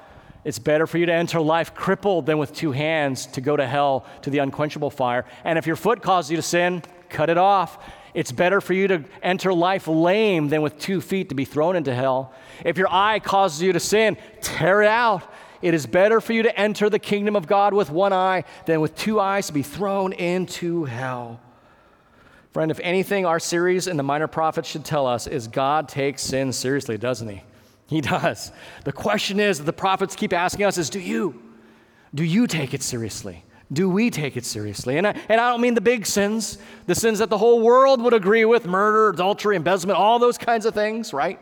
It's 0.44 0.58
better 0.58 0.86
for 0.86 0.98
you 0.98 1.06
to 1.06 1.12
enter 1.12 1.40
life 1.40 1.74
crippled 1.74 2.26
than 2.26 2.38
with 2.38 2.54
two 2.54 2.72
hands 2.72 3.26
to 3.26 3.40
go 3.40 3.56
to 3.56 3.66
hell 3.66 4.06
to 4.22 4.30
the 4.30 4.38
unquenchable 4.38 4.90
fire. 4.90 5.26
And 5.44 5.58
if 5.58 5.66
your 5.66 5.76
foot 5.76 6.02
causes 6.02 6.30
you 6.30 6.36
to 6.36 6.42
sin, 6.42 6.82
cut 7.08 7.28
it 7.28 7.38
off. 7.38 7.78
It's 8.14 8.32
better 8.32 8.60
for 8.60 8.72
you 8.72 8.88
to 8.88 9.04
enter 9.22 9.52
life 9.52 9.86
lame 9.86 10.48
than 10.48 10.62
with 10.62 10.78
two 10.78 11.00
feet 11.00 11.28
to 11.28 11.34
be 11.34 11.44
thrown 11.44 11.76
into 11.76 11.94
hell. 11.94 12.32
If 12.64 12.78
your 12.78 12.88
eye 12.90 13.20
causes 13.20 13.62
you 13.62 13.72
to 13.72 13.80
sin, 13.80 14.16
tear 14.40 14.82
it 14.82 14.88
out. 14.88 15.22
It 15.62 15.74
is 15.74 15.86
better 15.86 16.20
for 16.20 16.32
you 16.32 16.42
to 16.44 16.58
enter 16.58 16.88
the 16.88 16.98
kingdom 16.98 17.36
of 17.36 17.46
God 17.46 17.74
with 17.74 17.90
one 17.90 18.12
eye 18.12 18.44
than 18.64 18.80
with 18.80 18.96
two 18.96 19.20
eyes 19.20 19.48
to 19.48 19.52
be 19.52 19.62
thrown 19.62 20.12
into 20.14 20.84
hell. 20.84 21.38
Friend, 22.52 22.70
if 22.70 22.80
anything, 22.80 23.26
our 23.26 23.38
series 23.38 23.86
in 23.86 23.96
the 23.96 24.02
Minor 24.02 24.26
Prophets 24.26 24.68
should 24.68 24.84
tell 24.84 25.06
us 25.06 25.26
is 25.26 25.46
God 25.46 25.88
takes 25.88 26.22
sin 26.22 26.52
seriously, 26.52 26.98
doesn't 26.98 27.28
he? 27.28 27.42
He 27.90 28.00
does. 28.00 28.52
The 28.84 28.92
question 28.92 29.40
is 29.40 29.58
that 29.58 29.64
the 29.64 29.72
prophets 29.72 30.14
keep 30.14 30.32
asking 30.32 30.64
us 30.64 30.78
is 30.78 30.88
do 30.90 31.00
you? 31.00 31.42
Do 32.14 32.22
you 32.22 32.46
take 32.46 32.72
it 32.72 32.84
seriously? 32.84 33.44
Do 33.72 33.90
we 33.90 34.10
take 34.10 34.36
it 34.36 34.44
seriously? 34.44 34.96
And 34.96 35.08
I, 35.08 35.10
and 35.28 35.40
I 35.40 35.50
don't 35.50 35.60
mean 35.60 35.74
the 35.74 35.80
big 35.80 36.06
sins, 36.06 36.58
the 36.86 36.94
sins 36.94 37.18
that 37.18 37.30
the 37.30 37.38
whole 37.38 37.60
world 37.60 38.00
would 38.00 38.14
agree 38.14 38.44
with 38.44 38.64
murder, 38.64 39.08
adultery, 39.08 39.56
embezzlement, 39.56 39.98
all 39.98 40.20
those 40.20 40.38
kinds 40.38 40.66
of 40.66 40.74
things, 40.74 41.12
right? 41.12 41.40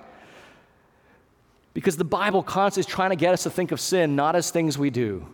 Because 1.75 1.99
the 1.99 2.05
Bible 2.05 2.43
constantly 2.43 2.89
is 2.89 2.95
trying 2.95 3.11
to 3.11 3.17
get 3.17 3.35
us 3.35 3.43
to 3.43 3.51
think 3.51 3.71
of 3.71 3.79
sin 3.79 4.17
not 4.17 4.35
as 4.35 4.51
things 4.51 4.79
we 4.79 4.89
do, 4.89 5.27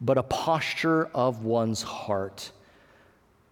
but 0.00 0.16
a 0.16 0.22
posture 0.22 1.06
of 1.06 1.44
one's 1.44 1.82
heart. 1.82 2.52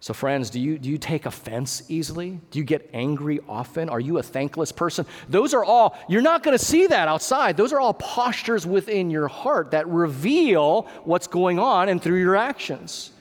So, 0.01 0.15
friends, 0.15 0.49
do 0.49 0.59
you, 0.59 0.79
do 0.79 0.89
you 0.89 0.97
take 0.97 1.27
offense 1.27 1.83
easily? 1.87 2.39
Do 2.49 2.57
you 2.57 2.65
get 2.65 2.89
angry 2.91 3.39
often? 3.47 3.87
Are 3.87 3.99
you 3.99 4.17
a 4.17 4.23
thankless 4.23 4.71
person? 4.71 5.05
Those 5.29 5.53
are 5.53 5.63
all, 5.63 5.95
you're 6.09 6.23
not 6.23 6.41
going 6.41 6.57
to 6.57 6.63
see 6.63 6.87
that 6.87 7.07
outside. 7.07 7.55
Those 7.55 7.71
are 7.71 7.79
all 7.79 7.93
postures 7.93 8.65
within 8.65 9.11
your 9.11 9.27
heart 9.27 9.69
that 9.71 9.87
reveal 9.87 10.87
what's 11.03 11.27
going 11.27 11.59
on 11.59 11.87
and 11.87 12.01
through 12.01 12.19
your 12.19 12.35
actions. 12.35 13.11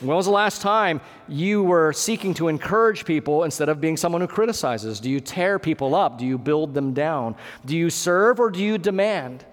When 0.00 0.14
was 0.14 0.26
the 0.26 0.32
last 0.32 0.60
time 0.60 1.00
you 1.28 1.62
were 1.62 1.94
seeking 1.94 2.34
to 2.34 2.48
encourage 2.48 3.06
people 3.06 3.44
instead 3.44 3.70
of 3.70 3.80
being 3.80 3.96
someone 3.96 4.20
who 4.20 4.28
criticizes? 4.28 5.00
Do 5.00 5.08
you 5.08 5.18
tear 5.18 5.58
people 5.58 5.94
up? 5.94 6.18
Do 6.18 6.26
you 6.26 6.36
build 6.36 6.74
them 6.74 6.92
down? 6.92 7.36
Do 7.64 7.74
you 7.74 7.88
serve 7.88 8.38
or 8.38 8.50
do 8.50 8.62
you 8.62 8.76
demand? 8.76 9.46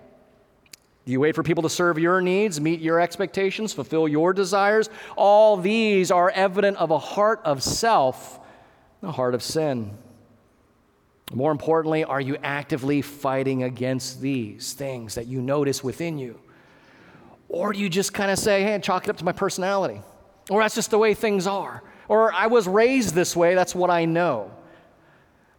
Do 1.06 1.12
you 1.12 1.20
wait 1.20 1.36
for 1.36 1.44
people 1.44 1.62
to 1.64 1.70
serve 1.70 2.00
your 2.00 2.20
needs, 2.20 2.60
meet 2.60 2.80
your 2.82 3.00
expectations, 3.00 3.74
fulfill 3.74 4.08
your 4.08 4.34
desires? 4.34 4.90
All 5.16 5.56
these 5.56 6.10
are 6.10 6.32
evident 6.32 6.78
of 6.78 6.90
a 6.90 6.98
heart 6.98 7.42
of 7.44 7.62
self, 7.62 8.40
a 9.04 9.12
heart 9.12 9.36
of 9.36 9.44
sin. 9.44 9.96
More 11.32 11.52
importantly, 11.52 12.04
are 12.04 12.22
you 12.22 12.38
actively 12.44 13.02
fighting 13.02 13.64
against 13.64 14.20
these 14.20 14.74
things 14.74 15.16
that 15.16 15.28
you 15.28 15.42
notice 15.42 15.84
within 15.84 16.18
you? 16.18 16.40
Or 17.50 17.72
do 17.72 17.80
you 17.80 17.90
just 17.90 18.14
kind 18.14 18.32
of 18.32 18.40
say, 18.40 18.64
hey, 18.64 18.80
chalk 18.80 19.04
it 19.04 19.10
up 19.10 19.18
to 19.18 19.26
my 19.26 19.32
personality? 19.32 20.02
Or 20.50 20.62
that's 20.62 20.76
just 20.76 20.92
the 20.92 20.98
way 20.98 21.14
things 21.14 21.46
are? 21.46 21.84
Or 22.08 22.34
I 22.34 22.48
was 22.48 22.68
raised 22.68 23.14
this 23.14 23.36
way, 23.36 23.54
that's 23.54 23.76
what 23.76 23.90
I 23.90 24.06
know. 24.06 24.52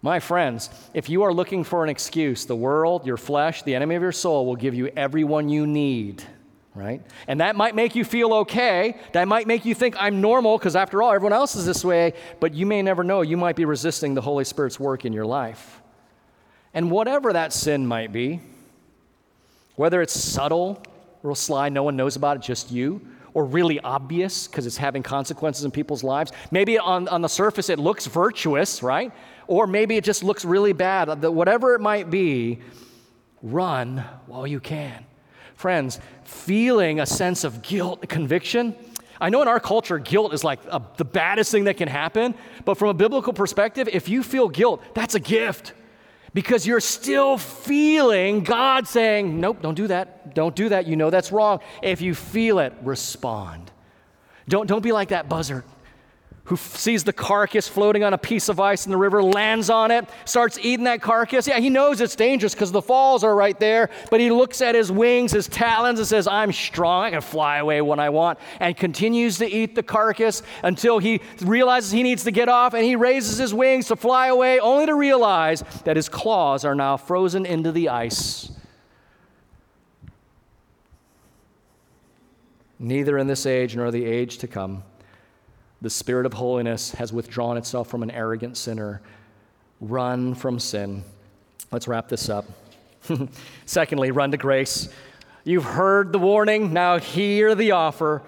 My 0.02 0.20
friends, 0.20 0.70
if 0.94 1.08
you 1.08 1.22
are 1.22 1.32
looking 1.32 1.64
for 1.64 1.82
an 1.82 1.90
excuse, 1.90 2.44
the 2.44 2.56
world, 2.56 3.06
your 3.06 3.16
flesh, 3.16 3.62
the 3.62 3.74
enemy 3.74 3.94
of 3.94 4.02
your 4.02 4.12
soul 4.12 4.46
will 4.46 4.56
give 4.56 4.74
you 4.74 4.88
everyone 4.96 5.48
you 5.48 5.66
need, 5.66 6.22
right? 6.74 7.02
And 7.26 7.40
that 7.40 7.56
might 7.56 7.74
make 7.74 7.94
you 7.94 8.04
feel 8.04 8.32
okay. 8.34 8.96
That 9.12 9.26
might 9.26 9.46
make 9.46 9.64
you 9.64 9.74
think 9.74 9.96
I'm 9.98 10.20
normal 10.20 10.58
because, 10.58 10.76
after 10.76 11.02
all, 11.02 11.12
everyone 11.12 11.32
else 11.32 11.56
is 11.56 11.64
this 11.64 11.84
way. 11.84 12.12
But 12.40 12.54
you 12.54 12.66
may 12.66 12.82
never 12.82 13.02
know. 13.02 13.22
You 13.22 13.36
might 13.36 13.56
be 13.56 13.64
resisting 13.64 14.14
the 14.14 14.20
Holy 14.20 14.44
Spirit's 14.44 14.78
work 14.78 15.04
in 15.04 15.12
your 15.12 15.26
life. 15.26 15.80
And 16.74 16.90
whatever 16.90 17.32
that 17.32 17.54
sin 17.54 17.86
might 17.86 18.12
be, 18.12 18.40
whether 19.76 20.02
it's 20.02 20.18
subtle, 20.18 20.82
real 21.22 21.34
sly, 21.34 21.70
no 21.70 21.82
one 21.82 21.96
knows 21.96 22.16
about 22.16 22.36
it, 22.36 22.42
just 22.42 22.70
you, 22.70 23.00
or 23.36 23.44
really 23.44 23.78
obvious 23.80 24.46
because 24.46 24.66
it's 24.66 24.78
having 24.78 25.02
consequences 25.02 25.64
in 25.64 25.70
people's 25.70 26.02
lives. 26.02 26.32
Maybe 26.50 26.78
on, 26.78 27.06
on 27.08 27.20
the 27.20 27.28
surface 27.28 27.68
it 27.68 27.78
looks 27.78 28.06
virtuous, 28.06 28.82
right? 28.82 29.12
Or 29.46 29.66
maybe 29.66 29.96
it 29.96 30.04
just 30.04 30.22
looks 30.22 30.44
really 30.44 30.72
bad. 30.72 31.22
Whatever 31.24 31.74
it 31.74 31.80
might 31.80 32.10
be, 32.10 32.60
run 33.42 34.04
while 34.26 34.46
you 34.46 34.60
can. 34.60 35.04
Friends, 35.54 36.00
feeling 36.24 37.00
a 37.00 37.06
sense 37.06 37.44
of 37.44 37.62
guilt, 37.62 38.08
conviction, 38.08 38.74
I 39.20 39.30
know 39.30 39.40
in 39.42 39.48
our 39.48 39.60
culture, 39.60 39.98
guilt 39.98 40.34
is 40.34 40.44
like 40.44 40.60
a, 40.68 40.82
the 40.96 41.04
baddest 41.04 41.50
thing 41.50 41.64
that 41.64 41.76
can 41.76 41.88
happen, 41.88 42.34
but 42.64 42.76
from 42.76 42.88
a 42.88 42.94
biblical 42.94 43.32
perspective, 43.32 43.88
if 43.90 44.08
you 44.08 44.22
feel 44.22 44.48
guilt, 44.48 44.82
that's 44.94 45.14
a 45.14 45.20
gift 45.20 45.72
because 46.34 46.66
you're 46.66 46.80
still 46.80 47.38
feeling 47.38 48.44
God 48.44 48.86
saying, 48.86 49.40
Nope, 49.40 49.62
don't 49.62 49.74
do 49.74 49.86
that. 49.86 50.34
Don't 50.34 50.54
do 50.54 50.68
that. 50.68 50.86
You 50.86 50.96
know 50.96 51.08
that's 51.08 51.32
wrong. 51.32 51.60
If 51.82 52.02
you 52.02 52.14
feel 52.14 52.58
it, 52.58 52.74
respond. 52.82 53.70
Don't, 54.48 54.66
don't 54.66 54.82
be 54.82 54.92
like 54.92 55.08
that 55.08 55.28
buzzard 55.28 55.64
who 56.46 56.56
sees 56.56 57.04
the 57.04 57.12
carcass 57.12 57.68
floating 57.68 58.04
on 58.04 58.14
a 58.14 58.18
piece 58.18 58.48
of 58.48 58.60
ice 58.60 58.86
in 58.86 58.92
the 58.92 58.96
river, 58.96 59.22
lands 59.22 59.68
on 59.68 59.90
it, 59.90 60.08
starts 60.24 60.58
eating 60.58 60.84
that 60.84 61.02
carcass. 61.02 61.46
Yeah, 61.46 61.58
he 61.58 61.70
knows 61.70 62.00
it's 62.00 62.16
dangerous 62.16 62.54
because 62.54 62.72
the 62.72 62.80
falls 62.80 63.24
are 63.24 63.34
right 63.34 63.58
there, 63.58 63.90
but 64.10 64.20
he 64.20 64.30
looks 64.30 64.62
at 64.62 64.74
his 64.74 64.90
wings, 64.90 65.32
his 65.32 65.48
talons, 65.48 65.98
and 65.98 66.06
says, 66.06 66.26
I'm 66.26 66.52
strong. 66.52 67.04
I 67.04 67.10
can 67.10 67.20
fly 67.20 67.58
away 67.58 67.80
when 67.82 67.98
I 67.98 68.10
want, 68.10 68.38
and 68.60 68.76
continues 68.76 69.38
to 69.38 69.46
eat 69.46 69.74
the 69.74 69.82
carcass 69.82 70.42
until 70.62 70.98
he 70.98 71.20
realizes 71.42 71.90
he 71.90 72.04
needs 72.04 72.24
to 72.24 72.30
get 72.30 72.48
off, 72.48 72.74
and 72.74 72.84
he 72.84 72.94
raises 72.94 73.38
his 73.38 73.52
wings 73.52 73.88
to 73.88 73.96
fly 73.96 74.28
away, 74.28 74.60
only 74.60 74.86
to 74.86 74.94
realize 74.94 75.64
that 75.84 75.96
his 75.96 76.08
claws 76.08 76.64
are 76.64 76.74
now 76.74 76.96
frozen 76.96 77.44
into 77.44 77.72
the 77.72 77.88
ice. 77.88 78.52
Neither 82.78 83.18
in 83.18 83.26
this 83.26 83.46
age 83.46 83.74
nor 83.74 83.90
the 83.90 84.04
age 84.04 84.38
to 84.38 84.46
come 84.46 84.84
the 85.82 85.90
Spirit 85.90 86.26
of 86.26 86.32
holiness 86.32 86.92
has 86.92 87.12
withdrawn 87.12 87.56
itself 87.56 87.88
from 87.88 88.02
an 88.02 88.10
arrogant 88.10 88.56
sinner. 88.56 89.02
Run 89.80 90.34
from 90.34 90.58
sin. 90.58 91.04
Let's 91.70 91.86
wrap 91.86 92.08
this 92.08 92.28
up. 92.28 92.46
Secondly, 93.66 94.10
run 94.10 94.30
to 94.30 94.36
grace. 94.36 94.88
You've 95.44 95.64
heard 95.64 96.12
the 96.12 96.18
warning, 96.18 96.72
now 96.72 96.98
hear 96.98 97.54
the 97.54 97.72
offer. 97.72 98.22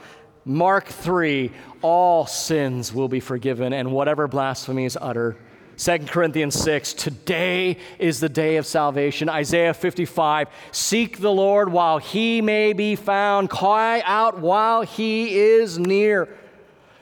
Mark 0.45 0.87
3 0.87 1.51
all 1.83 2.27
sins 2.27 2.93
will 2.93 3.09
be 3.09 3.21
forgiven, 3.21 3.73
and 3.73 3.93
whatever 3.93 4.29
blasphemies 4.29 4.97
utter. 5.01 5.37
2 5.79 5.99
Corinthians 6.07 6.55
6, 6.57 6.93
today 6.95 7.79
is 8.01 8.19
the 8.19 8.29
day 8.29 8.57
of 8.57 8.67
salvation. 8.67 9.29
Isaiah 9.29 9.75
55, 9.75 10.49
seek 10.73 11.19
the 11.19 11.31
Lord 11.31 11.71
while 11.71 11.99
he 11.99 12.43
may 12.43 12.73
be 12.73 12.97
found, 12.97 13.49
cry 13.49 14.03
out 14.05 14.41
while 14.41 14.83
he 14.83 15.39
is 15.39 15.79
near. 15.79 16.29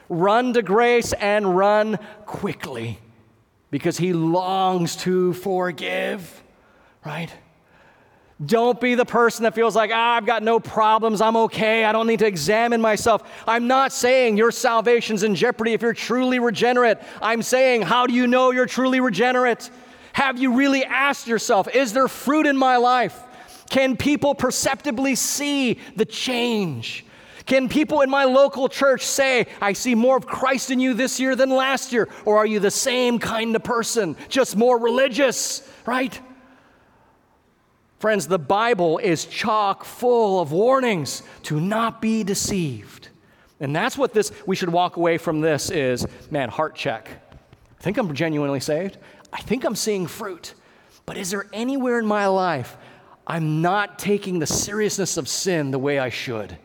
Run 0.09 0.53
to 0.55 0.63
grace 0.63 1.13
and 1.13 1.57
run 1.57 1.99
quickly 2.27 2.99
because 3.71 3.99
he 3.99 4.13
longs 4.13 4.97
to 4.97 5.33
forgive, 5.33 6.43
right? 7.05 7.33
Don't 8.45 8.79
be 8.79 8.95
the 8.95 9.07
person 9.07 9.45
that 9.45 9.55
feels 9.55 9.75
like, 9.75 9.91
ah, 9.95 10.17
I've 10.17 10.27
got 10.27 10.43
no 10.43 10.61
problems, 10.61 11.23
I'm 11.23 11.37
okay, 11.37 11.85
I 11.85 11.93
don't 11.93 12.07
need 12.07 12.19
to 12.19 12.27
examine 12.27 12.83
myself. 12.83 13.23
I'm 13.49 13.67
not 13.67 13.93
saying 13.93 14.37
your 14.37 14.51
salvation's 14.51 15.23
in 15.23 15.35
jeopardy 15.35 15.73
if 15.73 15.81
you're 15.81 15.95
truly 15.95 16.39
regenerate. 16.39 16.99
I'm 17.23 17.41
saying, 17.41 17.83
how 17.83 18.07
do 18.07 18.13
you 18.13 18.27
know 18.27 18.51
you're 18.51 18.67
truly 18.67 19.01
regenerate? 19.01 19.71
Have 20.13 20.39
you 20.39 20.55
really 20.55 20.85
asked 20.85 21.27
yourself, 21.27 21.67
is 21.75 21.95
there 21.95 22.09
fruit 22.09 22.47
in 22.47 22.59
my 22.59 22.77
life? 22.77 23.19
Can 23.71 23.97
people 23.97 24.35
perceptibly 24.35 25.15
see 25.15 25.81
the 25.97 26.05
change? 26.05 27.06
Can 27.47 27.69
people 27.69 28.01
in 28.01 28.11
my 28.11 28.25
local 28.25 28.69
church 28.69 29.03
say, 29.07 29.47
I 29.61 29.73
see 29.73 29.95
more 29.95 30.17
of 30.17 30.27
Christ 30.27 30.73
in 30.73 30.81
you 30.81 30.95
this 30.95 31.21
year 31.21 31.37
than 31.37 31.49
last 31.49 31.93
year? 31.93 32.09
Or 32.25 32.37
are 32.39 32.47
you 32.47 32.59
the 32.59 32.73
same 32.73 33.21
kind 33.21 33.55
of 33.55 33.63
person, 33.63 34.17
just 34.29 34.57
more 34.57 34.79
religious, 34.79 35.67
right? 35.87 36.21
Friends, 38.01 38.27
the 38.27 38.39
Bible 38.39 38.99
is 38.99 39.25
chock 39.25 39.85
full 39.85 40.41
of 40.41 40.51
warnings 40.51 41.23
to 41.45 41.61
not 41.61 42.03
be 42.03 42.25
deceived. 42.25 43.09
And 43.61 43.75
that's 43.75 43.97
what 43.97 44.13
this, 44.13 44.33
we 44.45 44.57
should 44.57 44.69
walk 44.69 44.97
away 44.97 45.17
from 45.17 45.41
this 45.41 45.71
is, 45.71 46.05
man, 46.31 46.49
heart 46.49 46.75
check. 46.75 47.09
I 47.79 47.83
think 47.83 47.97
I'm 47.97 48.13
genuinely 48.13 48.61
saved. 48.61 48.99
I 49.33 49.41
think 49.41 49.65
I'm 49.65 49.77
seeing 49.77 50.09
fruit. 50.09 50.55
But 51.07 51.17
is 51.17 51.31
there 51.31 51.47
anywhere 51.53 52.01
in 52.01 52.07
my 52.07 52.27
life 52.27 52.77
I'm 53.25 53.63
not 53.63 53.99
taking 53.99 54.41
the 54.41 54.47
seriousness 54.47 55.17
of 55.17 55.29
sin 55.29 55.71
the 55.71 55.79
way 55.79 55.99
I 56.01 56.11
should? 56.11 56.59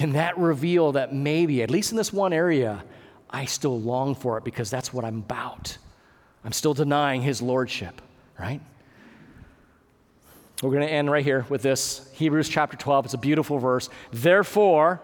Can 0.00 0.12
that 0.12 0.38
reveal 0.38 0.92
that 0.92 1.14
maybe, 1.14 1.62
at 1.62 1.70
least 1.70 1.90
in 1.90 1.98
this 1.98 2.10
one 2.10 2.32
area, 2.32 2.82
I 3.28 3.44
still 3.44 3.78
long 3.78 4.14
for 4.14 4.38
it 4.38 4.44
because 4.44 4.70
that's 4.70 4.94
what 4.94 5.04
I'm 5.04 5.18
about? 5.18 5.76
I'm 6.42 6.52
still 6.52 6.72
denying 6.72 7.20
his 7.20 7.42
lordship, 7.42 8.00
right? 8.38 8.62
We're 10.62 10.70
going 10.70 10.88
to 10.88 10.90
end 10.90 11.10
right 11.10 11.22
here 11.22 11.44
with 11.50 11.60
this 11.60 12.10
Hebrews 12.14 12.48
chapter 12.48 12.78
12. 12.78 13.04
It's 13.04 13.12
a 13.12 13.18
beautiful 13.18 13.58
verse. 13.58 13.90
Therefore, 14.10 15.02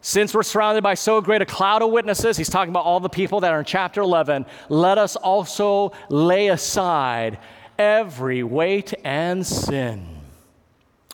since 0.00 0.32
we're 0.32 0.42
surrounded 0.42 0.82
by 0.82 0.94
so 0.94 1.20
great 1.20 1.42
a 1.42 1.44
cloud 1.44 1.82
of 1.82 1.90
witnesses, 1.90 2.38
he's 2.38 2.48
talking 2.48 2.70
about 2.70 2.86
all 2.86 2.98
the 2.98 3.10
people 3.10 3.40
that 3.40 3.52
are 3.52 3.58
in 3.58 3.66
chapter 3.66 4.00
11, 4.00 4.46
let 4.70 4.96
us 4.96 5.16
also 5.16 5.92
lay 6.08 6.48
aside 6.48 7.38
every 7.78 8.42
weight 8.42 8.94
and 9.04 9.46
sin 9.46 10.09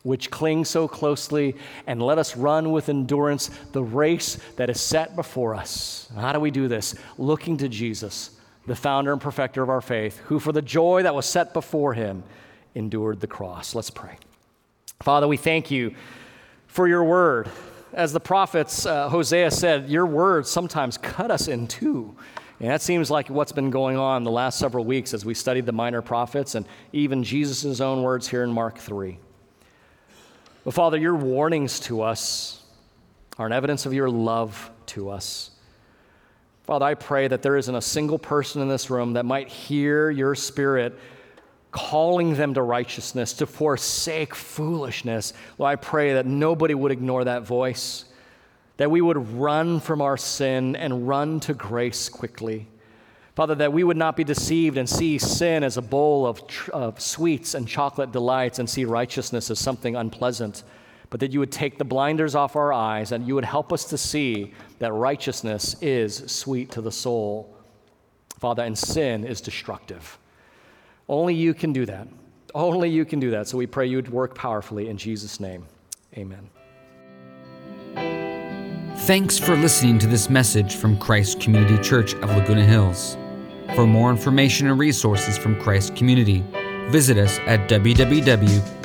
which 0.06 0.30
cling 0.30 0.64
so 0.64 0.86
closely, 0.86 1.56
and 1.88 2.00
let 2.00 2.16
us 2.16 2.36
run 2.36 2.70
with 2.70 2.88
endurance 2.88 3.50
the 3.72 3.82
race 3.82 4.38
that 4.54 4.70
is 4.70 4.80
set 4.80 5.16
before 5.16 5.52
us. 5.52 6.08
How 6.14 6.32
do 6.32 6.38
we 6.38 6.52
do 6.52 6.68
this? 6.68 6.94
Looking 7.18 7.56
to 7.56 7.68
Jesus, 7.68 8.30
the 8.66 8.76
founder 8.76 9.12
and 9.12 9.20
perfecter 9.20 9.64
of 9.64 9.68
our 9.68 9.80
faith, 9.80 10.18
who 10.26 10.38
for 10.38 10.52
the 10.52 10.62
joy 10.62 11.02
that 11.02 11.14
was 11.14 11.26
set 11.26 11.52
before 11.52 11.92
him 11.92 12.22
endured 12.76 13.18
the 13.18 13.26
cross. 13.26 13.74
Let's 13.74 13.90
pray. 13.90 14.16
Father, 15.02 15.26
we 15.26 15.36
thank 15.36 15.72
you 15.72 15.92
for 16.68 16.86
your 16.86 17.02
word 17.02 17.50
as 17.92 18.12
the 18.12 18.20
prophets, 18.20 18.86
uh, 18.86 19.08
Hosea 19.08 19.50
said, 19.50 19.88
your 19.88 20.06
words 20.06 20.48
sometimes 20.48 20.98
cut 20.98 21.32
us 21.32 21.48
in 21.48 21.66
two. 21.66 22.14
And 22.60 22.70
that 22.70 22.80
seems 22.80 23.10
like 23.10 23.28
what's 23.28 23.52
been 23.52 23.70
going 23.70 23.96
on 23.96 24.22
the 24.22 24.30
last 24.30 24.60
several 24.60 24.84
weeks 24.84 25.12
as 25.14 25.24
we 25.24 25.34
studied 25.34 25.66
the 25.66 25.72
minor 25.72 26.00
prophets 26.00 26.54
and 26.54 26.64
even 26.92 27.24
Jesus' 27.24 27.80
own 27.80 28.02
words 28.02 28.28
here 28.28 28.44
in 28.44 28.52
Mark 28.52 28.78
3. 28.78 29.18
But 30.66 30.74
Father, 30.74 30.98
your 30.98 31.14
warnings 31.14 31.78
to 31.82 32.02
us 32.02 32.60
are 33.38 33.46
an 33.46 33.52
evidence 33.52 33.86
of 33.86 33.94
your 33.94 34.10
love 34.10 34.68
to 34.86 35.10
us. 35.10 35.52
Father, 36.64 36.84
I 36.84 36.94
pray 36.94 37.28
that 37.28 37.40
there 37.40 37.56
isn't 37.56 37.72
a 37.76 37.80
single 37.80 38.18
person 38.18 38.60
in 38.60 38.66
this 38.66 38.90
room 38.90 39.12
that 39.12 39.24
might 39.24 39.46
hear 39.46 40.10
your 40.10 40.34
spirit 40.34 40.98
calling 41.70 42.34
them 42.34 42.52
to 42.54 42.62
righteousness, 42.62 43.34
to 43.34 43.46
forsake 43.46 44.34
foolishness. 44.34 45.34
Lord, 45.56 45.70
I 45.70 45.76
pray 45.76 46.14
that 46.14 46.26
nobody 46.26 46.74
would 46.74 46.90
ignore 46.90 47.22
that 47.22 47.44
voice, 47.44 48.04
that 48.76 48.90
we 48.90 49.00
would 49.00 49.34
run 49.34 49.78
from 49.78 50.02
our 50.02 50.16
sin 50.16 50.74
and 50.74 51.06
run 51.06 51.38
to 51.40 51.54
grace 51.54 52.08
quickly. 52.08 52.66
Father, 53.36 53.54
that 53.56 53.70
we 53.70 53.84
would 53.84 53.98
not 53.98 54.16
be 54.16 54.24
deceived 54.24 54.78
and 54.78 54.88
see 54.88 55.18
sin 55.18 55.62
as 55.62 55.76
a 55.76 55.82
bowl 55.82 56.26
of, 56.26 56.46
tr- 56.46 56.70
of 56.72 56.98
sweets 56.98 57.52
and 57.52 57.68
chocolate 57.68 58.10
delights 58.10 58.58
and 58.58 58.68
see 58.68 58.86
righteousness 58.86 59.50
as 59.50 59.58
something 59.58 59.94
unpleasant, 59.94 60.64
but 61.10 61.20
that 61.20 61.32
you 61.32 61.38
would 61.40 61.52
take 61.52 61.76
the 61.76 61.84
blinders 61.84 62.34
off 62.34 62.56
our 62.56 62.72
eyes 62.72 63.12
and 63.12 63.28
you 63.28 63.34
would 63.34 63.44
help 63.44 63.74
us 63.74 63.84
to 63.84 63.98
see 63.98 64.54
that 64.78 64.90
righteousness 64.94 65.76
is 65.82 66.24
sweet 66.32 66.70
to 66.70 66.80
the 66.80 66.90
soul, 66.90 67.54
Father, 68.38 68.62
and 68.62 68.76
sin 68.76 69.22
is 69.26 69.42
destructive. 69.42 70.18
Only 71.06 71.34
you 71.34 71.52
can 71.52 71.74
do 71.74 71.84
that. 71.84 72.08
Only 72.54 72.88
you 72.88 73.04
can 73.04 73.20
do 73.20 73.30
that. 73.32 73.48
So 73.48 73.58
we 73.58 73.66
pray 73.66 73.86
you 73.86 73.96
would 73.96 74.08
work 74.08 74.34
powerfully 74.34 74.88
in 74.88 74.96
Jesus' 74.96 75.40
name. 75.40 75.66
Amen. 76.16 76.48
Thanks 79.00 79.38
for 79.38 79.56
listening 79.56 79.98
to 79.98 80.06
this 80.06 80.30
message 80.30 80.76
from 80.76 80.98
Christ 80.98 81.38
Community 81.38 81.76
Church 81.82 82.14
of 82.14 82.30
Laguna 82.30 82.64
Hills. 82.64 83.18
For 83.74 83.86
more 83.86 84.10
information 84.10 84.68
and 84.68 84.78
resources 84.78 85.36
from 85.36 85.60
Christ 85.60 85.96
Community, 85.96 86.44
visit 86.90 87.18
us 87.18 87.38
at 87.46 87.68
www.ccclh.org. 87.68 88.76